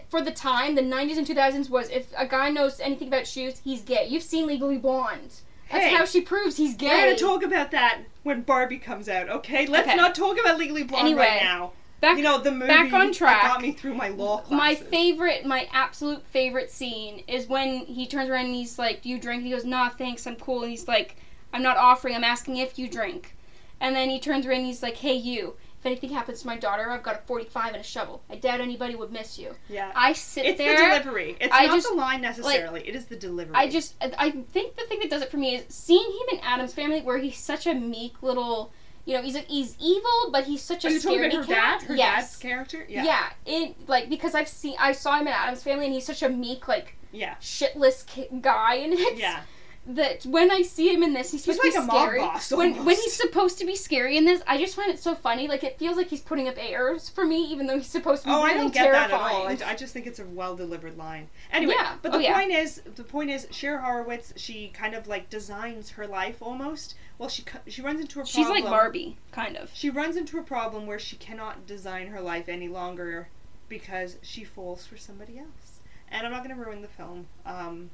for 0.09 0.21
the 0.21 0.31
time, 0.31 0.75
the 0.75 0.81
'90s 0.81 1.17
and 1.17 1.25
2000s 1.25 1.69
was 1.69 1.89
if 1.89 2.07
a 2.17 2.27
guy 2.27 2.49
knows 2.49 2.81
anything 2.81 3.07
about 3.07 3.25
shoes, 3.25 3.61
he's 3.63 3.81
gay. 3.81 4.07
You've 4.09 4.23
seen 4.23 4.45
Legally 4.45 4.77
Blonde. 4.77 5.35
That's 5.71 5.85
Hey, 5.85 5.93
how 5.93 6.05
she 6.05 6.21
proves 6.21 6.57
he's 6.57 6.75
gay. 6.75 6.87
We're 6.89 7.15
gonna 7.15 7.17
talk 7.17 7.43
about 7.43 7.71
that 7.71 7.99
when 8.23 8.41
Barbie 8.41 8.77
comes 8.77 9.09
out. 9.09 9.29
Okay, 9.29 9.65
let's 9.67 9.87
Okay. 9.87 9.95
not 9.97 10.15
talk 10.15 10.39
about 10.39 10.57
Legally 10.57 10.83
Blonde 10.83 11.07
Anyway, 11.07 11.21
right 11.27 11.43
now. 11.43 11.73
back- 11.99 12.17
you 12.17 12.23
know 12.23 12.37
the 12.39 12.51
movie 12.51 12.67
back 12.67 12.93
on 12.93 13.07
that 13.07 13.13
track. 13.13 13.43
got 13.43 13.61
me 13.61 13.71
through 13.71 13.93
my 13.95 14.07
law 14.09 14.37
classes. 14.37 14.57
My 14.57 14.75
favorite, 14.75 15.45
my 15.45 15.67
absolute 15.73 16.23
favorite 16.27 16.71
scene 16.71 17.23
is 17.27 17.47
when 17.47 17.79
he 17.85 18.05
turns 18.07 18.29
around 18.29 18.45
and 18.45 18.55
he's 18.55 18.77
like, 18.79 19.01
"Do 19.01 19.09
you 19.09 19.17
drink?" 19.19 19.43
He 19.43 19.49
goes, 19.49 19.65
"Nah, 19.65 19.89
thanks, 19.89 20.25
I'm 20.25 20.35
cool." 20.37 20.61
And 20.63 20.71
he's 20.71 20.87
like, 20.87 21.17
"I'm 21.53 21.63
not 21.63 21.77
offering. 21.77 22.15
I'm 22.15 22.23
asking 22.23 22.57
if 22.57 22.77
you 22.79 22.87
drink." 22.87 23.33
And 23.79 23.95
then 23.95 24.09
he 24.09 24.19
turns 24.19 24.45
around 24.45 24.57
and 24.57 24.65
he's 24.67 24.81
like, 24.83 24.97
"Hey, 24.97 25.13
you. 25.15 25.55
If 25.79 25.85
anything 25.85 26.09
happens 26.09 26.41
to 26.41 26.47
my 26.47 26.57
daughter, 26.57 26.89
I've 26.89 27.03
got 27.03 27.15
a 27.15 27.21
45 27.27 27.73
and 27.73 27.81
a 27.81 27.83
shovel. 27.83 28.23
I 28.29 28.35
doubt 28.35 28.61
anybody 28.61 28.95
would 28.95 29.11
miss 29.11 29.37
you." 29.37 29.55
Yeah. 29.69 29.91
I 29.95 30.13
sit 30.13 30.45
it's 30.45 30.57
there. 30.57 30.75
the 30.75 30.99
delivery. 31.03 31.37
It's 31.39 31.53
I 31.53 31.67
not 31.67 31.75
just- 31.75 31.89
the 31.89 31.95
line 31.95 32.21
necessarily. 32.21 32.87
it 32.87 32.95
is 32.95 33.05
the 33.05 33.15
delivery. 33.15 33.53
I 33.55 33.69
just, 33.69 33.93
I 34.01 34.31
think 34.31 34.75
the 34.75 34.83
thing 34.85 34.99
that 35.01 35.09
does 35.09 35.21
it 35.21 35.29
for 35.29 35.37
me 35.37 35.55
is 35.55 35.65
seeing 35.69 36.01
him 36.03 36.37
in 36.37 36.39
Addams 36.43 36.73
Family, 36.73 37.01
where 37.01 37.19
he's 37.19 37.37
such 37.37 37.67
a 37.67 37.73
meek 37.75 38.21
little, 38.23 38.71
you 39.05 39.13
know, 39.15 39.21
he's 39.21 39.35
a, 39.35 39.39
he's 39.41 39.77
evil, 39.79 40.29
but 40.31 40.45
he's 40.45 40.61
such 40.63 40.83
a 40.83 40.87
Are 40.87 40.91
you 40.91 40.99
talking 40.99 41.19
scaredy 41.19 41.35
her 41.35 41.43
cat. 41.43 41.79
dad? 41.81 41.87
Her 41.89 41.95
yes. 41.95 42.15
dad's 42.31 42.35
character? 42.37 42.85
Yeah. 42.89 43.03
Yeah. 43.05 43.29
it 43.45 43.87
like 43.87 44.09
because 44.09 44.33
I've 44.35 44.47
seen 44.49 44.75
I 44.79 44.91
saw 44.93 45.13
him 45.19 45.27
in 45.27 45.33
Addams 45.33 45.61
Family 45.63 45.85
and 45.85 45.93
he's 45.93 46.05
such 46.07 46.23
a 46.23 46.29
meek 46.29 46.67
like 46.67 46.95
Yeah. 47.11 47.35
shitless 47.39 48.05
ki- 48.07 48.27
guy 48.41 48.75
in 48.75 48.93
it. 48.93 49.17
Yeah. 49.17 49.41
That 49.89 50.25
when 50.25 50.51
I 50.51 50.63
see 50.63 50.93
him 50.93 51.01
in 51.01 51.13
this, 51.13 51.31
he's 51.31 51.45
He's 51.45 51.55
supposed 51.55 51.73
to 51.75 51.79
like 51.79 51.87
be 51.89 51.93
a 51.93 51.93
mob 51.95 52.07
scary. 52.07 52.19
boss 52.19 52.51
when 52.51 52.83
when 52.83 52.95
he's 52.97 53.13
supposed 53.15 53.57
to 53.59 53.65
be 53.65 53.73
scary 53.77 54.17
in 54.17 54.25
this, 54.25 54.41
I 54.45 54.57
just 54.57 54.75
find 54.75 54.91
it 54.91 54.99
so 54.99 55.15
funny. 55.15 55.47
Like 55.47 55.63
it 55.63 55.79
feels 55.79 55.95
like 55.95 56.07
he's 56.07 56.19
putting 56.19 56.49
up 56.49 56.55
airs 56.57 57.07
for 57.07 57.23
me, 57.25 57.41
even 57.45 57.67
though 57.67 57.77
he's 57.77 57.87
supposed 57.87 58.23
to 58.23 58.27
be 58.27 58.33
Oh, 58.33 58.43
really 58.43 58.51
I 58.51 58.53
don't 58.57 58.73
get 58.73 58.83
terrifying. 58.83 59.09
that 59.11 59.61
at 59.61 59.61
all. 59.61 59.69
I, 59.69 59.71
I 59.71 59.75
just 59.75 59.93
think 59.93 60.05
it's 60.05 60.19
a 60.19 60.25
well 60.25 60.57
delivered 60.57 60.97
line. 60.97 61.29
Anyway, 61.53 61.73
Yeah. 61.77 61.95
but 62.01 62.13
Oh, 62.13 62.17
the 62.17 62.25
yeah. 62.25 62.33
point 62.37 62.51
is, 62.51 62.81
the 62.95 63.03
point 63.05 63.29
is, 63.29 63.47
Cher 63.51 63.79
Horowitz, 63.79 64.33
she 64.35 64.67
kind 64.69 64.93
of 64.93 65.07
like 65.07 65.29
designs 65.29 65.91
her 65.91 66.05
life 66.05 66.41
almost. 66.41 66.95
Well, 67.17 67.29
she 67.29 67.45
she 67.67 67.81
runs 67.81 68.01
into 68.01 68.19
a 68.19 68.23
problem. 68.23 68.43
She's 68.43 68.49
like 68.49 68.65
Barbie, 68.65 69.17
kind 69.31 69.55
of. 69.55 69.71
She 69.73 69.89
runs 69.89 70.17
into 70.17 70.37
a 70.37 70.43
problem 70.43 70.85
where 70.85 70.99
she 70.99 71.15
cannot 71.15 71.65
design 71.65 72.07
her 72.07 72.19
life 72.19 72.49
any 72.49 72.67
longer 72.67 73.29
because 73.69 74.17
she 74.21 74.43
falls 74.43 74.85
for 74.85 74.97
somebody 74.97 75.39
else. 75.39 75.79
And 76.09 76.25
I'm 76.27 76.33
not 76.33 76.43
going 76.43 76.53
to 76.55 76.61
ruin 76.61 76.81
the 76.81 76.87
film. 76.89 77.27
Um, 77.45 77.89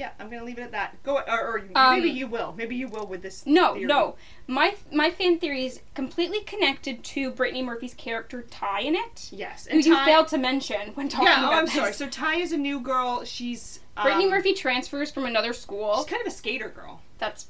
yeah, 0.00 0.10
I'm 0.18 0.28
going 0.28 0.38
to 0.40 0.44
leave 0.46 0.58
it 0.58 0.62
at 0.62 0.72
that. 0.72 1.00
Go, 1.02 1.18
or, 1.18 1.22
or 1.28 1.62
Um, 1.74 1.94
maybe 2.00 2.08
you 2.08 2.26
will. 2.26 2.54
Maybe 2.56 2.74
you 2.74 2.88
will 2.88 3.06
with 3.06 3.20
this. 3.20 3.44
No, 3.44 3.74
theory. 3.74 3.84
no. 3.86 4.16
My 4.46 4.74
my 4.90 5.10
fan 5.10 5.38
theory 5.38 5.66
is 5.66 5.80
completely 5.94 6.40
connected 6.40 7.04
to 7.04 7.30
Brittany 7.30 7.62
Murphy's 7.62 7.92
character 7.94 8.42
Tai 8.50 8.80
in 8.80 8.94
it. 8.96 9.28
Yes, 9.30 9.66
Who 9.66 9.76
and 9.76 9.84
you 9.84 9.94
failed 10.06 10.28
to 10.28 10.38
mention 10.38 10.92
when 10.94 11.08
talking 11.10 11.28
Yeah, 11.28 11.42
oh, 11.44 11.48
about 11.48 11.52
I'm 11.58 11.64
this. 11.66 11.74
sorry. 11.74 11.92
So 11.92 12.08
Tai 12.08 12.36
is 12.36 12.50
a 12.52 12.56
new 12.56 12.80
girl. 12.80 13.24
She's 13.24 13.80
um, 13.96 14.04
Brittany 14.04 14.28
Murphy 14.30 14.54
transfers 14.54 15.10
from 15.10 15.26
another 15.26 15.52
school. 15.52 15.98
She's 15.98 16.06
kind 16.06 16.22
of 16.22 16.26
a 16.32 16.34
skater 16.34 16.70
girl. 16.70 17.02
That's 17.18 17.48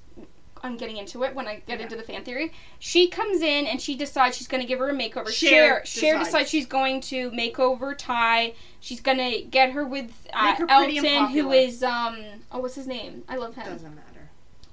I'm 0.62 0.76
getting 0.76 0.96
into 0.96 1.22
it 1.24 1.34
when 1.34 1.46
I 1.46 1.62
get 1.66 1.80
into 1.80 1.96
the 1.96 2.02
fan 2.02 2.22
theory. 2.24 2.52
She 2.78 3.08
comes 3.08 3.40
in 3.40 3.66
and 3.66 3.80
she 3.80 3.96
decides 3.96 4.36
she's 4.36 4.48
going 4.48 4.60
to 4.62 4.66
give 4.66 4.78
her 4.78 4.90
a 4.90 4.94
makeover. 4.94 5.28
Cher 5.28 5.84
Cher, 5.84 5.86
Cher 5.86 6.12
decides. 6.14 6.28
decides 6.28 6.50
she's 6.50 6.66
going 6.66 7.00
to 7.02 7.30
make 7.30 7.58
over 7.58 7.94
Tai. 7.94 8.54
She's 8.80 9.00
going 9.00 9.18
to 9.18 9.42
get 9.42 9.72
her 9.72 9.84
with 9.84 10.10
uh, 10.32 10.54
her 10.56 10.66
Elton, 10.68 11.28
who 11.28 11.52
is 11.52 11.82
um 11.82 12.18
oh 12.52 12.60
what's 12.60 12.74
his 12.74 12.86
name? 12.86 13.24
I 13.28 13.36
love 13.36 13.54
him. 13.54 13.66
Doesn't 13.66 13.94
matter. 13.94 14.09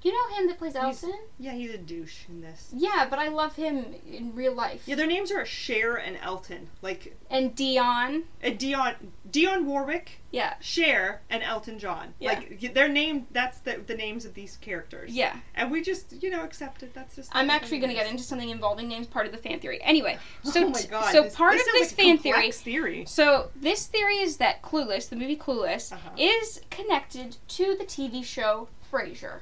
You 0.02 0.12
know 0.12 0.36
him 0.36 0.46
that 0.46 0.58
plays 0.58 0.76
Elton? 0.76 1.12
Yeah, 1.40 1.52
he's 1.54 1.72
a 1.74 1.78
douche 1.78 2.28
in 2.28 2.40
this. 2.40 2.70
Yeah, 2.72 3.06
but 3.10 3.18
I 3.18 3.28
love 3.28 3.56
him 3.56 3.84
in 4.08 4.32
real 4.34 4.54
life. 4.54 4.82
Yeah, 4.86 4.94
their 4.94 5.08
names 5.08 5.32
are 5.32 5.44
Cher 5.44 5.96
and 5.96 6.16
Elton. 6.22 6.68
Like 6.82 7.16
And 7.30 7.56
Dionne. 7.56 8.22
uh, 8.42 8.46
Dionne, 8.50 8.94
Dionne 9.28 9.64
Warwick, 9.64 10.20
Yeah. 10.30 10.54
Cher, 10.60 11.22
and 11.28 11.42
Elton 11.42 11.80
John. 11.80 12.14
Yeah. 12.20 12.34
Like 12.34 12.74
their 12.74 12.88
name. 12.88 13.26
That's 13.32 13.58
the 13.58 13.78
the 13.84 13.94
names 13.96 14.24
of 14.24 14.34
these 14.34 14.56
characters. 14.58 15.10
Yeah. 15.12 15.36
And 15.56 15.70
we 15.72 15.82
just 15.82 16.22
you 16.22 16.30
know 16.30 16.44
accept 16.44 16.84
it. 16.84 16.94
That's 16.94 17.16
just. 17.16 17.30
I'm 17.34 17.50
actually 17.50 17.78
going 17.80 17.90
to 17.90 17.96
get 17.96 18.08
into 18.08 18.22
something 18.22 18.50
involving 18.50 18.86
names, 18.88 19.08
part 19.08 19.26
of 19.26 19.32
the 19.32 19.38
fan 19.38 19.58
theory. 19.58 19.80
Anyway, 19.82 20.16
so 20.44 20.64
oh 20.64 20.68
my 20.70 20.82
god. 20.82 21.10
so 21.10 21.24
this- 21.24 21.34
part 21.34 21.54
this 21.54 21.66
of 21.66 21.72
this 21.72 21.90
like 21.90 21.96
fan 22.06 22.18
theory, 22.18 22.52
theory. 22.52 23.04
So 23.06 23.50
this 23.56 23.86
theory 23.86 24.18
is 24.18 24.36
that 24.36 24.62
Clueless, 24.62 25.08
the 25.08 25.16
movie 25.16 25.36
Clueless, 25.36 25.92
Uh-huh. 25.92 26.10
is 26.16 26.60
connected 26.70 27.36
to 27.48 27.74
the 27.76 27.84
TV 27.84 28.24
show 28.24 28.68
Frasier. 28.92 29.40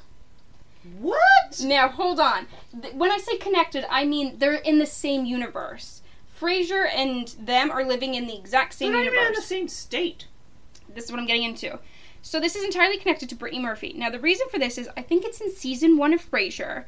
What? 0.98 1.60
Now 1.62 1.88
hold 1.88 2.20
on. 2.20 2.46
Th- 2.80 2.94
When 2.94 3.10
I 3.10 3.18
say 3.18 3.36
connected, 3.36 3.84
I 3.90 4.04
mean 4.04 4.38
they're 4.38 4.54
in 4.54 4.78
the 4.78 4.86
same 4.86 5.24
universe. 5.24 6.02
Frasier 6.40 6.86
and 6.94 7.28
them 7.40 7.70
are 7.70 7.84
living 7.84 8.14
in 8.14 8.26
the 8.26 8.36
exact 8.36 8.74
same 8.74 8.92
They're 8.92 9.04
not 9.04 9.12
even 9.12 9.26
in 9.26 9.32
the 9.34 9.40
same 9.42 9.68
state. 9.68 10.26
This 10.92 11.04
is 11.04 11.10
what 11.10 11.18
I'm 11.20 11.26
getting 11.26 11.44
into. 11.44 11.78
So 12.22 12.40
this 12.40 12.56
is 12.56 12.64
entirely 12.64 12.98
connected 12.98 13.28
to 13.28 13.34
Brittany 13.34 13.62
Murphy. 13.62 13.94
Now 13.96 14.10
the 14.10 14.18
reason 14.20 14.48
for 14.50 14.58
this 14.58 14.78
is 14.78 14.88
I 14.96 15.02
think 15.02 15.24
it's 15.24 15.40
in 15.40 15.50
season 15.54 15.96
one 15.96 16.12
of 16.12 16.28
Frasier. 16.30 16.84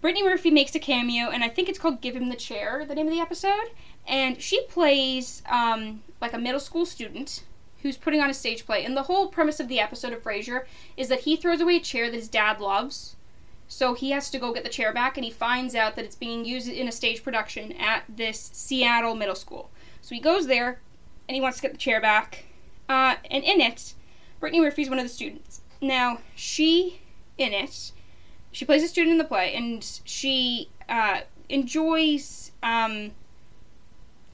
Brittany 0.00 0.24
Murphy 0.24 0.50
makes 0.50 0.74
a 0.74 0.78
cameo, 0.78 1.30
and 1.30 1.42
I 1.42 1.48
think 1.48 1.68
it's 1.68 1.78
called 1.78 2.00
"Give 2.00 2.14
Him 2.14 2.28
the 2.28 2.36
Chair," 2.36 2.84
the 2.86 2.94
name 2.94 3.06
of 3.08 3.12
the 3.14 3.20
episode. 3.20 3.70
And 4.06 4.40
she 4.40 4.62
plays 4.66 5.42
um, 5.48 6.02
like 6.20 6.32
a 6.32 6.38
middle 6.38 6.60
school 6.60 6.86
student 6.86 7.44
who's 7.82 7.96
putting 7.96 8.20
on 8.20 8.30
a 8.30 8.34
stage 8.34 8.66
play. 8.66 8.84
And 8.84 8.96
the 8.96 9.04
whole 9.04 9.28
premise 9.28 9.58
of 9.58 9.68
the 9.68 9.80
episode 9.80 10.12
of 10.12 10.22
Frasier 10.22 10.64
is 10.96 11.08
that 11.08 11.20
he 11.20 11.36
throws 11.36 11.60
away 11.60 11.76
a 11.76 11.80
chair 11.80 12.10
that 12.10 12.16
his 12.16 12.28
dad 12.28 12.60
loves, 12.60 13.15
so 13.68 13.94
he 13.94 14.10
has 14.10 14.30
to 14.30 14.38
go 14.38 14.52
get 14.52 14.64
the 14.64 14.70
chair 14.70 14.92
back, 14.92 15.16
and 15.16 15.24
he 15.24 15.30
finds 15.30 15.74
out 15.74 15.96
that 15.96 16.04
it's 16.04 16.16
being 16.16 16.44
used 16.44 16.68
in 16.68 16.88
a 16.88 16.92
stage 16.92 17.22
production 17.22 17.72
at 17.72 18.04
this 18.08 18.50
Seattle 18.52 19.14
middle 19.14 19.34
school. 19.34 19.70
So 20.00 20.14
he 20.14 20.20
goes 20.20 20.46
there, 20.46 20.80
and 21.28 21.34
he 21.34 21.40
wants 21.40 21.58
to 21.58 21.62
get 21.62 21.72
the 21.72 21.78
chair 21.78 22.00
back. 22.00 22.44
Uh, 22.88 23.16
and 23.30 23.42
in 23.42 23.60
it, 23.60 23.94
Brittany 24.38 24.60
Murphy's 24.60 24.88
one 24.88 24.98
of 24.98 25.04
the 25.04 25.08
students. 25.10 25.60
Now, 25.80 26.20
she, 26.34 27.00
in 27.36 27.52
it, 27.52 27.92
she 28.52 28.64
plays 28.64 28.84
a 28.84 28.88
student 28.88 29.12
in 29.12 29.18
the 29.18 29.24
play, 29.24 29.54
and 29.54 29.84
she 30.04 30.70
uh, 30.88 31.22
enjoys. 31.48 32.52
Um, 32.62 33.12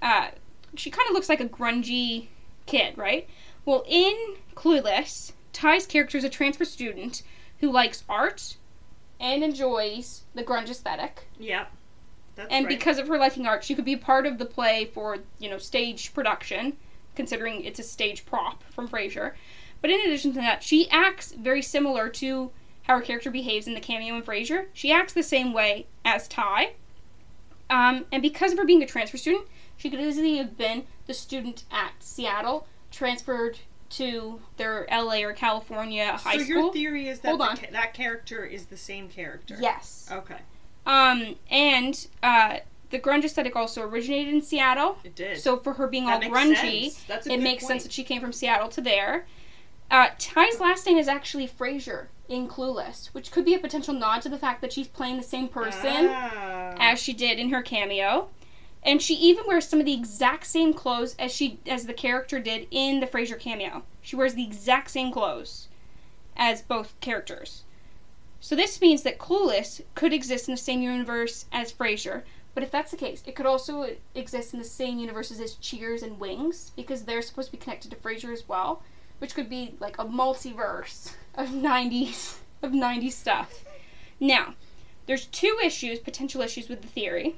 uh, 0.02 0.28
she 0.76 0.90
kind 0.90 1.08
of 1.08 1.14
looks 1.14 1.28
like 1.28 1.40
a 1.40 1.48
grungy 1.48 2.26
kid, 2.66 2.96
right? 2.98 3.28
Well, 3.64 3.84
in 3.88 4.36
Clueless, 4.54 5.32
Ty's 5.52 5.86
character 5.86 6.18
is 6.18 6.24
a 6.24 6.28
transfer 6.28 6.64
student 6.64 7.22
who 7.60 7.70
likes 7.70 8.04
art 8.08 8.56
and 9.22 9.42
enjoys 9.42 10.24
the 10.34 10.42
grunge 10.42 10.68
aesthetic. 10.68 11.28
Yep. 11.38 11.70
That's 12.34 12.52
And 12.52 12.66
right. 12.66 12.78
because 12.78 12.98
of 12.98 13.08
her 13.08 13.16
liking 13.18 13.46
art, 13.46 13.62
she 13.64 13.74
could 13.74 13.84
be 13.84 13.96
part 13.96 14.26
of 14.26 14.38
the 14.38 14.44
play 14.44 14.90
for, 14.92 15.18
you 15.38 15.48
know, 15.48 15.58
stage 15.58 16.12
production, 16.12 16.76
considering 17.14 17.64
it's 17.64 17.78
a 17.78 17.82
stage 17.84 18.26
prop 18.26 18.64
from 18.64 18.88
Frasier. 18.88 19.32
But 19.80 19.90
in 19.90 20.00
addition 20.00 20.32
to 20.32 20.40
that, 20.40 20.62
she 20.62 20.90
acts 20.90 21.32
very 21.32 21.62
similar 21.62 22.08
to 22.08 22.50
how 22.82 22.96
her 22.96 23.02
character 23.02 23.30
behaves 23.30 23.66
in 23.68 23.74
the 23.74 23.80
cameo 23.80 24.16
in 24.16 24.22
Frasier. 24.22 24.66
She 24.72 24.90
acts 24.92 25.12
the 25.12 25.22
same 25.22 25.52
way 25.52 25.86
as 26.04 26.26
Tai. 26.26 26.72
Um, 27.70 28.06
and 28.10 28.22
because 28.22 28.52
of 28.52 28.58
her 28.58 28.64
being 28.64 28.82
a 28.82 28.86
transfer 28.86 29.16
student, 29.16 29.46
she 29.76 29.88
could 29.88 30.00
easily 30.00 30.36
have 30.38 30.58
been 30.58 30.84
the 31.06 31.14
student 31.14 31.64
at 31.70 31.92
Seattle, 32.00 32.66
transferred 32.90 33.60
to 33.92 34.40
their 34.56 34.86
LA 34.90 35.20
or 35.22 35.32
California 35.32 36.12
high 36.16 36.38
so 36.38 36.44
school. 36.44 36.46
So 36.46 36.46
your 36.46 36.72
theory 36.72 37.08
is 37.08 37.20
that 37.20 37.28
Hold 37.28 37.40
the 37.40 37.44
on. 37.44 37.56
ca- 37.56 37.70
that 37.72 37.94
character 37.94 38.44
is 38.44 38.66
the 38.66 38.76
same 38.76 39.08
character. 39.08 39.56
Yes. 39.60 40.08
Okay. 40.10 40.38
Um, 40.86 41.36
and 41.50 42.06
uh, 42.22 42.58
the 42.90 42.98
grunge 42.98 43.24
aesthetic 43.24 43.54
also 43.56 43.82
originated 43.82 44.34
in 44.34 44.42
Seattle. 44.42 44.98
It 45.04 45.14
did. 45.14 45.38
So 45.40 45.56
for 45.58 45.74
her 45.74 45.86
being 45.86 46.06
That 46.06 46.24
all 46.24 46.30
grungy, 46.30 46.82
sense. 46.90 47.04
That's 47.04 47.26
a 47.26 47.32
it 47.32 47.40
makes 47.40 47.62
point. 47.62 47.68
sense 47.72 47.82
that 47.84 47.92
she 47.92 48.02
came 48.04 48.20
from 48.20 48.32
Seattle 48.32 48.68
to 48.70 48.80
there. 48.80 49.26
Uh, 49.90 50.08
Tai's 50.18 50.58
last 50.58 50.86
name 50.86 50.96
is 50.98 51.06
actually 51.08 51.46
Frasier 51.46 52.06
in 52.28 52.48
Clueless, 52.48 53.08
which 53.12 53.30
could 53.30 53.44
be 53.44 53.52
a 53.54 53.58
potential 53.58 53.92
nod 53.92 54.22
to 54.22 54.28
the 54.30 54.38
fact 54.38 54.62
that 54.62 54.72
she's 54.72 54.88
playing 54.88 55.18
the 55.18 55.22
same 55.22 55.48
person 55.48 56.08
Ah. 56.10 56.74
as 56.78 56.98
she 56.98 57.12
did 57.12 57.38
in 57.38 57.50
her 57.50 57.60
cameo. 57.62 58.30
And 58.84 59.00
she 59.00 59.14
even 59.14 59.46
wears 59.46 59.68
some 59.68 59.80
of 59.80 59.86
the 59.86 59.94
exact 59.94 60.46
same 60.46 60.74
clothes 60.74 61.14
as 61.18 61.32
she 61.32 61.60
as 61.66 61.86
the 61.86 61.92
character 61.92 62.40
did 62.40 62.66
in 62.70 63.00
the 63.00 63.06
Frasier 63.06 63.38
cameo. 63.38 63.84
She 64.00 64.16
wears 64.16 64.34
the 64.34 64.44
exact 64.44 64.90
same 64.90 65.12
clothes 65.12 65.68
as 66.36 66.62
both 66.62 66.98
characters. 67.00 67.62
So 68.40 68.56
this 68.56 68.80
means 68.80 69.02
that 69.02 69.18
Clueless 69.18 69.82
could 69.94 70.12
exist 70.12 70.48
in 70.48 70.54
the 70.54 70.60
same 70.60 70.82
universe 70.82 71.46
as 71.52 71.72
Frasier. 71.72 72.22
But 72.54 72.64
if 72.64 72.70
that's 72.70 72.90
the 72.90 72.96
case, 72.96 73.22
it 73.26 73.36
could 73.36 73.46
also 73.46 73.96
exist 74.14 74.52
in 74.52 74.58
the 74.58 74.64
same 74.64 74.98
universes 74.98 75.40
as 75.40 75.54
Cheers 75.54 76.02
and 76.02 76.18
Wings 76.18 76.72
because 76.74 77.04
they're 77.04 77.22
supposed 77.22 77.50
to 77.50 77.56
be 77.56 77.62
connected 77.62 77.90
to 77.92 77.96
Frasier 77.96 78.32
as 78.32 78.48
well, 78.48 78.82
which 79.20 79.34
could 79.34 79.48
be 79.48 79.74
like 79.78 79.96
a 79.98 80.04
multiverse 80.04 81.14
of 81.34 81.48
90s 81.50 82.38
of 82.62 82.72
90s 82.72 83.12
stuff. 83.12 83.64
Now, 84.20 84.54
there's 85.06 85.26
two 85.26 85.58
issues, 85.62 85.98
potential 85.98 86.42
issues 86.42 86.68
with 86.68 86.82
the 86.82 86.88
theory. 86.88 87.36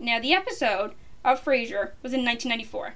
Now, 0.00 0.18
the 0.18 0.32
episode 0.32 0.92
of 1.24 1.44
Frasier 1.44 1.90
was 2.02 2.12
in 2.14 2.24
1994. 2.24 2.94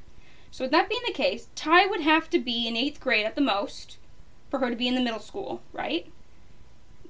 So 0.50 0.64
with 0.64 0.70
that 0.72 0.88
being 0.88 1.02
the 1.07 1.12
case, 1.12 1.48
Tai 1.55 1.86
would 1.86 2.00
have 2.00 2.30
to 2.30 2.38
be 2.38 2.66
in 2.66 2.74
8th 2.74 2.98
grade 3.00 3.26
at 3.26 3.34
the 3.34 3.40
most 3.40 3.98
for 4.50 4.59
her 4.61 4.70
to 4.70 4.76
be 4.76 4.88
in 4.88 4.94
the 4.94 5.00
middle 5.02 5.20
school, 5.20 5.62
right? 5.72 6.11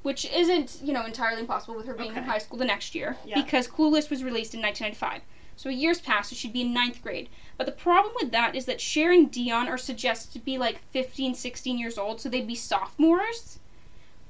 Which 0.03 0.25
isn't, 0.31 0.81
you 0.83 0.93
know, 0.93 1.05
entirely 1.05 1.41
impossible 1.41 1.77
with 1.77 1.87
her 1.87 1.95
being 1.95 2.17
in 2.17 2.25
high 2.25 2.39
school 2.39 2.59
the 2.59 2.65
next 2.65 2.95
year 2.95 3.17
Yeah. 3.25 3.41
because 3.41 3.69
Clueless 3.69 4.11
was 4.11 4.25
released 4.25 4.55
in 4.55 4.61
1995. 4.61 5.23
So 5.57 5.71
a 5.71 5.73
year's 5.73 6.01
passed, 6.01 6.31
so 6.31 6.37
she'd 6.37 6.53
be 6.53 6.63
in 6.63 6.75
ninth 6.75 7.01
grade. 7.03 7.29
But 7.57 7.67
the 7.67 7.73
problem 7.73 8.13
with 8.21 8.33
that 8.33 8.57
is 8.57 8.65
that 8.65 8.81
Cher 8.81 9.13
and 9.13 9.31
Dionne 9.31 9.69
are 9.69 9.79
suggested 9.79 10.33
to 10.33 10.39
be 10.41 10.59
like 10.59 10.81
15, 10.91 11.35
16 11.37 11.79
years 11.79 11.97
old, 11.97 12.21
so 12.21 12.29
they'd 12.29 12.47
be 12.49 12.57
sophomores. 12.57 13.61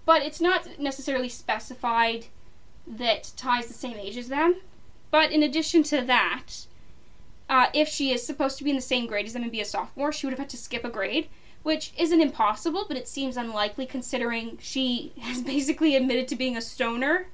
But 0.05 0.21
it's 0.23 0.41
not 0.41 0.79
necessarily 0.79 1.31
specified 1.31 2.27
that 2.87 3.33
Tai's 3.37 3.69
the 3.69 3.73
same 3.75 3.97
age 3.97 4.19
as 4.19 4.29
them. 4.29 4.57
But 5.15 5.31
in 5.31 5.45
addition 5.45 5.85
to 5.85 6.03
that, 6.03 6.67
uh, 7.49 7.67
if 7.73 7.87
she 7.89 8.11
is 8.11 8.27
supposed 8.27 8.59
to 8.59 8.65
be 8.65 8.71
in 8.71 8.75
the 8.75 8.83
same 8.83 9.07
grade 9.07 9.27
as 9.27 9.35
them 9.35 9.45
and 9.45 9.53
be 9.53 9.61
a 9.61 9.65
sophomore, 9.65 10.11
she 10.11 10.27
would 10.27 10.33
have 10.33 10.41
had 10.41 10.49
to 10.49 10.57
skip 10.57 10.85
a 10.85 10.91
grade, 10.91 11.29
which 11.63 11.93
isn't 11.97 12.21
impossible, 12.21 12.85
but 12.89 12.97
it 12.97 13.07
seems 13.07 13.37
unlikely 13.37 13.87
considering 13.87 14.59
she 14.61 15.13
has 15.21 15.41
basically 15.41 15.95
admitted 15.95 16.27
to 16.27 16.35
being 16.35 16.57
a 16.57 16.61
stoner 16.61 17.29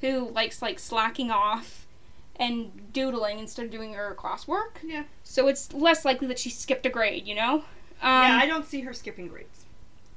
who 0.00 0.28
likes 0.28 0.62
like 0.62 0.78
slacking 0.78 1.32
off 1.32 1.88
and 2.36 2.92
doodling 2.92 3.40
instead 3.40 3.64
of 3.64 3.72
doing 3.72 3.94
her 3.94 4.14
classwork. 4.16 4.76
Yeah. 4.84 5.02
So 5.24 5.48
it's 5.48 5.72
less 5.72 6.04
likely 6.04 6.28
that 6.28 6.38
she 6.38 6.50
skipped 6.50 6.86
a 6.86 6.88
grade, 6.88 7.26
you 7.26 7.34
know? 7.34 7.54
Um, 8.00 8.28
yeah, 8.28 8.38
I 8.40 8.46
don't 8.46 8.64
see 8.64 8.82
her 8.82 8.92
skipping 8.92 9.26
grades. 9.26 9.57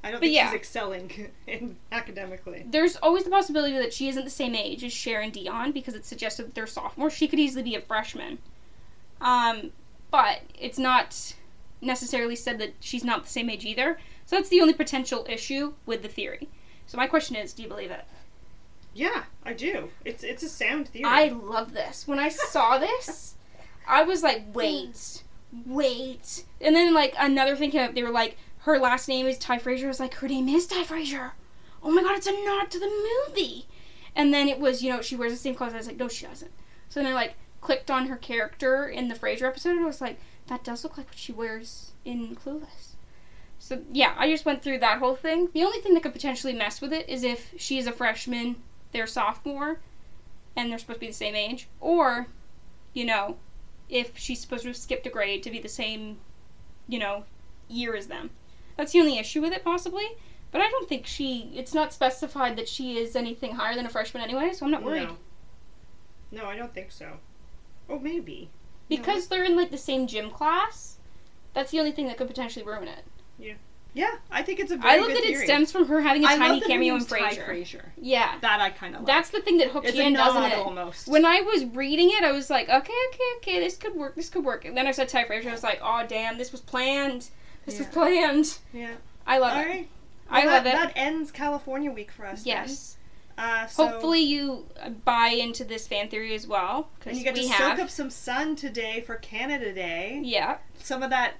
I 0.03 0.09
don't 0.09 0.19
but 0.19 0.21
think 0.21 0.35
yeah. 0.35 0.47
she's 0.47 0.55
excelling 0.55 1.29
in 1.47 1.77
academically. 1.91 2.65
there's 2.67 2.95
always 2.97 3.23
the 3.23 3.29
possibility 3.29 3.77
that 3.77 3.93
she 3.93 4.09
isn't 4.09 4.23
the 4.23 4.31
same 4.31 4.55
age 4.55 4.83
as 4.83 4.91
Cher 4.91 5.21
and 5.21 5.31
Dionne 5.31 5.73
because 5.73 5.93
it's 5.93 6.07
suggested 6.07 6.47
that 6.47 6.55
they're 6.55 6.67
sophomores. 6.67 7.13
She 7.13 7.27
could 7.27 7.39
easily 7.39 7.63
be 7.63 7.75
a 7.75 7.81
freshman. 7.81 8.39
Um, 9.19 9.71
but 10.09 10.41
it's 10.59 10.79
not 10.79 11.35
necessarily 11.81 12.35
said 12.35 12.59
that 12.59 12.73
she's 12.79 13.03
not 13.03 13.23
the 13.23 13.29
same 13.29 13.49
age 13.49 13.65
either. 13.65 13.99
So 14.25 14.35
that's 14.35 14.49
the 14.49 14.61
only 14.61 14.73
potential 14.73 15.25
issue 15.29 15.73
with 15.85 16.01
the 16.01 16.07
theory. 16.07 16.49
So 16.87 16.97
my 16.97 17.07
question 17.07 17.35
is, 17.35 17.53
do 17.53 17.63
you 17.63 17.69
believe 17.69 17.91
it? 17.91 18.05
Yeah, 18.93 19.23
I 19.45 19.53
do. 19.53 19.89
It's 20.03 20.23
it's 20.23 20.43
a 20.43 20.49
sound 20.49 20.89
theory. 20.89 21.05
I 21.05 21.27
love 21.29 21.73
this. 21.73 22.07
When 22.07 22.19
I 22.19 22.29
saw 22.29 22.77
this, 22.79 23.35
I 23.87 24.03
was 24.03 24.23
like, 24.23 24.43
wait, 24.53 25.23
wait. 25.65 26.43
And 26.59 26.75
then 26.75 26.93
like 26.93 27.13
another 27.17 27.55
thing 27.55 27.71
came 27.71 27.87
up. 27.87 27.95
They 27.95 28.03
were 28.03 28.09
like, 28.09 28.37
her 28.61 28.77
last 28.79 29.07
name 29.07 29.25
is 29.25 29.37
Tai 29.37 29.59
Frasier. 29.59 29.85
I 29.85 29.87
was 29.87 29.99
like, 29.99 30.15
her 30.15 30.27
name 30.27 30.47
is 30.49 30.67
Tai 30.67 30.83
Frasier. 30.83 31.31
Oh 31.83 31.91
my 31.91 32.03
god, 32.03 32.17
it's 32.17 32.27
a 32.27 32.31
nod 32.31 32.69
to 32.71 32.79
the 32.79 33.27
movie. 33.27 33.65
And 34.15 34.33
then 34.33 34.47
it 34.47 34.59
was, 34.59 34.83
you 34.83 34.91
know, 34.91 35.01
she 35.01 35.15
wears 35.15 35.31
the 35.31 35.37
same 35.37 35.55
clothes. 35.55 35.73
I 35.73 35.77
was 35.77 35.87
like, 35.87 35.97
no, 35.97 36.07
she 36.07 36.25
doesn't. 36.25 36.51
So 36.89 37.01
then 37.01 37.11
I 37.11 37.13
like 37.13 37.35
clicked 37.61 37.89
on 37.89 38.07
her 38.07 38.17
character 38.17 38.87
in 38.87 39.07
the 39.07 39.15
Frasier 39.15 39.47
episode, 39.47 39.71
and 39.71 39.81
I 39.81 39.85
was 39.85 40.01
like, 40.01 40.19
that 40.47 40.63
does 40.63 40.83
look 40.83 40.97
like 40.97 41.07
what 41.07 41.17
she 41.17 41.31
wears 41.31 41.91
in 42.03 42.35
Clueless. 42.35 42.95
So 43.57 43.81
yeah, 43.91 44.15
I 44.17 44.29
just 44.29 44.45
went 44.45 44.63
through 44.63 44.79
that 44.79 44.99
whole 44.99 45.15
thing. 45.15 45.49
The 45.53 45.63
only 45.63 45.79
thing 45.79 45.93
that 45.93 46.03
could 46.03 46.13
potentially 46.13 46.53
mess 46.53 46.81
with 46.81 46.91
it 46.91 47.07
is 47.07 47.23
if 47.23 47.53
she's 47.57 47.87
a 47.87 47.91
freshman, 47.91 48.57
they're 48.91 49.07
sophomore, 49.07 49.79
and 50.55 50.69
they're 50.69 50.79
supposed 50.79 50.97
to 50.97 51.01
be 51.01 51.07
the 51.07 51.13
same 51.13 51.35
age, 51.35 51.67
or, 51.79 52.27
you 52.93 53.05
know, 53.05 53.37
if 53.87 54.17
she's 54.17 54.39
supposed 54.39 54.63
to 54.63 54.69
have 54.69 54.77
skipped 54.77 55.07
a 55.07 55.09
grade 55.09 55.43
to 55.43 55.51
be 55.51 55.59
the 55.59 55.69
same, 55.69 56.17
you 56.87 56.99
know, 56.99 57.23
year 57.69 57.95
as 57.95 58.07
them. 58.07 58.31
That's 58.77 58.91
the 58.93 58.99
only 58.99 59.17
issue 59.17 59.41
with 59.41 59.53
it, 59.53 59.63
possibly. 59.63 60.05
But 60.51 60.61
I 60.61 60.69
don't 60.69 60.87
think 60.89 61.05
she. 61.07 61.51
It's 61.55 61.73
not 61.73 61.93
specified 61.93 62.57
that 62.57 62.67
she 62.67 62.97
is 62.97 63.15
anything 63.15 63.55
higher 63.55 63.75
than 63.75 63.85
a 63.85 63.89
freshman 63.89 64.23
anyway, 64.23 64.51
so 64.53 64.65
I'm 64.65 64.71
not 64.71 64.83
worried. 64.83 65.07
No. 66.31 66.43
no, 66.43 66.45
I 66.45 66.55
don't 66.57 66.73
think 66.73 66.91
so. 66.91 67.17
Oh, 67.89 67.99
maybe. 67.99 68.49
Because 68.89 69.27
they're 69.27 69.45
in 69.45 69.55
like 69.55 69.71
the 69.71 69.77
same 69.77 70.07
gym 70.07 70.29
class, 70.29 70.97
that's 71.53 71.71
the 71.71 71.79
only 71.79 71.91
thing 71.93 72.07
that 72.07 72.17
could 72.17 72.27
potentially 72.27 72.65
ruin 72.65 72.89
it. 72.89 73.05
Yeah, 73.39 73.53
Yeah, 73.93 74.15
I 74.29 74.43
think 74.43 74.59
it's 74.59 74.71
a 74.71 74.77
very 74.77 74.95
I 74.95 74.97
love 74.99 75.09
that 75.13 75.23
theory. 75.23 75.41
it 75.41 75.45
stems 75.45 75.71
from 75.71 75.87
her 75.87 76.01
having 76.01 76.23
a 76.25 76.27
I 76.27 76.37
tiny 76.37 76.49
love 76.49 76.59
that 76.59 76.63
her 76.63 76.67
cameo 76.67 76.95
in 76.95 77.05
Frasier. 77.05 77.47
Frasier. 77.47 77.85
Yeah, 77.97 78.37
That 78.41 78.59
I 78.59 78.69
kind 78.69 78.95
of 78.95 79.01
like. 79.01 79.07
that's 79.07 79.29
the 79.29 79.39
thing 79.41 79.57
that 79.59 79.69
hooks 79.69 79.87
it's 79.87 79.97
you 79.97 80.03
in, 80.03 80.13
doesn't 80.13 80.43
it? 80.43 80.57
almost. 80.57 81.07
When 81.07 81.25
I 81.25 81.39
was 81.39 81.63
reading 81.65 82.09
it, 82.11 82.23
I 82.25 82.33
was 82.33 82.49
like, 82.49 82.67
okay, 82.67 82.75
okay, 83.13 83.23
okay, 83.37 83.59
this 83.61 83.77
could 83.77 83.95
work, 83.95 84.15
this 84.15 84.29
could 84.29 84.43
work. 84.43 84.65
And 84.65 84.75
then 84.75 84.85
I 84.87 84.91
said 84.91 85.07
Tai 85.07 85.23
Frasier, 85.23 85.47
I 85.47 85.51
was 85.53 85.63
like, 85.63 85.79
oh 85.81 86.05
damn, 86.07 86.37
this 86.37 86.51
was 86.51 86.59
planned. 86.59 87.29
This 87.65 87.77
was 87.79 87.87
Yeah. 87.87 87.93
planned. 87.93 88.57
yeah. 88.73 88.91
I 89.27 89.37
love 89.37 89.53
All 89.57 89.63
it. 89.63 89.67
right. 89.67 89.89
I 90.29 90.45
Well, 90.45 90.55
love 90.55 90.63
that, 90.63 90.73
it. 90.75 90.93
That 90.95 90.99
ends 90.99 91.31
California 91.31 91.91
week 91.91 92.11
for 92.11 92.25
us. 92.25 92.45
yes. 92.45 92.97
Uh, 93.37 93.65
so, 93.65 93.87
Hopefully 93.87 94.19
you 94.21 94.67
uh, 94.79 94.89
buy 94.89 95.27
into 95.29 95.63
this 95.63 95.87
fan 95.87 96.09
theory 96.09 96.35
as 96.35 96.45
well, 96.47 96.89
and 97.05 97.17
you 97.17 97.23
get 97.23 97.33
we 97.33 97.43
to 97.47 97.53
have. 97.53 97.77
soak 97.77 97.85
up 97.85 97.89
some 97.89 98.09
sun 98.09 98.55
today 98.55 99.01
for 99.01 99.15
Canada 99.15 99.73
Day. 99.73 100.19
yeah, 100.23 100.57
Some 100.79 101.01
of 101.01 101.09
that 101.11 101.35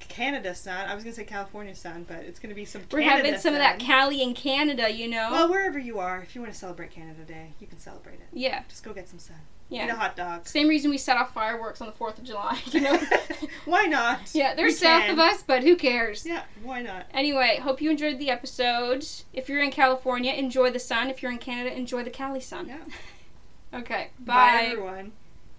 Canada 0.00 0.54
sun. 0.54 0.88
I 0.88 0.94
was 0.94 1.02
gonna 1.04 1.14
say 1.16 1.24
California 1.24 1.74
sun, 1.74 2.04
but 2.06 2.18
it's 2.18 2.38
gonna 2.38 2.54
be 2.54 2.64
some. 2.64 2.82
we're 2.92 3.00
Canada 3.00 3.26
having 3.28 3.40
some 3.40 3.54
of 3.54 3.60
that. 3.60 3.78
Cali 3.78 4.22
in 4.22 4.34
Canada, 4.34 4.90
you 4.90 5.08
know. 5.08 5.28
Well, 5.30 5.48
wherever 5.48 5.78
you 5.78 5.98
are, 5.98 6.20
if 6.20 6.34
you 6.34 6.40
want 6.42 6.52
to 6.52 6.58
celebrate 6.58 6.90
Canada 6.90 7.22
Day, 7.24 7.52
you 7.60 7.66
can 7.66 7.78
celebrate 7.78 8.14
it. 8.20 8.26
yeah, 8.32 8.62
Just 8.68 8.84
go 8.84 8.92
get 8.92 9.08
some 9.08 9.18
sun. 9.18 9.36
Eat 9.68 9.78
a 9.80 9.86
yeah. 9.86 9.94
hot 9.96 10.14
dog. 10.16 10.46
Same 10.46 10.68
reason 10.68 10.90
we 10.90 10.98
set 10.98 11.16
off 11.16 11.34
fireworks 11.34 11.80
on 11.80 11.88
the 11.88 11.92
Fourth 11.92 12.18
of 12.18 12.24
July, 12.24 12.60
you 12.66 12.80
know. 12.80 12.96
why 13.64 13.84
not? 13.86 14.20
yeah, 14.32 14.54
they're 14.54 14.66
We 14.66 14.72
south 14.72 15.02
can. 15.02 15.10
of 15.10 15.18
us, 15.18 15.42
but 15.42 15.64
who 15.64 15.74
cares? 15.74 16.24
Yeah, 16.24 16.42
why 16.62 16.82
not? 16.82 17.06
Anyway, 17.12 17.58
hope 17.60 17.80
you 17.80 17.90
enjoyed 17.90 18.18
the 18.20 18.30
episode. 18.30 19.04
If 19.32 19.48
you're 19.48 19.62
in 19.62 19.72
California, 19.72 20.32
enjoy 20.32 20.70
the 20.70 20.78
sun. 20.78 21.10
If 21.10 21.20
you're 21.22 21.32
in 21.32 21.38
Canada, 21.38 21.76
enjoy 21.76 22.04
the 22.04 22.10
Cali 22.10 22.40
sun. 22.40 22.68
Yeah. 22.68 22.78
Okay, 23.74 24.10
Bye 24.20 24.34
bye. 24.34 24.66
everyone. 24.70 25.12